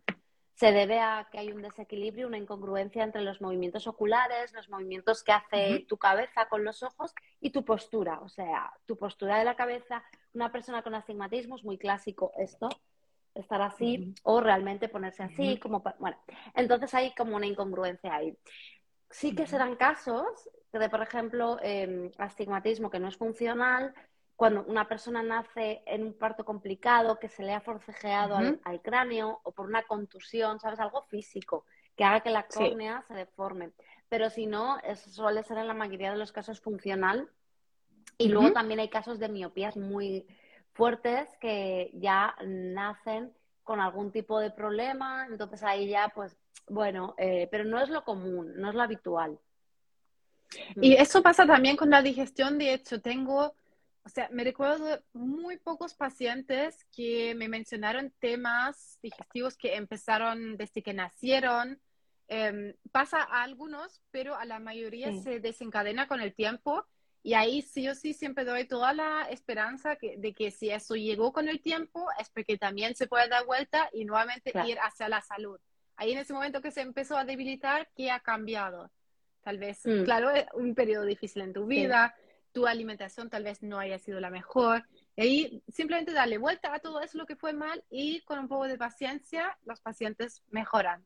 Se 0.54 0.72
debe 0.72 0.98
a 0.98 1.28
que 1.30 1.38
hay 1.38 1.52
un 1.52 1.62
desequilibrio, 1.62 2.26
una 2.26 2.38
incongruencia 2.38 3.04
entre 3.04 3.22
los 3.22 3.40
movimientos 3.40 3.86
oculares, 3.86 4.52
los 4.54 4.68
movimientos 4.68 5.22
que 5.22 5.32
hace 5.32 5.84
tu 5.86 5.98
cabeza 5.98 6.48
con 6.48 6.64
los 6.64 6.82
ojos 6.82 7.14
y 7.40 7.50
tu 7.50 7.64
postura. 7.64 8.20
O 8.20 8.28
sea, 8.28 8.72
tu 8.86 8.96
postura 8.96 9.38
de 9.38 9.44
la 9.44 9.54
cabeza, 9.54 10.02
una 10.32 10.50
persona 10.50 10.82
con 10.82 10.94
astigmatismo 10.94 11.56
es 11.56 11.64
muy 11.64 11.78
clásico 11.78 12.32
esto, 12.38 12.68
estar 13.34 13.62
así 13.62 14.14
o 14.24 14.40
realmente 14.40 14.88
ponerse 14.88 15.22
así, 15.22 15.58
como, 15.58 15.84
bueno, 16.00 16.16
entonces 16.54 16.92
hay 16.94 17.14
como 17.14 17.36
una 17.36 17.46
incongruencia 17.46 18.14
ahí. 18.14 18.36
Sí 19.10 19.34
que 19.34 19.46
serán 19.46 19.76
casos 19.76 20.26
de, 20.72 20.88
por 20.88 21.02
ejemplo, 21.02 21.58
em, 21.62 22.10
astigmatismo 22.18 22.90
que 22.90 22.98
no 22.98 23.08
es 23.08 23.16
funcional, 23.16 23.94
cuando 24.36 24.64
una 24.64 24.86
persona 24.86 25.22
nace 25.22 25.82
en 25.86 26.04
un 26.04 26.12
parto 26.12 26.44
complicado, 26.44 27.18
que 27.18 27.28
se 27.28 27.42
le 27.42 27.54
ha 27.54 27.60
forcejeado 27.60 28.36
al, 28.36 28.82
cráneo 28.82 29.40
o 29.42 29.52
por 29.52 29.66
una 29.66 29.82
contusión, 29.82 30.60
¿sabes? 30.60 30.78
Algo 30.78 31.02
físico 31.02 31.64
que 31.96 32.04
haga 32.04 32.20
que 32.20 32.30
la 32.30 32.46
córnea 32.46 33.02
se 33.08 33.14
deforme. 33.14 33.70
Pero 34.10 34.28
si 34.28 34.46
no, 34.46 34.78
eso 34.80 35.08
suele 35.10 35.42
ser 35.42 35.56
en 35.58 35.66
la 35.66 35.74
mayoría 35.74 36.10
de 36.10 36.18
los 36.18 36.32
casos 36.32 36.60
funcional. 36.60 37.28
Y 38.18 38.28
luego 38.28 38.52
también 38.52 38.80
hay 38.80 38.88
casos 38.88 39.18
de 39.18 39.28
miopías 39.28 39.76
muy 39.76 40.26
fuertes 40.72 41.28
que 41.40 41.90
ya 41.94 42.34
nacen 42.46 43.32
con 43.64 43.80
algún 43.80 44.12
tipo 44.12 44.38
de 44.38 44.50
problema, 44.50 45.26
entonces 45.28 45.62
ahí 45.64 45.88
ya, 45.88 46.12
pues, 46.14 46.36
bueno, 46.68 47.14
eh, 47.18 47.48
pero 47.50 47.64
no 47.64 47.80
es 47.80 47.88
lo 47.88 48.04
común, 48.04 48.52
no 48.56 48.68
es 48.68 48.74
lo 48.74 48.82
habitual. 48.82 49.38
Y 50.76 50.94
eso 50.94 51.22
pasa 51.22 51.46
también 51.46 51.76
con 51.76 51.90
la 51.90 52.00
digestión, 52.00 52.58
de 52.58 52.74
hecho, 52.74 53.00
tengo 53.00 53.54
o 54.06 54.08
sea, 54.08 54.28
me 54.30 54.44
recuerdo 54.44 55.02
muy 55.14 55.58
pocos 55.58 55.94
pacientes 55.94 56.86
que 56.94 57.34
me 57.34 57.48
mencionaron 57.48 58.12
temas 58.20 59.00
digestivos 59.02 59.56
que 59.56 59.74
empezaron 59.74 60.56
desde 60.56 60.80
que 60.80 60.94
nacieron. 60.94 61.80
Em, 62.28 62.72
pasa 62.92 63.20
a 63.20 63.42
algunos, 63.42 64.00
pero 64.12 64.36
a 64.36 64.44
la 64.44 64.60
mayoría 64.60 65.12
se 65.12 65.40
desencadena 65.40 66.06
con 66.06 66.20
el 66.20 66.34
tiempo. 66.34 66.86
Y 67.24 67.34
ahí 67.34 67.62
sí 67.62 67.88
o 67.88 67.96
sí 67.96 68.14
siempre 68.14 68.44
doy 68.44 68.68
toda 68.68 68.92
la 68.92 69.22
esperanza 69.28 69.98
de 70.00 70.32
que 70.32 70.52
si 70.52 70.70
eso 70.70 70.94
llegó 70.94 71.32
con 71.32 71.48
el 71.48 71.60
tiempo 71.60 72.06
es 72.20 72.30
porque 72.30 72.56
también 72.56 72.94
se 72.94 73.08
puede 73.08 73.28
dar 73.28 73.44
vuelta 73.44 73.90
y 73.92 74.04
nuevamente 74.04 74.52
ir 74.66 74.78
hacia 74.78 75.08
la 75.08 75.20
salud. 75.20 75.58
Ahí 75.96 76.12
en 76.12 76.18
ese 76.18 76.32
momento 76.32 76.62
que 76.62 76.70
se 76.70 76.82
empezó 76.82 77.16
a 77.16 77.24
debilitar, 77.24 77.88
¿qué 77.96 78.12
ha 78.12 78.20
cambiado? 78.20 78.88
Tal 79.42 79.58
vez, 79.58 79.84
mm. 79.84 80.04
claro, 80.04 80.30
un 80.54 80.76
periodo 80.76 81.04
difícil 81.04 81.42
en 81.42 81.52
tu 81.52 81.66
vida, 81.66 82.14
tu 82.56 82.66
alimentación 82.66 83.28
tal 83.28 83.44
vez 83.44 83.62
no 83.62 83.78
haya 83.78 83.98
sido 83.98 84.18
la 84.18 84.30
mejor. 84.30 84.82
Y 85.14 85.20
ahí 85.20 85.62
simplemente 85.68 86.14
darle 86.14 86.38
vuelta 86.38 86.72
a 86.72 86.78
todo 86.78 87.02
eso 87.02 87.18
lo 87.18 87.26
que 87.26 87.36
fue 87.36 87.52
mal 87.52 87.84
y 87.90 88.22
con 88.22 88.38
un 88.38 88.48
poco 88.48 88.66
de 88.66 88.78
paciencia 88.78 89.58
los 89.66 89.82
pacientes 89.82 90.42
mejoran. 90.48 91.04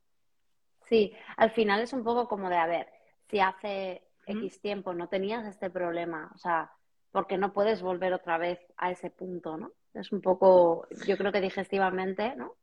Sí, 0.88 1.12
al 1.36 1.51
final 1.51 1.80
es 1.80 1.92
un 1.92 2.05
poco 2.05 2.28
como 2.28 2.48
de, 2.48 2.57
a 2.57 2.68
ver, 2.68 2.86
si 3.28 3.40
hace 3.40 4.05
X 4.26 4.61
tiempo 4.61 4.94
no 4.94 5.09
tenías 5.09 5.44
este 5.44 5.70
problema, 5.70 6.30
o 6.36 6.38
sea, 6.38 6.70
porque 7.11 7.36
no 7.36 7.53
puedes 7.53 7.82
volver 7.82 8.12
otra 8.12 8.38
vez 8.38 8.61
a 8.76 8.92
ese 8.92 9.11
punto, 9.11 9.57
¿no? 9.57 9.72
Es 9.92 10.12
un 10.12 10.20
poco, 10.20 10.86
yo 11.05 11.16
creo 11.16 11.32
que 11.32 11.40
digestivamente, 11.40 12.36
¿no? 12.36 12.55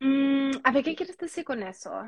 Mm, 0.00 0.58
a 0.64 0.72
ver, 0.72 0.82
¿qué 0.82 0.96
quieres 0.96 1.16
decir 1.18 1.44
con 1.44 1.62
eso? 1.62 2.02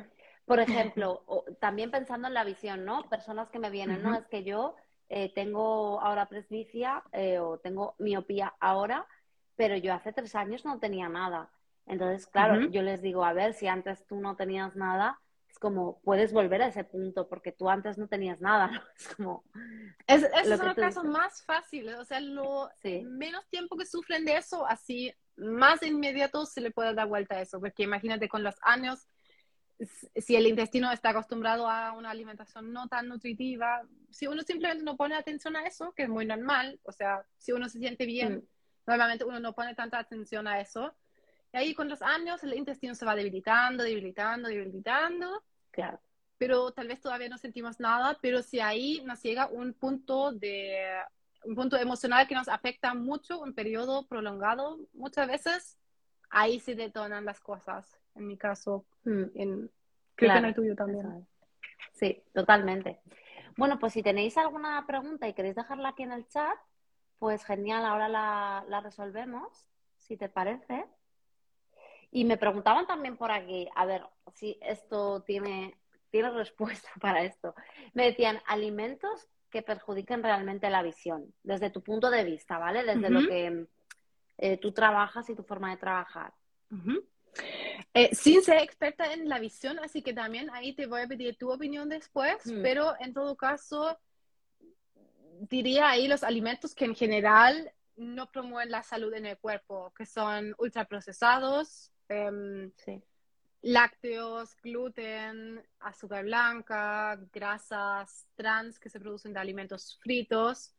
Por 0.45 0.59
ejemplo, 0.59 1.24
también 1.61 1.93
pensando 1.93 2.26
en 2.26 2.35
la 2.35 2.43
visión, 2.43 2.85
¿no? 2.85 3.09
Personas 3.09 3.49
que 3.51 3.61
me 3.61 3.70
vienen, 3.70 4.03
¿no? 4.03 4.16
Es 4.16 4.26
que 4.26 4.43
yo 4.43 4.74
eh, 5.09 5.33
tengo 5.35 6.01
ahora 6.01 6.29
presbicia 6.29 7.03
eh, 7.13 7.39
o 7.39 7.59
tengo 7.59 7.95
miopía 7.99 8.55
ahora, 8.61 9.07
pero 9.57 9.77
yo 9.77 9.95
hace 9.95 10.13
tres 10.13 10.35
años 10.35 10.65
no 10.65 10.79
tenía 10.79 11.09
nada. 11.09 11.51
Entonces, 11.87 12.27
claro, 12.27 12.69
yo 12.69 12.83
les 12.83 13.01
digo, 13.01 13.25
a 13.25 13.33
ver, 13.33 13.55
si 13.55 13.67
antes 13.67 14.07
tú 14.07 14.21
no 14.21 14.37
tenías 14.37 14.77
nada, 14.77 15.19
es 15.49 15.59
como, 15.59 16.01
puedes 16.03 16.35
volver 16.35 16.61
a 16.61 16.67
ese 16.67 16.85
punto, 16.85 17.29
porque 17.29 17.53
tú 17.53 17.71
antes 17.71 17.97
no 17.97 18.09
tenías 18.09 18.41
nada, 18.41 18.67
¿no? 18.69 18.81
Es 18.97 19.15
como... 19.15 19.45
Es, 20.07 20.23
esos 20.23 20.59
son 20.59 20.67
los 20.67 20.77
casos 20.77 21.05
más 21.05 21.43
fáciles, 21.43 21.97
o 21.97 22.05
sea, 22.05 22.21
lo 22.21 22.71
menos 23.05 23.49
tiempo 23.49 23.77
que 23.77 23.87
sufren 23.87 24.25
de 24.27 24.37
eso, 24.37 24.67
así 24.67 25.15
más 25.37 25.83
inmediato 25.83 26.45
se 26.45 26.61
le 26.61 26.71
puede 26.71 26.95
dar 26.95 27.09
vuelta 27.09 27.37
a 27.37 27.41
eso, 27.41 27.61
porque 27.61 27.85
imagínate 27.85 28.29
con 28.29 28.43
los 28.43 28.57
años, 28.63 29.07
si 30.16 30.37
el 30.37 30.47
intestino 30.47 30.91
está 30.91 31.11
acostumbrado 31.11 31.68
a 31.68 31.93
una 31.93 32.11
alimentación 32.11 32.72
no 32.72 32.89
tan 32.89 33.09
nutritiva, 33.09 33.83
si 34.11 34.26
uno 34.26 34.43
simplemente 34.43 34.85
no 34.85 34.97
pone 34.97 35.14
atención 35.14 35.57
a 35.57 35.66
eso, 35.66 35.93
que 35.93 36.05
es 36.05 36.09
muy 36.09 36.26
normal, 36.26 36.81
o 36.83 36.93
sea, 36.93 37.24
si 37.37 37.53
uno 37.53 37.68
se 37.68 37.79
siente 37.79 38.07
bien, 38.07 38.37
mm. 38.37 38.43
normalmente 38.87 39.24
uno 39.24 39.39
no 39.41 39.55
pone 39.55 39.74
tanta 39.74 39.99
atención 39.99 40.49
a 40.49 40.61
eso, 40.61 40.95
y 41.53 41.57
ahí 41.57 41.74
con 41.74 41.89
los 41.89 42.03
años 42.03 42.43
el 42.45 42.55
intestino 42.55 42.95
se 42.95 43.05
va 43.05 43.14
debilitando, 43.14 43.85
debilitando, 43.85 44.49
debilitando. 44.49 45.45
Claro. 45.70 46.01
Pero 46.37 46.72
tal 46.72 46.89
vez 46.89 47.01
todavía 47.01 47.29
no 47.29 47.39
sentimos 47.39 47.81
nada, 47.81 48.18
pero 48.20 48.43
si 48.43 48.61
ahí 48.61 49.03
nos 49.05 49.22
llega 49.22 49.49
un 49.49 49.72
punto 49.72 50.33
de 50.33 51.01
un 51.45 51.55
punto 51.55 51.76
emocional 51.76 52.26
que 52.26 52.35
nos 52.35 52.49
afecta 52.49 52.95
mucho, 52.95 53.41
un 53.41 53.55
periodo 53.55 54.07
prolongado, 54.07 54.79
muchas 54.93 55.29
veces, 55.29 55.79
ahí 56.31 56.61
se 56.61 56.74
detonan 56.74 57.24
las 57.24 57.41
cosas. 57.41 57.99
En 58.15 58.27
mi 58.27 58.37
caso, 58.37 58.85
mm. 59.05 59.25
en, 59.35 59.71
creo 60.15 60.33
que 60.33 60.39
en 60.39 60.45
el 60.45 60.55
tuyo 60.55 60.75
también. 60.75 61.27
Sí, 61.93 62.23
totalmente. 62.33 63.01
Bueno, 63.57 63.79
pues 63.79 63.93
si 63.93 64.03
tenéis 64.03 64.37
alguna 64.37 64.85
pregunta 64.87 65.27
y 65.29 65.35
queréis 65.35 65.57
dejarla 65.57 65.91
aquí 65.91 66.05
en 66.05 66.13
el 66.13 66.29
chat, 66.29 66.57
pues 67.19 67.45
genial, 67.45 67.85
ahora 67.85 68.09
la, 68.09 68.65
la 68.69 68.81
resolvemos, 68.81 69.67
si 69.97 70.17
te 70.17 70.29
parece. 70.29 70.87
Y 72.11 72.25
me 72.25 72.37
preguntaban 72.37 72.87
también 72.87 73.17
por 73.17 73.31
aquí, 73.31 73.69
a 73.75 73.85
ver 73.85 74.03
si 74.35 74.59
esto 74.63 75.23
tiene, 75.23 75.77
tiene 76.11 76.31
respuesta 76.31 76.89
para 77.01 77.23
esto. 77.23 77.55
Me 77.95 78.05
decían, 78.05 78.41
alimentos 78.47 79.29
que 79.51 79.63
perjudiquen 79.63 80.23
realmente 80.23 80.71
la 80.71 80.83
visión, 80.83 81.33
desde 81.43 81.71
tu 81.71 81.83
punto 81.83 82.11
de 82.11 82.25
vista, 82.25 82.59
¿vale? 82.59 82.85
Desde 82.85 83.11
lo 83.11 83.27
que 83.27 83.67
eh, 84.37 84.59
tú 84.59 84.73
trabajas 84.73 85.29
y 85.31 85.35
tu 85.35 85.43
forma 85.43 85.71
de 85.71 85.79
trabajar. 85.79 86.33
Eh, 87.95 88.14
sin 88.14 88.43
ser 88.43 88.59
experta 88.59 89.12
en 89.12 89.28
la 89.28 89.39
visión, 89.39 89.78
así 89.78 90.03
que 90.03 90.12
también 90.12 90.51
ahí 90.51 90.74
te 90.74 90.86
voy 90.86 91.03
a 91.03 91.09
pedir 91.09 91.36
tu 91.36 91.51
opinión 91.51 91.89
después, 91.89 92.36
mm. 92.47 92.62
pero 92.62 92.95
en 93.01 93.12
todo 93.12 93.36
caso, 93.36 93.99
diría 95.49 95.91
ahí 95.91 96.09
los 96.09 96.22
alimentos 96.22 96.74
que 96.74 96.84
en 96.84 96.95
general 96.95 97.72
no 97.97 98.30
promueven 98.30 98.70
la 98.70 98.82
salud 98.82 99.12
en 99.14 99.26
el 99.26 99.39
cuerpo, 99.39 99.93
que 99.97 100.07
son 100.07 100.55
ultraprocesados, 100.59 101.91
Em, 102.09 102.72
lácteos, 103.61 104.57
gluten, 104.62 105.62
azúcar 105.80 106.24
blanca, 106.24 107.18
grasas 107.32 108.26
trans 108.34 108.78
que 108.78 108.89
se 108.89 109.01
producen 109.01 109.32
de 109.32 109.41
alimentos 109.41 109.99
fritos. 110.01 110.74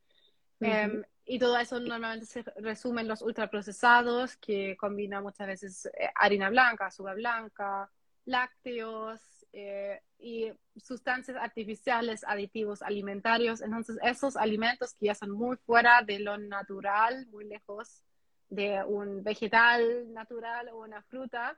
Em, 0.60 1.04
y 1.30 1.38
todo 1.38 1.60
eso 1.60 1.80
normalmente 1.80 2.26
se 2.26 2.42
resume 2.56 3.02
en 3.02 3.08
los 3.08 3.22
ultraprocesados, 3.22 4.36
que 4.38 4.76
combinan 4.76 5.22
muchas 5.22 5.46
veces 5.46 5.86
eh, 5.86 6.10
harina 6.16 6.50
blanca, 6.50 6.88
azúcar 6.88 7.18
blanca, 7.18 7.88
lácteos 8.26 9.22
eh, 9.54 10.02
y 10.18 10.52
sustancias 10.76 11.38
artificiales, 11.38 12.24
aditivos 12.24 12.82
alimentarios. 12.82 13.62
Entonces, 13.62 14.00
esos 14.02 14.38
alimentos 14.38 14.96
que 14.96 15.06
ya 15.06 15.14
son 15.14 15.30
muy 15.30 15.56
fuera 15.58 16.02
de 16.02 16.18
lo 16.18 16.36
natural, 16.40 17.28
muy 17.28 17.46
lejos 17.46 18.02
de 18.50 18.84
un 18.84 19.22
vegetal 19.22 20.12
natural 20.12 20.70
o 20.70 20.82
una 20.82 21.04
fruta, 21.04 21.56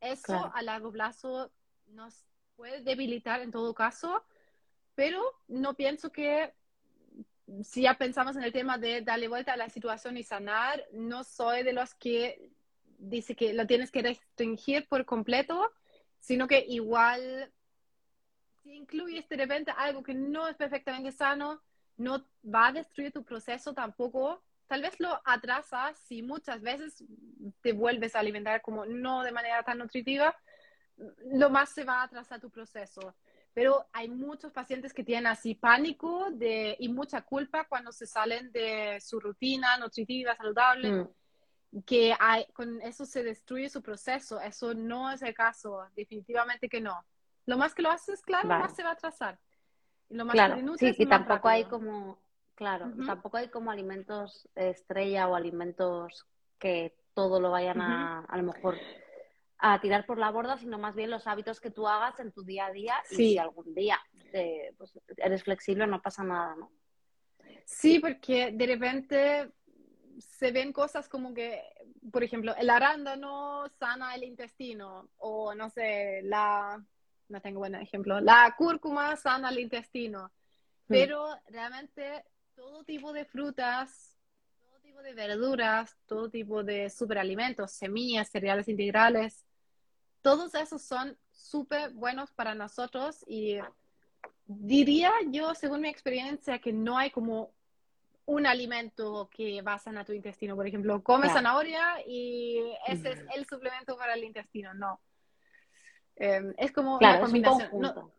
eso 0.00 0.50
a 0.52 0.62
largo 0.62 0.90
plazo 0.90 1.52
nos 1.92 2.24
puede 2.56 2.82
debilitar 2.82 3.40
en 3.40 3.52
todo 3.52 3.72
caso, 3.72 4.24
pero 4.96 5.22
no 5.46 5.74
pienso 5.74 6.10
que 6.10 6.52
si 7.62 7.82
ya 7.82 7.94
pensamos 7.94 8.36
en 8.36 8.42
el 8.42 8.52
tema 8.52 8.78
de 8.78 9.02
darle 9.02 9.28
vuelta 9.28 9.52
a 9.52 9.56
la 9.56 9.68
situación 9.68 10.16
y 10.16 10.22
sanar, 10.22 10.84
no 10.92 11.24
soy 11.24 11.62
de 11.62 11.72
los 11.72 11.94
que 11.94 12.50
dice 12.98 13.36
que 13.36 13.52
lo 13.54 13.66
tienes 13.66 13.90
que 13.90 14.02
restringir 14.02 14.88
por 14.88 15.04
completo, 15.04 15.72
sino 16.18 16.48
que 16.48 16.64
igual 16.68 17.52
si 18.62 18.74
incluyes 18.74 19.28
de 19.28 19.36
repente 19.36 19.72
algo 19.76 20.02
que 20.02 20.14
no 20.14 20.48
es 20.48 20.56
perfectamente 20.56 21.12
sano, 21.12 21.62
no 21.96 22.26
va 22.44 22.68
a 22.68 22.72
destruir 22.72 23.12
tu 23.12 23.24
proceso 23.24 23.72
tampoco 23.72 24.42
tal 24.66 24.82
vez 24.82 24.98
lo 25.00 25.20
atrasas 25.24 25.98
si 25.98 26.22
muchas 26.22 26.60
veces 26.60 27.04
te 27.62 27.72
vuelves 27.72 28.14
a 28.14 28.20
alimentar 28.20 28.62
como 28.62 28.84
no 28.84 29.22
de 29.22 29.32
manera 29.32 29.62
tan 29.62 29.78
nutritiva, 29.78 30.34
lo 31.32 31.50
más 31.50 31.70
se 31.70 31.84
va 31.84 32.00
a 32.00 32.04
atrasar 32.04 32.40
tu 32.40 32.50
proceso. 32.50 33.14
Pero 33.56 33.86
hay 33.90 34.10
muchos 34.10 34.52
pacientes 34.52 34.92
que 34.92 35.02
tienen 35.02 35.26
así 35.26 35.54
pánico 35.54 36.30
de, 36.30 36.76
y 36.78 36.90
mucha 36.90 37.22
culpa 37.22 37.64
cuando 37.66 37.90
se 37.90 38.06
salen 38.06 38.52
de 38.52 39.00
su 39.00 39.18
rutina 39.18 39.78
nutritiva, 39.78 40.36
saludable, 40.36 40.90
mm. 40.90 41.80
que 41.86 42.14
hay, 42.20 42.44
con 42.52 42.82
eso 42.82 43.06
se 43.06 43.22
destruye 43.22 43.70
su 43.70 43.80
proceso. 43.80 44.38
Eso 44.42 44.74
no 44.74 45.10
es 45.10 45.22
el 45.22 45.32
caso, 45.32 45.86
definitivamente 45.96 46.68
que 46.68 46.82
no. 46.82 47.02
Lo 47.46 47.56
más 47.56 47.74
que 47.74 47.80
lo 47.80 47.90
haces, 47.90 48.20
claro, 48.20 48.46
más 48.46 48.76
se 48.76 48.82
va 48.82 48.90
a 48.90 48.92
atrasar. 48.92 49.38
Y 50.10 50.16
lo 50.16 50.26
más 50.26 50.34
claro, 50.34 50.56
sí, 50.76 50.94
y 50.98 51.06
tampoco 51.06 51.48
hay 51.48 51.64
como 51.64 52.18
Claro, 52.56 52.92
tampoco 53.06 53.38
hay 53.38 53.48
como 53.48 53.70
alimentos 53.70 54.50
estrella 54.54 55.28
o 55.28 55.34
alimentos 55.34 56.26
que 56.58 56.94
todo 57.14 57.40
lo 57.40 57.52
vayan 57.52 57.80
a, 57.80 58.20
a 58.20 58.36
lo 58.36 58.42
mejor 58.42 58.76
a 59.58 59.80
tirar 59.80 60.04
por 60.06 60.18
la 60.18 60.30
borda, 60.30 60.58
sino 60.58 60.78
más 60.78 60.94
bien 60.94 61.10
los 61.10 61.26
hábitos 61.26 61.60
que 61.60 61.70
tú 61.70 61.88
hagas 61.88 62.18
en 62.20 62.32
tu 62.32 62.42
día 62.42 62.66
a 62.66 62.72
día 62.72 62.94
y 63.10 63.14
si 63.14 63.38
algún 63.38 63.74
día 63.74 63.98
pues, 64.76 64.92
eres 65.16 65.42
flexible 65.42 65.86
no 65.86 66.02
pasa 66.02 66.22
nada, 66.22 66.56
¿no? 66.56 66.70
Sí, 67.64 67.98
porque 67.98 68.52
de 68.52 68.66
repente 68.66 69.50
se 70.18 70.52
ven 70.52 70.72
cosas 70.72 71.08
como 71.08 71.34
que, 71.34 71.62
por 72.12 72.22
ejemplo, 72.22 72.54
el 72.56 72.70
arándano 72.70 73.66
sana 73.78 74.14
el 74.14 74.24
intestino 74.24 75.08
o 75.18 75.54
no 75.54 75.68
sé, 75.70 76.20
la, 76.22 76.82
no 77.28 77.40
tengo 77.40 77.60
buen 77.60 77.74
ejemplo, 77.74 78.20
la 78.20 78.54
cúrcuma 78.56 79.16
sana 79.16 79.50
el 79.50 79.60
intestino, 79.60 80.26
mm. 80.26 80.30
pero 80.88 81.28
realmente 81.48 82.24
todo 82.54 82.84
tipo 82.84 83.12
de 83.12 83.24
frutas, 83.24 84.15
tipo 84.96 85.02
de 85.02 85.14
verduras, 85.14 85.94
todo 86.06 86.30
tipo 86.30 86.64
de 86.64 86.88
superalimentos, 86.88 87.72
semillas, 87.72 88.30
cereales 88.30 88.66
integrales, 88.66 89.44
todos 90.22 90.54
esos 90.54 90.80
son 90.80 91.18
súper 91.30 91.92
buenos 91.92 92.32
para 92.32 92.54
nosotros 92.54 93.22
y 93.26 93.58
diría 94.46 95.12
yo, 95.26 95.54
según 95.54 95.82
mi 95.82 95.88
experiencia, 95.88 96.58
que 96.60 96.72
no 96.72 96.96
hay 96.96 97.10
como 97.10 97.52
un 98.24 98.46
alimento 98.46 99.28
que 99.30 99.60
va 99.60 99.74
a 99.74 99.78
sanar 99.78 100.06
tu 100.06 100.14
intestino. 100.14 100.56
Por 100.56 100.66
ejemplo, 100.66 101.02
come 101.02 101.28
zanahoria 101.28 102.00
y 102.06 102.58
ese 102.86 103.12
es 103.12 103.24
el 103.34 103.46
suplemento 103.46 103.98
para 103.98 104.14
el 104.14 104.24
intestino. 104.24 104.72
No. 104.72 104.98
Em, 106.16 106.54
es 106.56 106.72
como 106.72 106.96
una 106.96 107.20
combinación. 107.20 108.12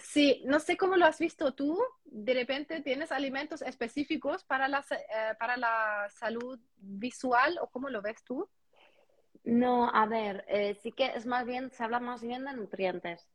Sí. 0.00 0.42
no 0.44 0.60
sé 0.60 0.76
cómo 0.76 0.96
lo 0.96 1.06
has 1.06 1.18
visto 1.18 1.54
tú. 1.54 1.78
De 2.04 2.34
repente 2.34 2.80
tienes 2.80 3.12
alimentos 3.12 3.62
específicos 3.62 4.44
para 4.44 4.68
la, 4.68 4.84
eh, 4.90 5.34
para 5.38 5.56
la 5.56 6.08
salud 6.10 6.58
visual 6.76 7.58
o 7.60 7.68
cómo 7.68 7.88
lo 7.88 8.02
ves 8.02 8.22
tú. 8.24 8.48
No, 9.44 9.90
a 9.90 10.06
ver, 10.06 10.44
eh, 10.48 10.74
sí 10.82 10.92
que 10.92 11.06
es 11.06 11.26
más 11.26 11.46
bien, 11.46 11.70
se 11.70 11.82
habla 11.84 12.00
más 12.00 12.22
bien 12.22 12.44
de 12.44 12.54
nutrientes. 12.54 13.28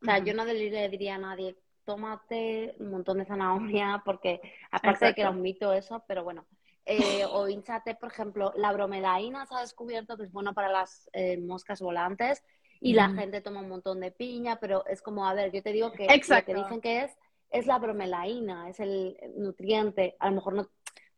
O 0.00 0.04
sea, 0.04 0.18
yo 0.18 0.34
no 0.34 0.44
le 0.44 0.88
diría 0.88 1.14
a 1.14 1.18
nadie, 1.18 1.56
tómate 1.84 2.74
un 2.80 2.90
montón 2.90 3.18
de 3.18 3.24
zanahoria, 3.24 4.02
porque 4.04 4.40
aparte 4.70 5.06
de 5.06 5.14
que 5.14 5.20
era 5.20 5.30
un 5.30 5.42
mito 5.42 5.72
eso, 5.72 6.04
pero 6.08 6.24
bueno. 6.24 6.46
Eh, 6.84 7.24
o 7.30 7.48
hinchate, 7.48 7.94
por 7.94 8.10
ejemplo, 8.10 8.52
la 8.56 8.72
bromelaína 8.72 9.46
se 9.46 9.54
ha 9.54 9.60
descubierto 9.60 10.16
que 10.16 10.24
es 10.24 10.32
bueno 10.32 10.52
para 10.52 10.68
las 10.68 11.08
moscas 11.38 11.80
volantes 11.80 12.42
y 12.82 12.94
la 12.94 13.10
gente 13.10 13.40
toma 13.40 13.60
un 13.60 13.68
montón 13.68 14.00
de 14.00 14.10
piña, 14.10 14.56
pero 14.56 14.84
es 14.86 15.00
como, 15.02 15.26
a 15.26 15.34
ver, 15.34 15.52
yo 15.52 15.62
te 15.62 15.72
digo 15.72 15.92
que 15.92 16.06
lo 16.06 16.44
que 16.44 16.54
dicen 16.54 16.80
que 16.80 17.04
es, 17.04 17.16
es 17.50 17.66
la 17.66 17.78
bromelaína, 17.78 18.68
es 18.68 18.80
el 18.80 19.16
nutriente. 19.36 20.16
A 20.18 20.28
lo 20.28 20.36
mejor 20.36 20.54
no 20.54 20.68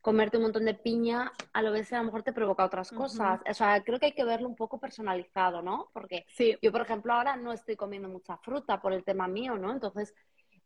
comerte 0.03 0.37
un 0.37 0.43
montón 0.43 0.67
de 0.67 0.75
piña, 0.75 1.33
a 1.55 1.63
lo 1.63 1.71
mejor 1.71 1.95
a 1.95 1.99
lo 1.99 2.05
mejor 2.05 2.23
te 2.23 2.35
provoca 2.35 2.67
otras 2.67 2.91
cosas. 2.91 3.41
O 3.49 3.55
sea, 3.55 3.83
creo 3.83 3.99
que 3.99 4.07
hay 4.07 4.13
que 4.13 4.25
verlo 4.25 4.47
un 4.47 4.57
poco 4.57 4.79
personalizado, 4.79 5.63
¿no? 5.63 5.89
Porque 5.95 6.27
sí. 6.29 6.55
yo, 6.61 6.71
por 6.71 6.83
ejemplo, 6.83 7.15
ahora 7.15 7.37
no 7.37 7.53
estoy 7.53 7.77
comiendo 7.77 8.11
mucha 8.11 8.37
fruta 8.37 8.83
por 8.83 8.93
el 8.93 9.03
tema 9.03 9.27
mío, 9.27 9.57
¿no? 9.57 9.73
Entonces, 9.73 10.15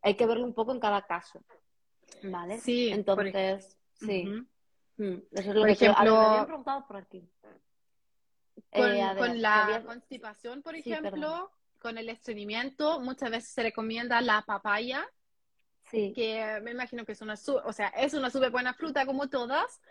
hay 0.01 0.15
que 0.15 0.25
verlo 0.25 0.43
un 0.43 0.53
poco 0.53 0.73
en 0.73 0.81
cada 0.81 1.03
caso. 1.03 1.41
¿Vale? 2.23 2.59
Sí. 2.59 2.89
Entonces, 2.89 3.77
sí. 3.93 4.25
Mm, 4.97 5.19
eso 5.31 5.49
es 5.49 5.55
lo 5.55 5.61
por 5.61 5.67
que 5.67 5.71
ejemplo, 5.85 6.11
me 6.11 6.25
habían 6.25 6.45
preguntado 6.45 6.85
por 6.85 6.97
aquí. 6.97 7.25
Con, 8.71 8.91
eh, 8.91 9.35
la 9.35 9.83
constipación, 9.85 10.61
por 10.61 10.75
ejemplo, 10.75 11.51
con 11.79 11.97
el 11.97 12.09
estreñimiento, 12.09 12.99
muchas 12.99 13.31
veces 13.31 13.49
se 13.49 13.63
recomienda 13.63 14.21
la 14.21 14.41
papaya, 14.43 15.07
que 15.89 16.59
me 16.61 16.71
imagino 16.71 17.05
que 17.05 17.13
es 17.13 17.21
una, 17.21 17.33
o 17.33 17.73
sea, 17.73 17.87
es 17.89 18.13
una 18.13 18.29
súper 18.29 18.51
buena 18.51 18.73
fruta 18.73 19.05
como 19.05 19.27
todas, 19.29 19.81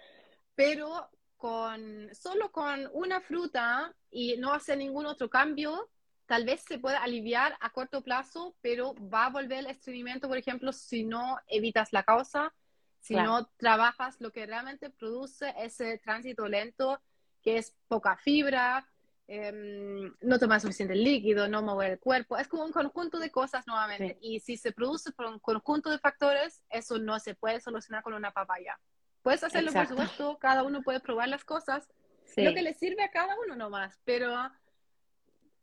pero 0.54 1.10
con 1.36 2.08
solo 2.14 2.52
con 2.52 2.88
una 2.92 3.20
fruta 3.20 3.94
y 4.10 4.36
no 4.36 4.52
hacer 4.52 4.78
ningún 4.78 5.06
otro 5.06 5.28
cambio, 5.30 5.88
tal 6.26 6.44
vez 6.44 6.62
se 6.62 6.78
pueda 6.78 7.02
aliviar 7.02 7.56
a 7.60 7.70
corto 7.70 8.02
plazo, 8.02 8.54
pero 8.60 8.94
va 8.94 9.26
a 9.26 9.30
volver 9.30 9.60
el 9.60 9.66
estreñimiento, 9.66 10.28
por 10.28 10.36
ejemplo, 10.36 10.72
si 10.72 11.04
no 11.04 11.38
evitas 11.46 11.92
la 11.92 12.02
causa, 12.02 12.54
si 13.00 13.14
no 13.14 13.46
trabajas 13.56 14.20
lo 14.20 14.32
que 14.32 14.44
realmente 14.44 14.90
produce 14.90 15.54
ese 15.58 15.98
tránsito 15.98 16.46
lento, 16.46 17.00
que 17.42 17.58
es 17.58 17.76
poca 17.88 18.16
fibra, 18.16 18.88
em, 19.26 20.14
no 20.20 20.38
tomar 20.38 20.60
suficiente 20.60 20.94
líquido, 20.94 21.48
no 21.48 21.62
mover 21.62 21.92
el 21.92 21.98
cuerpo. 21.98 22.36
Es 22.36 22.48
como 22.48 22.64
un 22.64 22.72
conjunto 22.72 23.18
de 23.18 23.30
cosas 23.30 23.66
nuevamente. 23.66 24.18
Y 24.20 24.40
si 24.40 24.56
se 24.56 24.72
produce 24.72 25.12
por 25.12 25.26
un 25.26 25.38
conjunto 25.38 25.90
de 25.90 25.98
factores, 25.98 26.62
eso 26.70 26.98
no 26.98 27.18
se 27.20 27.34
puede 27.34 27.60
solucionar 27.60 28.02
con 28.02 28.14
una 28.14 28.32
papaya. 28.32 28.78
Puedes 29.22 29.44
hacerlo, 29.44 29.72
por 29.72 29.86
supuesto, 29.86 30.38
cada 30.38 30.62
uno 30.62 30.82
puede 30.82 31.00
probar 31.00 31.28
las 31.28 31.44
cosas, 31.44 31.88
lo 32.36 32.54
que 32.54 32.62
le 32.62 32.74
sirve 32.74 33.02
a 33.02 33.10
cada 33.10 33.36
uno 33.40 33.56
nomás, 33.56 34.00
pero 34.04 34.34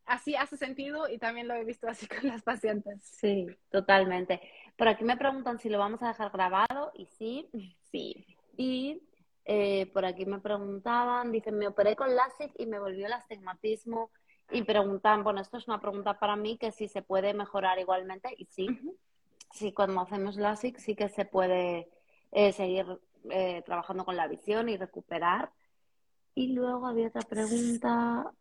así 0.05 0.35
hace 0.35 0.57
sentido 0.57 1.09
y 1.09 1.17
también 1.17 1.47
lo 1.47 1.55
he 1.55 1.63
visto 1.63 1.87
así 1.87 2.07
con 2.07 2.27
las 2.27 2.43
pacientes. 2.43 3.01
Sí, 3.03 3.47
totalmente. 3.69 4.41
Por 4.77 4.87
aquí 4.87 5.03
me 5.03 5.17
preguntan 5.17 5.59
si 5.59 5.69
lo 5.69 5.79
vamos 5.79 6.01
a 6.03 6.09
dejar 6.09 6.31
grabado 6.31 6.91
y 6.95 7.05
sí, 7.05 7.49
sí. 7.91 8.25
Y 8.57 9.01
eh, 9.45 9.91
por 9.93 10.05
aquí 10.05 10.25
me 10.25 10.39
preguntaban, 10.39 11.31
dicen, 11.31 11.57
me 11.57 11.67
operé 11.67 11.95
con 11.95 12.15
LASIK 12.15 12.51
y 12.57 12.65
me 12.65 12.79
volvió 12.79 13.05
el 13.05 13.13
astigmatismo 13.13 14.11
y 14.51 14.63
preguntan, 14.63 15.23
bueno, 15.23 15.41
esto 15.41 15.57
es 15.57 15.67
una 15.67 15.79
pregunta 15.79 16.19
para 16.19 16.35
mí 16.35 16.57
que 16.57 16.71
si 16.71 16.87
se 16.87 17.03
puede 17.03 17.33
mejorar 17.33 17.79
igualmente 17.79 18.33
y 18.37 18.45
sí, 18.45 18.67
sí, 19.51 19.71
cuando 19.71 20.01
hacemos 20.01 20.37
LASIK 20.37 20.77
sí 20.77 20.95
que 20.95 21.09
se 21.09 21.25
puede 21.25 21.89
eh, 22.31 22.51
seguir 22.53 22.85
eh, 23.29 23.61
trabajando 23.65 24.03
con 24.03 24.15
la 24.15 24.27
visión 24.27 24.67
y 24.69 24.77
recuperar. 24.77 25.51
Y 26.33 26.53
luego 26.53 26.87
había 26.87 27.07
otra 27.07 27.21
pregunta. 27.21 28.31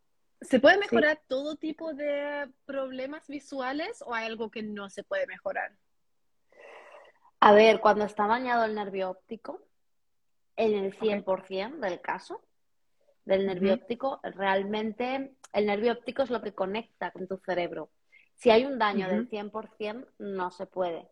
¿Se 0.41 0.59
puede 0.59 0.77
mejorar 0.77 1.21
todo 1.27 1.55
tipo 1.55 1.93
de 1.93 2.51
problemas 2.65 3.27
visuales 3.27 4.03
o 4.05 4.13
hay 4.13 4.25
algo 4.25 4.51
que 4.51 4.63
no 4.63 4.89
se 4.89 5.03
puede 5.03 5.25
mejorar? 5.27 5.71
A 7.39 7.53
ver, 7.53 7.79
cuando 7.79 8.05
está 8.05 8.27
dañado 8.27 8.65
el 8.65 8.75
nervio 8.75 9.11
óptico, 9.11 9.61
en 10.55 10.73
el 10.73 10.97
100% 10.97 11.79
del 11.79 12.01
caso 12.01 12.41
del 13.25 13.47
nervio 13.47 13.73
óptico, 13.73 14.19
realmente 14.23 15.35
el 15.51 15.65
nervio 15.65 15.93
óptico 15.93 16.23
es 16.23 16.29
lo 16.29 16.41
que 16.41 16.53
conecta 16.53 17.11
con 17.11 17.27
tu 17.27 17.37
cerebro. 17.37 17.89
Si 18.35 18.51
hay 18.51 18.65
un 18.65 18.77
daño 18.77 19.07
del 19.07 19.29
100%, 19.29 20.07
no 20.19 20.51
se 20.51 20.65
puede. 20.67 21.09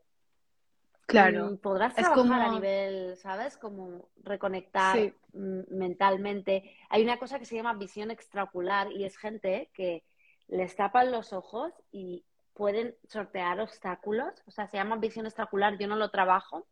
Claro. 1.06 1.52
Mm, 1.52 1.58
podrás 1.58 1.96
trabajar 1.96 2.42
a 2.42 2.52
nivel, 2.52 3.18
¿sabes? 3.18 3.58
Como 3.58 4.10
reconectar 4.24 5.14
mentalmente. 5.34 6.76
Hay 6.90 7.04
una 7.04 7.18
cosa 7.18 7.40
que 7.40 7.46
se 7.46 7.56
llama 7.56 7.74
visión 7.74 8.12
extraocular 8.12 8.92
y 8.92 9.06
es 9.06 9.18
gente 9.18 9.70
que 9.74 10.04
les 10.48 10.76
tapan 10.76 11.12
los 11.12 11.34
ojos 11.34 11.74
y 11.92 12.24
pueden 12.54 12.96
sortear 13.08 13.60
obstáculos. 13.60 14.34
O 14.46 14.52
sea, 14.52 14.68
se 14.68 14.78
llama 14.78 14.98
visión 14.98 15.26
extraocular. 15.26 15.78
Yo 15.78 15.88
no 15.88 15.96
lo 15.96 16.10
trabajo. 16.10 16.68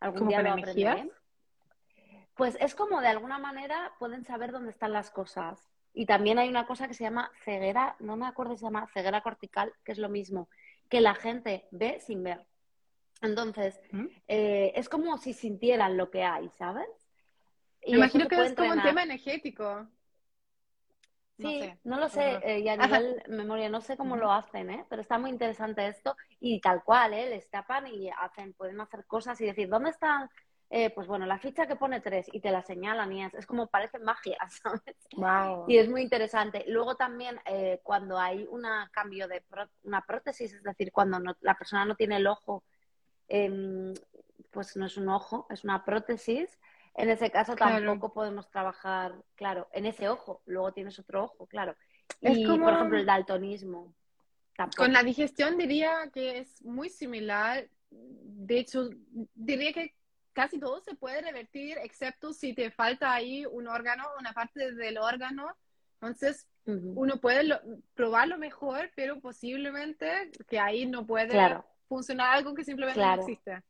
Algún 0.00 0.28
día 0.28 0.42
lo 0.42 0.52
aprenderé. 0.52 1.10
Pues 2.34 2.56
es 2.60 2.74
como 2.74 3.00
de 3.00 3.08
alguna 3.08 3.38
manera 3.38 3.92
pueden 3.98 4.24
saber 4.24 4.52
dónde 4.52 4.70
están 4.70 4.92
las 4.92 5.10
cosas. 5.10 5.68
Y 5.94 6.06
también 6.06 6.38
hay 6.38 6.48
una 6.48 6.66
cosa 6.66 6.88
que 6.88 6.94
se 6.94 7.04
llama 7.04 7.30
ceguera, 7.44 7.96
no 8.00 8.16
me 8.16 8.26
acuerdo 8.26 8.54
si 8.54 8.60
se 8.60 8.64
llama 8.66 8.88
ceguera 8.94 9.20
cortical, 9.22 9.74
que 9.84 9.92
es 9.92 9.98
lo 9.98 10.08
mismo, 10.08 10.48
que 10.88 11.00
la 11.00 11.14
gente 11.14 11.68
ve 11.70 12.00
sin 12.00 12.22
ver. 12.22 12.46
Entonces, 13.20 13.80
eh, 14.26 14.72
es 14.74 14.88
como 14.88 15.16
si 15.18 15.32
sintieran 15.32 15.96
lo 15.96 16.10
que 16.10 16.24
hay, 16.24 16.48
¿sabes? 16.50 16.88
Me 17.86 17.96
imagino 17.96 18.26
que 18.28 18.36
es 18.42 18.54
como 18.54 18.72
un 18.72 18.82
tema 18.82 19.02
energético. 19.02 19.86
sí, 21.38 21.72
no 21.84 21.98
lo 21.98 22.08
sé, 22.08 22.38
eh, 22.42 22.60
y 22.60 22.68
a 22.68 22.76
nivel 22.76 23.22
memoria 23.28 23.68
no 23.68 23.80
sé 23.80 23.96
cómo 23.96 24.16
lo 24.16 24.32
hacen, 24.32 24.70
¿eh? 24.70 24.84
Pero 24.88 25.02
está 25.02 25.18
muy 25.18 25.30
interesante 25.30 25.86
esto 25.86 26.16
y 26.40 26.60
tal 26.60 26.82
cual, 26.84 27.14
¿eh? 27.14 27.30
Les 27.30 27.48
tapan 27.50 27.86
y 27.86 28.10
hacen, 28.10 28.54
pueden 28.54 28.80
hacer 28.80 29.04
cosas 29.06 29.40
y 29.40 29.46
decir, 29.46 29.68
¿dónde 29.68 29.90
están? 29.90 30.28
Eh, 30.74 30.88
pues 30.88 31.06
bueno, 31.06 31.26
la 31.26 31.38
ficha 31.38 31.66
que 31.66 31.76
pone 31.76 32.00
tres 32.00 32.28
y 32.32 32.40
te 32.40 32.50
la 32.50 32.62
señalan 32.62 33.12
y 33.12 33.24
es, 33.24 33.46
como 33.46 33.66
parece 33.66 33.98
magia, 33.98 34.38
¿sabes? 34.48 34.96
Wow. 35.16 35.66
Y 35.68 35.76
es 35.76 35.88
muy 35.88 36.00
interesante. 36.00 36.64
Luego 36.66 36.96
también 36.96 37.38
cuando 37.82 38.18
hay 38.18 38.48
un 38.50 38.64
cambio 38.90 39.28
de 39.28 39.44
una 39.82 40.00
prótesis, 40.00 40.54
es 40.54 40.62
decir, 40.62 40.90
cuando 40.90 41.20
la 41.40 41.54
persona 41.54 41.84
no 41.84 41.94
tiene 41.94 42.16
el 42.16 42.26
ojo 42.26 42.64
Em, 43.34 43.94
pues 44.50 44.76
no 44.76 44.84
es 44.84 44.98
un 44.98 45.08
ojo, 45.08 45.46
es 45.48 45.64
una 45.64 45.84
prótesis. 45.86 46.60
En 46.94 47.08
ese 47.08 47.30
caso 47.30 47.56
tampoco 47.56 48.12
podemos 48.12 48.50
trabajar, 48.50 49.14
claro, 49.36 49.68
en 49.72 49.86
ese 49.86 50.10
ojo. 50.10 50.42
Luego 50.44 50.72
tienes 50.72 50.98
otro 50.98 51.24
ojo, 51.24 51.46
claro. 51.46 51.74
Y, 52.20 52.46
por 52.46 52.74
ejemplo, 52.74 52.98
el 52.98 53.06
daltonismo. 53.06 53.94
Con 54.76 54.92
la 54.92 55.02
digestión 55.02 55.56
diría 55.56 56.10
que 56.12 56.40
es 56.40 56.62
muy 56.62 56.90
similar. 56.90 57.66
De 57.90 58.58
hecho, 58.58 58.90
diría 59.34 59.72
que 59.72 59.94
casi 60.32 60.58
todo 60.58 60.80
se 60.80 60.94
puede 60.94 61.20
revertir, 61.22 61.78
excepto 61.82 62.32
si 62.32 62.54
te 62.54 62.70
falta 62.70 63.12
ahí 63.12 63.44
un 63.46 63.68
órgano, 63.68 64.04
una 64.18 64.32
parte 64.32 64.72
del 64.72 64.98
órgano. 64.98 65.56
Entonces, 65.94 66.48
uno 66.64 67.16
puede 67.20 67.60
probarlo 67.94 68.38
mejor, 68.38 68.90
pero 68.94 69.20
posiblemente 69.20 70.30
que 70.48 70.58
ahí 70.58 70.86
no 70.86 71.06
puede 71.06 71.28
claro 71.28 71.64
funcionar 71.92 72.34
algo 72.34 72.54
que 72.54 72.64
simplemente 72.64 73.00
no 73.00 73.14
existe. 73.14 73.62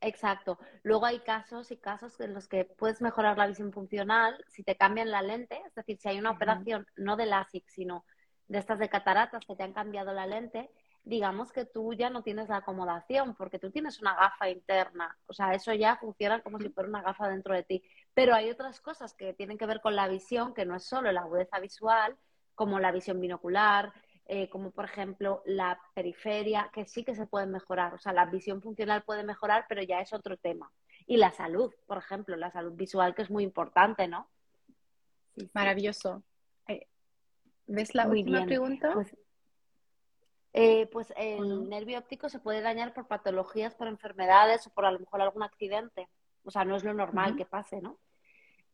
Exacto. 0.00 0.58
Luego 0.82 1.04
hay 1.04 1.20
casos 1.20 1.70
y 1.70 1.76
casos 1.76 2.18
en 2.20 2.32
los 2.32 2.48
que 2.48 2.64
puedes 2.64 3.02
mejorar 3.02 3.36
la 3.36 3.46
visión 3.46 3.70
funcional 3.70 4.42
si 4.48 4.64
te 4.64 4.76
cambian 4.76 5.10
la 5.10 5.20
lente, 5.20 5.60
es 5.66 5.74
decir, 5.74 5.98
si 5.98 6.08
hay 6.08 6.18
una 6.18 6.30
operación 6.30 6.86
no 6.96 7.16
de 7.16 7.26
LASIK, 7.26 7.68
sino 7.68 8.04
de 8.48 8.58
estas 8.58 8.78
de 8.78 8.88
cataratas 8.88 9.44
que 9.46 9.54
te 9.54 9.62
han 9.62 9.74
cambiado 9.74 10.12
la 10.14 10.26
lente, 10.26 10.70
digamos 11.04 11.52
que 11.52 11.64
tú 11.64 11.94
ya 11.94 12.10
no 12.10 12.22
tienes 12.22 12.48
la 12.48 12.58
acomodación 12.58 13.34
porque 13.34 13.58
tú 13.58 13.70
tienes 13.70 14.00
una 14.00 14.14
gafa 14.14 14.48
interna. 14.48 15.16
O 15.26 15.32
sea, 15.32 15.52
eso 15.52 15.72
ya 15.74 15.96
funciona 15.96 16.42
como 16.42 16.58
si 16.58 16.68
fuera 16.68 16.88
una 16.88 17.02
gafa 17.02 17.28
dentro 17.28 17.54
de 17.54 17.64
ti. 17.64 17.82
Pero 18.14 18.34
hay 18.34 18.50
otras 18.50 18.80
cosas 18.80 19.14
que 19.14 19.34
tienen 19.34 19.58
que 19.58 19.66
ver 19.66 19.80
con 19.80 19.96
la 19.96 20.08
visión, 20.08 20.54
que 20.54 20.64
no 20.64 20.76
es 20.76 20.84
solo 20.84 21.10
la 21.10 21.22
agudeza 21.22 21.58
visual, 21.58 22.16
como 22.54 22.78
la 22.78 22.92
visión 22.92 23.20
binocular, 23.20 23.92
eh, 24.26 24.48
como 24.48 24.70
por 24.70 24.84
ejemplo 24.84 25.42
la 25.44 25.80
periferia, 25.94 26.70
que 26.72 26.86
sí 26.86 27.04
que 27.04 27.14
se 27.14 27.26
pueden 27.26 27.50
mejorar. 27.50 27.94
O 27.94 27.98
sea, 27.98 28.12
la 28.12 28.26
visión 28.26 28.62
funcional 28.62 29.02
puede 29.02 29.24
mejorar, 29.24 29.66
pero 29.68 29.82
ya 29.82 30.00
es 30.00 30.12
otro 30.12 30.36
tema. 30.36 30.70
Y 31.06 31.16
la 31.16 31.32
salud, 31.32 31.74
por 31.86 31.98
ejemplo, 31.98 32.36
la 32.36 32.52
salud 32.52 32.74
visual, 32.74 33.14
que 33.14 33.22
es 33.22 33.30
muy 33.30 33.42
importante, 33.42 34.06
¿no? 34.06 34.28
Maravilloso. 35.52 36.22
Eh, 36.68 36.86
¿Ves 37.66 37.94
la 37.94 38.06
última 38.06 38.44
pregunta? 38.44 38.92
Pues, 38.92 39.16
eh, 40.54 40.86
pues 40.92 41.12
el 41.16 41.68
nervio 41.68 41.98
óptico 41.98 42.28
se 42.28 42.38
puede 42.38 42.60
dañar 42.60 42.92
por 42.92 43.06
patologías, 43.06 43.74
por 43.74 43.88
enfermedades 43.88 44.66
o 44.66 44.70
por 44.70 44.84
a 44.84 44.92
lo 44.92 44.98
mejor 44.98 45.22
algún 45.22 45.42
accidente. 45.42 46.08
O 46.44 46.50
sea, 46.50 46.64
no 46.64 46.76
es 46.76 46.84
lo 46.84 46.92
normal 46.92 47.36
que 47.36 47.46
pase, 47.46 47.80
¿no? 47.80 47.98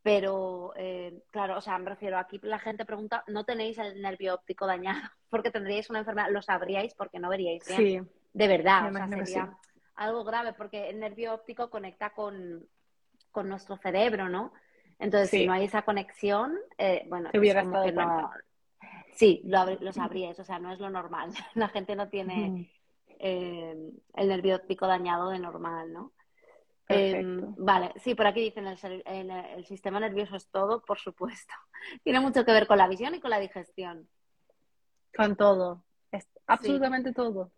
Pero, 0.02 0.72
eh, 0.76 1.22
claro, 1.30 1.58
o 1.58 1.60
sea, 1.60 1.78
me 1.78 1.90
refiero, 1.90 2.18
aquí 2.18 2.40
la 2.42 2.58
gente 2.58 2.84
pregunta, 2.84 3.24
¿no 3.26 3.44
tenéis 3.44 3.78
el 3.78 4.00
nervio 4.00 4.34
óptico 4.34 4.66
dañado 4.66 5.00
porque 5.30 5.50
tendríais 5.50 5.90
una 5.90 6.00
enfermedad? 6.00 6.30
¿Lo 6.30 6.42
sabríais 6.42 6.94
porque 6.94 7.18
no 7.18 7.28
veríais 7.28 7.64
bien? 7.66 8.04
Sí. 8.04 8.10
De 8.32 8.48
verdad, 8.48 8.90
o 8.90 8.92
sea, 8.92 9.08
sería 9.08 9.58
algo 9.94 10.24
grave 10.24 10.52
porque 10.52 10.88
el 10.90 11.00
nervio 11.00 11.34
óptico 11.34 11.70
conecta 11.70 12.10
con, 12.10 12.66
nuestro 13.44 13.76
cerebro, 13.76 14.28
¿no? 14.28 14.52
Entonces, 14.98 15.30
si 15.30 15.46
no 15.46 15.52
hay 15.52 15.64
esa 15.64 15.82
conexión, 15.82 16.58
eh, 16.76 17.04
bueno, 17.08 17.30
Te 17.30 17.38
dado 17.38 17.70
cuenta. 17.70 18.30
Sí, 19.18 19.42
lo, 19.44 19.64
lo, 19.80 19.92
sabríais, 19.92 20.38
o 20.38 20.44
sea, 20.44 20.60
no 20.60 20.72
es 20.72 20.78
lo 20.78 20.90
normal. 20.90 21.32
La 21.56 21.68
gente 21.68 21.96
no 21.96 22.08
tiene 22.08 22.70
eh, 23.18 23.76
el 24.14 24.28
nervio 24.28 24.54
óptico 24.54 24.86
dañado 24.86 25.30
de 25.30 25.40
normal, 25.40 25.92
¿no? 25.92 26.12
Em, 26.88 27.52
vale, 27.58 27.92
sí, 27.96 28.14
por 28.14 28.28
aquí 28.28 28.40
dicen 28.40 28.66
el, 28.68 28.78
el, 29.30 29.66
sistema 29.66 29.98
nervioso 29.98 30.36
es 30.36 30.48
todo, 30.48 30.82
por 30.84 31.00
supuesto. 31.00 31.52
Tiene 32.04 32.20
mucho 32.20 32.44
que 32.44 32.52
ver 32.52 32.68
con 32.68 32.78
la 32.78 32.86
visión 32.86 33.12
y 33.12 33.20
con 33.20 33.30
la 33.30 33.40
digestión. 33.40 34.08
Con 35.16 35.34
todo, 35.34 35.84
absolutamente 36.46 37.12
todo. 37.12 37.50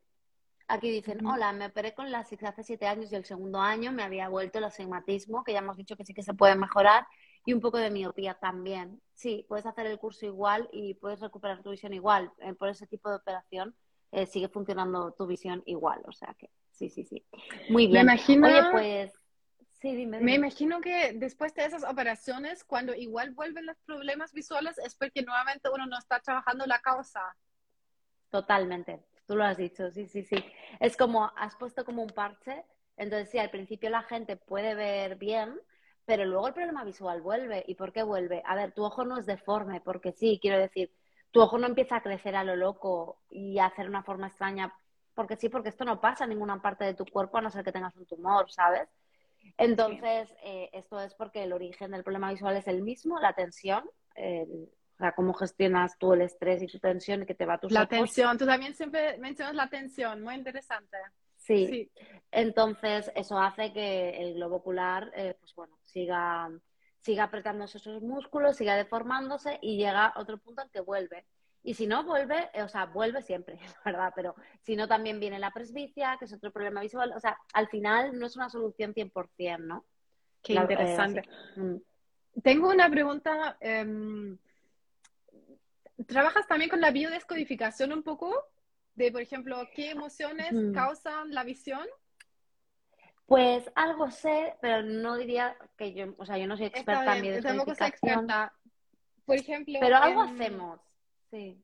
Aquí 0.67 0.91
dicen, 0.91 1.27
hola, 1.27 1.53
me 1.53 1.67
operé 1.67 1.95
con 1.95 2.11
la 2.11 2.25
SIX 2.25 2.45
hace 2.45 2.65
siete 2.65 2.87
años 2.87 3.13
y 3.13 3.17
el 3.17 3.27
segundo 3.27 3.61
año 3.61 3.93
me 3.93 4.03
había 4.03 4.31
vuelto 4.31 4.59
el 4.59 4.65
astigmatismo, 4.65 5.45
que 5.45 5.53
ya 5.53 5.59
hemos 5.59 5.77
dicho 5.77 5.95
que 5.95 6.07
sí 6.07 6.15
que 6.15 6.23
se 6.23 6.33
puede 6.33 6.55
mejorar, 6.55 7.07
y 7.45 7.53
un 7.53 7.61
poco 7.61 7.79
de 7.79 7.91
miopía 7.91 8.35
también. 8.35 9.01
Sí, 9.15 9.45
puedes 9.49 9.67
hacer 9.67 9.87
el 9.87 9.99
curso 9.99 10.27
igual 10.27 10.69
y 10.73 10.95
puedes 10.95 11.21
recuperar 11.21 11.63
tu 11.63 11.71
visión 11.71 11.93
igual. 11.93 12.33
Eh, 12.39 12.55
por 12.55 12.69
ese 12.69 12.87
tipo 12.87 13.11
de 13.11 13.17
operación 13.17 13.75
eh, 14.13 14.27
sigue 14.27 14.49
funcionando 14.49 15.13
tu 15.13 15.27
visión 15.27 15.63
igual, 15.67 16.03
o 16.07 16.13
sea 16.13 16.35
que 16.39 16.51
sí, 16.71 16.91
sí, 16.91 17.05
sí. 17.05 17.25
Muy 17.69 17.87
bien. 17.87 18.07
Me 18.07 18.13
imagino... 18.13 18.47
Oye, 18.47 18.63
pues 18.73 19.13
me 19.83 20.35
imagino 20.35 20.81
que 20.81 21.15
después 21.15 21.55
de 21.55 21.65
esas 21.65 21.85
operaciones, 21.85 22.65
cuando 22.65 22.95
igual 22.95 23.31
vuelven 23.31 23.65
los 23.65 23.79
problemas 23.81 24.33
visuales, 24.33 24.77
es 24.79 24.95
porque 24.95 25.23
nuevamente 25.23 25.71
uno 25.73 25.87
no 25.87 25.99
está 25.99 26.21
trabajando 26.21 26.67
la 26.67 26.81
causa. 26.81 27.23
Totalmente, 28.29 29.03
tú 29.27 29.37
lo 29.37 29.45
has 29.45 29.57
dicho, 29.57 29.91
sí, 29.91 30.07
sí, 30.07 30.23
sí. 30.23 30.37
Es 30.81 30.97
como, 30.97 31.33
has 31.37 31.57
puesto 31.57 31.85
como 31.85 32.03
un 32.03 32.11
parche, 32.11 32.65
entonces 32.97 33.31
sí, 33.31 33.39
al 33.39 33.51
principio 33.51 33.89
la 33.89 34.03
gente 34.03 34.37
puede 34.37 34.75
ver 34.75 35.17
bien, 35.17 35.59
pero 36.11 36.25
luego 36.25 36.49
el 36.49 36.55
problema 36.55 36.83
visual 36.83 37.23
vuelve. 37.23 37.63
¿Y 37.69 37.77
por 37.77 37.93
qué 37.93 38.03
vuelve? 38.03 38.43
A 38.45 38.57
ver, 38.57 38.73
tu 38.73 38.83
ojo 38.83 39.05
no 39.05 39.17
es 39.17 39.27
deforme, 39.27 39.81
porque 39.81 40.11
sí, 40.11 40.41
quiero 40.43 40.59
decir, 40.59 40.91
tu 41.31 41.41
ojo 41.41 41.57
no 41.57 41.69
empieza 41.69 41.95
a 41.95 42.03
crecer 42.03 42.35
a 42.35 42.43
lo 42.43 42.57
loco 42.57 43.21
y 43.31 43.61
a 43.61 43.67
hacer 43.67 43.89
una 43.89 44.03
forma 44.03 44.27
extraña, 44.27 44.75
porque 45.15 45.37
sí, 45.37 45.49
porque 45.49 45.69
esto 45.69 45.85
no 45.85 46.01
pasa 46.01 46.25
en 46.25 46.31
ninguna 46.31 46.61
parte 46.61 46.85
de 46.85 46.95
tu 46.95 47.07
cuerpo 47.07 47.39
a 47.39 47.43
no 47.43 47.51
ser 47.53 47.63
que 47.63 47.71
tengas 47.71 47.95
un 47.95 48.07
tumor, 48.07 48.51
¿sabes? 48.51 48.89
Entonces, 49.57 50.35
eh, 50.43 50.69
esto 50.73 50.99
es 50.99 51.15
porque 51.15 51.45
el 51.45 51.53
origen 51.53 51.93
del 51.93 52.03
problema 52.03 52.33
visual 52.33 52.57
es 52.57 52.67
el 52.67 52.83
mismo, 52.83 53.21
la 53.21 53.33
tensión, 53.33 53.85
o 54.17 54.99
sea, 54.99 55.13
cómo 55.13 55.33
gestionas 55.33 55.97
tú 55.97 56.13
el 56.13 56.23
estrés 56.23 56.61
y 56.61 56.67
tu 56.67 56.81
tensión 56.81 57.23
y 57.23 57.27
que 57.27 57.37
te 57.37 57.47
va 57.47 57.55
a 57.55 57.59
tus 57.59 57.71
La 57.71 57.87
tensión, 57.87 58.37
tú 58.37 58.47
también 58.47 58.75
siempre 58.75 59.17
mencionas 59.19 59.55
la 59.55 59.69
tensión, 59.69 60.23
muy 60.23 60.35
interesante. 60.35 60.97
Sí. 61.57 61.91
Entonces, 62.33 63.11
eso 63.15 63.39
hace 63.39 63.73
que 63.73 64.11
el 64.23 64.35
globo 64.35 64.57
ocular, 64.57 65.11
eh, 65.17 65.37
pues 65.41 65.55
bueno, 65.55 65.77
siga, 65.85 66.49
siga 67.01 67.25
apretándose 67.25 67.79
esos 67.79 68.03
músculos, 68.03 68.57
siga 68.57 68.77
deformándose 68.77 69.59
y 69.61 69.77
llega 69.77 70.07
a 70.07 70.21
otro 70.21 70.39
punto 70.39 70.63
en 70.63 70.69
que 70.71 70.81
vuelve. 70.81 71.27
Y 71.63 71.75
si 71.75 71.87
no 71.87 72.05
vuelve, 72.05 72.49
eh, 72.55 72.63
o 72.63 72.69
sea, 72.69 72.87
vuelve 72.87 73.21
siempre, 73.23 73.59
¿verdad? 73.85 74.13
Pero 74.15 74.35
si 74.63 74.77
no, 74.77 74.87
también 74.87 75.19
viene 75.19 75.39
la 75.39 75.51
presbicia, 75.51 76.17
que 76.19 76.27
es 76.27 76.33
otro 76.33 76.53
problema 76.53 76.81
visual. 76.81 77.13
O 77.17 77.21
sea, 77.21 77.37
al 77.53 77.69
final 77.69 78.19
no 78.19 78.27
es 78.27 78.37
una 78.37 78.49
solución 78.49 78.95
100%, 78.95 79.59
¿no? 79.59 79.85
Qué 80.43 80.55
interesante. 80.55 81.23
Mm. 81.57 81.77
Tengo 82.43 82.71
una 82.71 82.89
pregunta. 82.89 83.59
Em, 83.61 84.39
¿Trabajas 86.07 86.47
también 86.47 86.71
con 86.71 86.81
la 86.81 86.93
biodescodificación 86.93 87.93
un 87.93 88.03
poco? 88.03 88.33
De, 88.95 89.11
por 89.13 89.23
ejemplo, 89.23 89.69
¿qué 89.75 89.91
emociones 89.91 90.53
causan 90.75 91.33
la 91.33 91.45
visión? 91.45 91.87
Pues 93.27 93.71
algo 93.77 94.11
sé, 94.11 94.57
pero 94.61 94.83
no 94.83 95.17
diría 95.17 95.57
que 95.79 95.95
yo, 95.95 96.15
o 96.19 96.27
sea, 96.27 96.37
yo 96.37 96.49
no 96.49 96.57
soy 96.57 96.67
experta 96.67 97.17
en 97.17 97.23
biodescodificación. 97.23 98.27
Por 99.25 99.37
ejemplo. 99.37 99.79
Pero 99.81 99.97
algo 99.97 100.23
hacemos, 100.23 100.81
sí. 101.31 101.63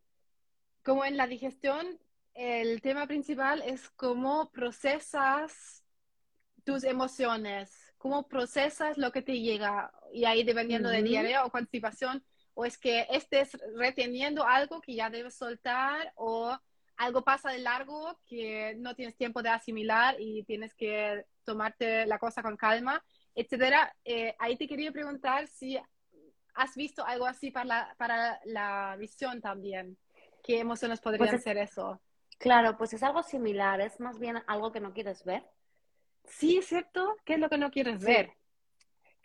Como 0.84 1.04
en 1.04 1.16
la 1.16 1.26
digestión, 1.26 1.98
el 2.34 2.80
tema 2.80 3.06
principal 3.08 3.62
es 3.62 3.90
cómo 3.90 4.52
procesas 4.52 5.84
tus 6.62 6.84
emociones, 6.84 7.92
cómo 7.98 8.28
procesas 8.28 8.96
lo 8.96 9.10
que 9.10 9.22
te 9.22 9.40
llega. 9.40 9.92
Y 10.12 10.24
ahí 10.24 10.44
dependiendo 10.44 10.88
de 10.88 11.02
diarrea 11.02 11.44
o 11.44 11.50
constipación, 11.50 12.24
o 12.54 12.64
es 12.64 12.78
que 12.78 13.06
estés 13.10 13.58
reteniendo 13.74 14.44
algo 14.46 14.80
que 14.80 14.94
ya 14.94 15.10
debes 15.10 15.34
soltar 15.34 16.12
o 16.14 16.56
algo 16.96 17.22
pasa 17.22 17.50
de 17.50 17.58
largo 17.58 18.18
que 18.26 18.74
no 18.78 18.94
tienes 18.94 19.16
tiempo 19.16 19.42
de 19.42 19.50
asimilar 19.50 20.16
y 20.18 20.42
tienes 20.44 20.74
que 20.74 21.24
tomarte 21.44 22.06
la 22.06 22.18
cosa 22.18 22.42
con 22.42 22.56
calma, 22.56 23.02
etcétera. 23.34 23.94
Eh, 24.04 24.34
ahí 24.38 24.56
te 24.56 24.66
quería 24.66 24.92
preguntar 24.92 25.46
si 25.46 25.78
has 26.54 26.74
visto 26.74 27.04
algo 27.04 27.26
así 27.26 27.50
para 27.50 27.64
la, 27.66 27.94
para 27.98 28.40
la 28.44 28.96
visión 28.98 29.40
también. 29.40 29.96
¿Qué 30.42 30.60
emociones 30.60 31.00
podrían 31.00 31.28
pues 31.28 31.42
ser 31.42 31.58
eso? 31.58 32.00
Claro, 32.38 32.76
pues 32.76 32.92
es 32.92 33.02
algo 33.02 33.22
similar, 33.22 33.80
es 33.80 33.98
más 34.00 34.18
bien 34.18 34.42
algo 34.46 34.72
que 34.72 34.80
no 34.80 34.92
quieres 34.92 35.24
ver. 35.24 35.44
Sí, 36.24 36.58
es 36.58 36.66
cierto. 36.66 37.16
¿Qué 37.24 37.34
es 37.34 37.40
lo 37.40 37.48
que 37.48 37.58
no 37.58 37.70
quieres 37.70 38.00
ver? 38.00 38.32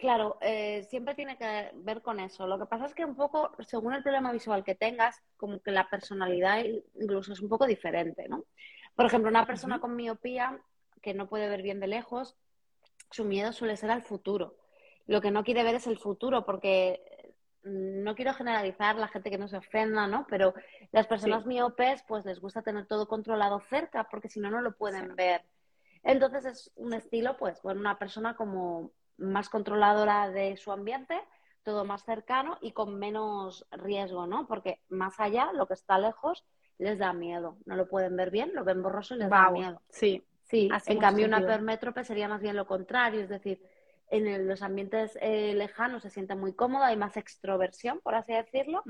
Claro, 0.01 0.39
eh, 0.41 0.83
siempre 0.89 1.13
tiene 1.13 1.37
que 1.37 1.69
ver 1.75 2.01
con 2.01 2.19
eso. 2.19 2.47
Lo 2.47 2.57
que 2.57 2.65
pasa 2.65 2.87
es 2.87 2.95
que 2.95 3.05
un 3.05 3.15
poco, 3.15 3.51
según 3.59 3.93
el 3.93 4.01
problema 4.01 4.31
visual 4.31 4.63
que 4.63 4.73
tengas, 4.73 5.21
como 5.37 5.59
que 5.61 5.69
la 5.69 5.91
personalidad 5.91 6.65
incluso 6.99 7.33
es 7.33 7.39
un 7.39 7.49
poco 7.49 7.67
diferente, 7.67 8.27
¿no? 8.27 8.45
Por 8.95 9.05
ejemplo, 9.05 9.29
una 9.29 9.45
persona 9.45 9.79
con 9.79 9.95
miopía 9.95 10.59
que 11.03 11.13
no 11.13 11.29
puede 11.29 11.47
ver 11.49 11.61
bien 11.61 11.79
de 11.79 11.85
lejos, 11.85 12.35
su 13.11 13.25
miedo 13.25 13.53
suele 13.53 13.77
ser 13.77 13.91
al 13.91 14.01
futuro. 14.01 14.57
Lo 15.05 15.21
que 15.21 15.29
no 15.29 15.43
quiere 15.43 15.61
ver 15.63 15.75
es 15.75 15.85
el 15.85 15.99
futuro, 15.99 16.47
porque 16.47 17.35
mm, 17.63 18.01
no 18.01 18.15
quiero 18.15 18.33
generalizar 18.33 18.95
la 18.95 19.07
gente 19.07 19.29
que 19.29 19.37
no 19.37 19.47
se 19.47 19.57
ofenda, 19.57 20.07
¿no? 20.07 20.25
Pero 20.27 20.55
las 20.91 21.05
personas 21.05 21.45
miopes, 21.45 22.03
pues 22.07 22.25
les 22.25 22.39
gusta 22.39 22.63
tener 22.63 22.87
todo 22.87 23.07
controlado 23.07 23.59
cerca, 23.69 24.07
porque 24.09 24.29
si 24.29 24.39
no, 24.39 24.49
no 24.49 24.61
lo 24.61 24.75
pueden 24.75 25.15
ver. 25.15 25.43
Entonces 26.01 26.45
es 26.45 26.71
un 26.75 26.95
estilo, 26.95 27.37
pues, 27.37 27.61
bueno, 27.61 27.81
una 27.81 27.99
persona 27.99 28.35
como 28.35 28.93
más 29.21 29.49
controladora 29.49 30.29
de 30.29 30.57
su 30.57 30.71
ambiente, 30.71 31.19
todo 31.63 31.85
más 31.85 32.03
cercano 32.03 32.57
y 32.61 32.71
con 32.71 32.97
menos 32.97 33.67
riesgo, 33.71 34.27
¿no? 34.27 34.47
Porque 34.47 34.81
más 34.89 35.19
allá, 35.19 35.53
lo 35.53 35.67
que 35.67 35.75
está 35.75 35.97
lejos, 35.97 36.45
les 36.77 36.99
da 36.99 37.13
miedo. 37.13 37.57
No 37.65 37.75
lo 37.75 37.87
pueden 37.87 38.15
ver 38.17 38.31
bien, 38.31 38.51
lo 38.53 38.63
ven 38.63 38.81
borroso 38.81 39.15
y 39.15 39.19
les 39.19 39.29
da 39.29 39.51
miedo. 39.51 39.81
Sí. 39.89 40.23
Sí, 40.43 40.69
en 40.87 40.99
cambio 40.99 41.27
una 41.27 41.39
permétrope 41.39 42.03
sería 42.03 42.27
más 42.27 42.41
bien 42.41 42.57
lo 42.57 42.67
contrario, 42.67 43.21
es 43.21 43.29
decir, 43.29 43.61
en 44.09 44.45
los 44.49 44.61
ambientes 44.61 45.17
eh, 45.21 45.53
lejanos 45.55 46.03
se 46.03 46.09
siente 46.09 46.35
muy 46.35 46.53
cómoda, 46.53 46.87
hay 46.87 46.97
más 46.97 47.15
extroversión, 47.15 48.01
por 48.01 48.15
así 48.15 48.33
decirlo. 48.33 48.83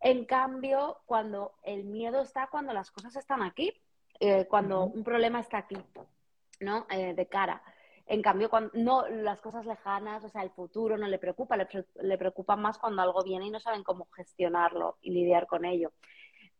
En 0.00 0.26
cambio, 0.26 0.98
cuando 1.06 1.54
el 1.62 1.84
miedo 1.84 2.20
está 2.20 2.48
cuando 2.48 2.74
las 2.74 2.90
cosas 2.90 3.16
están 3.16 3.42
aquí, 3.42 3.72
eh, 4.20 4.46
cuando 4.46 4.84
un 4.84 5.02
problema 5.02 5.40
está 5.40 5.58
aquí, 5.58 5.78
¿no? 6.60 6.86
Eh, 6.90 7.14
de 7.14 7.26
cara. 7.26 7.62
En 8.08 8.22
cambio, 8.22 8.48
cuando, 8.48 8.70
no 8.74 9.06
las 9.06 9.40
cosas 9.42 9.66
lejanas, 9.66 10.24
o 10.24 10.30
sea, 10.30 10.42
el 10.42 10.50
futuro 10.50 10.96
no 10.96 11.06
le 11.06 11.18
preocupa, 11.18 11.56
le, 11.56 12.18
preocupa 12.18 12.56
más 12.56 12.78
cuando 12.78 13.02
algo 13.02 13.22
viene 13.22 13.46
y 13.46 13.50
no 13.50 13.60
saben 13.60 13.84
cómo 13.84 14.08
gestionarlo 14.16 14.96
y 15.02 15.10
lidiar 15.10 15.46
con 15.46 15.66
ello. 15.66 15.92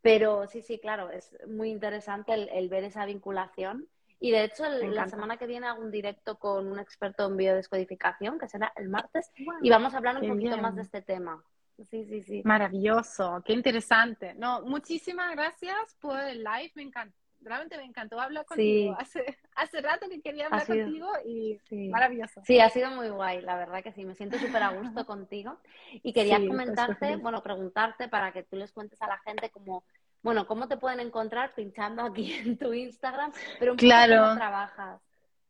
Pero 0.03 0.47
sí, 0.47 0.61
sí, 0.61 0.79
claro, 0.79 1.11
es 1.11 1.35
muy 1.49 1.71
interesante 1.71 2.35
el, 2.35 2.69
ver 2.69 2.85
esa 2.85 3.07
vinculación. 3.07 3.89
Y 4.21 4.31
de 4.31 4.45
hecho, 4.45 4.65
la 4.69 5.09
semana 5.09 5.39
que 5.39 5.47
viene 5.47 5.67
hago 5.67 5.81
un 5.81 5.91
directo 5.91 6.39
con 6.39 6.71
un 6.71 6.79
experto 6.79 7.27
en 7.27 7.37
biodescodificación, 7.37 8.39
que 8.39 8.49
será 8.49 8.73
el 8.77 8.89
martes, 8.89 9.31
y 9.63 9.71
vamos 9.71 9.95
a 9.95 9.99
hablar 9.99 10.21
un 10.21 10.29
poquito 10.29 10.59
más 10.59 10.77
de 10.77 10.83
este 10.83 11.03
tema. 11.03 11.43
Sí, 11.89 12.05
sí, 12.05 12.23
sí. 12.23 12.43
Maravilloso, 12.45 13.43
qué 13.45 13.53
interesante. 13.53 14.35
No, 14.35 14.63
muchísimas 14.63 15.31
gracias 15.31 15.97
por 16.01 16.19
el 16.19 16.43
live, 16.43 16.73
me 16.75 16.83
encanta 16.83 17.18
realmente 17.41 17.77
me 17.77 17.85
encantó 17.85 18.21
hablar 18.21 18.45
contigo. 18.45 18.97
Hace, 18.99 19.39
hace 19.55 19.81
rato 19.81 20.09
que 20.09 20.21
quería 20.21 20.47
hablar 20.47 20.67
contigo 20.67 21.09
y 21.25 21.59
maravilloso. 21.91 22.43
Sí, 22.45 22.61
ha 22.61 22.71
sido 22.71 22.91
muy 22.91 23.09
guay, 23.09 23.41
la 23.43 23.57
verdad 23.57 23.83
que 23.83 23.93
sí, 23.93 24.05
me 24.05 24.15
siento 24.15 24.39
súper 24.39 24.63
a 24.63 24.71
gusto 24.71 25.07
contigo. 25.07 25.59
Y 26.03 26.13
quería 26.13 26.39
comentarte, 26.39 27.17
bueno, 27.17 27.43
preguntarte 27.43 28.09
para 28.09 28.33
que 28.33 28.43
tú 28.43 28.57
les 28.57 28.73
cuentes 28.73 29.01
a 29.03 29.09
la 29.09 29.19
gente 29.19 29.51
cómo, 29.51 29.85
bueno, 30.23 30.47
cómo 30.47 30.69
te 30.69 30.77
pueden 30.77 31.01
encontrar 31.01 31.55
pinchando 31.55 32.03
aquí 32.03 32.33
en 32.45 32.59
tu 32.59 32.73
Instagram, 32.73 33.33
pero 33.59 33.73
un 33.73 33.79
claro. 33.79 34.23
cómo 34.23 34.37
trabajas. 34.37 35.01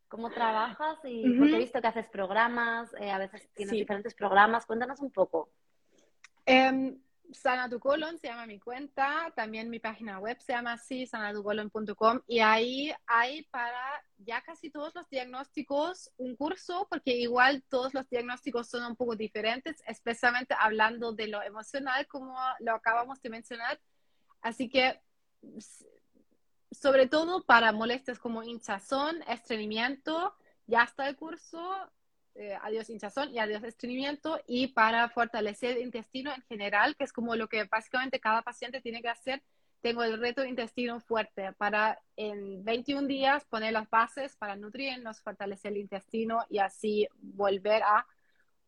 ¿Cómo 0.09 0.31
trabajas? 0.31 0.99
Y 1.05 1.37
porque 1.39 1.57
he 1.57 1.59
visto 1.59 1.83
que 1.83 1.87
haces 1.87 2.09
programas, 2.09 2.89
eh, 2.99 3.11
a 3.11 3.19
veces 3.19 3.47
tienes 3.55 3.75
diferentes 3.75 4.15
programas. 4.15 4.65
Cuéntanos 4.65 5.01
un 5.01 5.11
poco. 5.11 5.51
Um, 6.47 6.99
Sana 7.33 7.69
tu 7.69 7.79
colon 7.79 8.19
se 8.19 8.29
llama 8.29 8.47
mi 8.47 8.59
cuenta, 8.59 9.33
también 9.37 9.69
mi 9.69 9.79
página 9.81 10.19
web 10.19 10.41
se 10.41 10.53
llama 10.53 10.73
así, 10.73 11.07
sanatucolon.com 11.07 12.21
y 12.27 12.41
ahí 12.41 12.93
hay 13.07 13.43
para 13.45 14.03
ya 14.17 14.41
casi 14.43 14.71
todos 14.71 14.95
los 14.95 15.09
diagnósticos 15.11 16.11
un 16.17 16.37
curso, 16.37 16.87
porque 16.89 17.17
igual 17.17 17.63
todos 17.69 17.93
los 17.93 18.09
diagnósticos 18.09 18.69
son 18.69 18.85
un 18.85 18.97
poco 18.97 19.15
diferentes, 19.15 19.83
especialmente 19.87 20.55
hablando 20.59 21.13
de 21.13 21.29
lo 21.29 21.43
emocional, 21.43 22.07
como 22.07 22.35
lo 22.61 22.75
acabamos 22.75 23.21
de 23.21 23.31
mencionar. 23.31 23.79
Así 24.41 24.69
que, 24.69 25.01
sobre 26.71 27.09
todo 27.09 27.45
para 27.45 27.73
molestias 27.73 28.19
como 28.19 28.43
hinchazón, 28.43 29.23
estreñimiento, 29.29 30.35
ya 30.67 30.85
está 30.85 31.09
el 31.09 31.17
curso, 31.17 31.91
eh, 32.39 32.57
adiós 32.63 32.89
hinchazón 32.89 33.35
y 33.35 33.41
adiós 33.41 33.65
estreñimiento 33.65 34.41
y 34.47 34.69
para 34.69 35.09
fortalecer 35.09 35.77
el 35.77 35.83
intestino 35.83 36.33
en 36.33 36.41
general, 36.43 36.95
que 36.97 37.03
es 37.03 37.13
como 37.13 37.35
lo 37.35 37.49
que 37.49 37.65
básicamente 37.65 38.21
cada 38.21 38.43
paciente 38.43 38.81
tiene 38.81 39.03
que 39.03 39.09
hacer. 39.09 39.43
Tengo 39.81 40.05
el 40.05 40.21
reto 40.21 40.45
intestino 40.45 41.01
fuerte 41.01 41.53
para 41.55 42.01
en 42.17 42.65
21 42.65 43.09
días 43.09 43.45
poner 43.47 43.73
las 43.73 43.91
bases 43.91 44.37
para 44.37 44.55
nutrirnos, 44.55 45.21
fortalecer 45.21 45.73
el 45.73 45.79
intestino 45.79 46.45
y 46.49 46.59
así 46.59 47.09
volver 47.17 47.83
a 47.83 48.07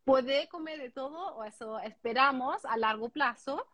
poder 0.05 0.49
comer 0.49 0.81
de 0.81 0.91
todo, 0.91 1.37
o 1.37 1.45
eso 1.45 1.79
esperamos 1.79 2.65
a 2.65 2.77
largo 2.77 3.11
plazo. 3.11 3.65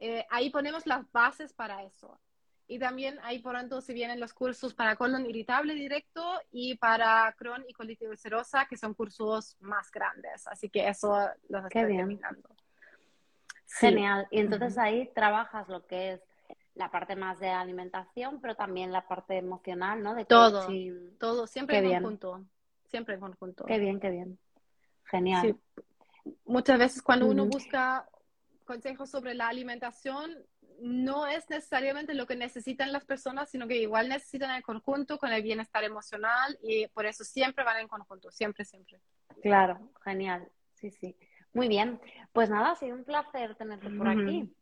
Eh, 0.00 0.26
ahí 0.30 0.50
ponemos 0.50 0.86
las 0.86 1.10
bases 1.12 1.52
para 1.52 1.84
eso. 1.84 2.18
Y 2.70 2.78
también 2.78 3.18
ahí 3.24 3.40
por 3.40 3.56
tanto 3.56 3.80
se 3.80 3.92
vienen 3.92 4.20
los 4.20 4.32
cursos 4.32 4.74
para 4.74 4.94
colon 4.94 5.26
irritable 5.26 5.74
directo 5.74 6.40
y 6.52 6.76
para 6.76 7.34
Crohn 7.36 7.64
y 7.66 7.72
colitis 7.72 8.08
ulcerosa, 8.08 8.66
que 8.66 8.76
son 8.76 8.94
cursos 8.94 9.56
más 9.58 9.90
grandes. 9.90 10.46
Así 10.46 10.70
que 10.70 10.86
eso 10.86 11.18
los 11.48 11.64
estoy 11.64 11.96
terminando. 11.96 12.48
Genial. 13.66 14.28
Y 14.30 14.38
entonces 14.38 14.78
ahí 14.78 15.10
trabajas 15.12 15.68
lo 15.68 15.84
que 15.84 16.12
es 16.12 16.20
la 16.76 16.92
parte 16.92 17.16
más 17.16 17.40
de 17.40 17.48
alimentación, 17.48 18.40
pero 18.40 18.54
también 18.54 18.92
la 18.92 19.04
parte 19.08 19.36
emocional, 19.36 20.00
¿no? 20.00 20.14
De 20.14 20.24
todo, 20.24 20.68
todo, 21.18 21.48
siempre 21.48 21.78
en 21.78 21.90
conjunto. 21.94 22.44
Siempre 22.84 23.14
en 23.16 23.20
conjunto. 23.20 23.64
Qué 23.64 23.80
bien, 23.80 23.98
qué 23.98 24.10
bien. 24.10 24.38
Genial. 25.06 25.58
Muchas 26.44 26.78
veces 26.78 27.02
cuando 27.02 27.26
uno 27.26 27.46
busca 27.46 28.08
consejos 28.64 29.10
sobre 29.10 29.34
la 29.34 29.48
alimentación, 29.48 30.30
no 30.80 31.26
es 31.26 31.48
necesariamente 31.50 32.14
lo 32.14 32.26
que 32.26 32.36
necesitan 32.36 32.92
las 32.92 33.04
personas, 33.04 33.50
sino 33.50 33.66
que 33.68 33.76
igual 33.76 34.08
necesitan 34.08 34.50
el 34.52 34.62
conjunto 34.62 35.18
con 35.18 35.32
el 35.32 35.42
bienestar 35.42 35.84
emocional 35.84 36.58
y 36.62 36.86
por 36.88 37.06
eso 37.06 37.24
siempre 37.24 37.64
van 37.64 37.78
en 37.80 37.88
conjunto, 37.88 38.30
siempre, 38.30 38.64
siempre. 38.64 39.00
Claro, 39.42 39.78
genial. 40.04 40.48
Sí, 40.74 40.90
sí. 40.90 41.16
Muy 41.52 41.68
bien. 41.68 42.00
Pues 42.32 42.48
nada, 42.50 42.72
ha 42.72 42.76
sido 42.76 42.96
un 42.96 43.04
placer 43.04 43.54
tenerte 43.56 43.90
por 43.90 44.08
aquí. 44.08 44.52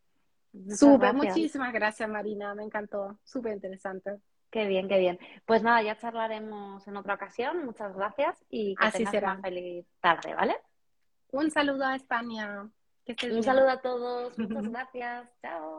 Súper, 0.70 1.14
muchísimas 1.14 1.72
gracias 1.72 2.08
Marina, 2.08 2.54
me 2.54 2.64
encantó, 2.64 3.18
súper 3.22 3.52
interesante. 3.52 4.18
Qué 4.50 4.66
bien, 4.66 4.88
qué 4.88 4.98
bien. 4.98 5.18
Pues 5.44 5.62
nada, 5.62 5.82
ya 5.82 5.98
charlaremos 5.98 6.86
en 6.88 6.96
otra 6.96 7.14
ocasión. 7.14 7.64
Muchas 7.66 7.94
gracias 7.94 8.42
y 8.48 8.74
que 8.76 8.86
Así 8.86 8.98
tengas 8.98 9.12
será. 9.12 9.32
una 9.34 9.42
feliz 9.42 9.86
tarde, 10.00 10.34
¿vale? 10.34 10.56
Un 11.30 11.50
saludo 11.50 11.84
a 11.84 11.94
España. 11.94 12.66
Que 13.04 13.14
Un 13.26 13.30
bien. 13.32 13.42
saludo 13.42 13.68
a 13.68 13.80
todos. 13.82 14.38
Muchas 14.38 14.68
gracias. 14.70 15.28
Chao. 15.42 15.76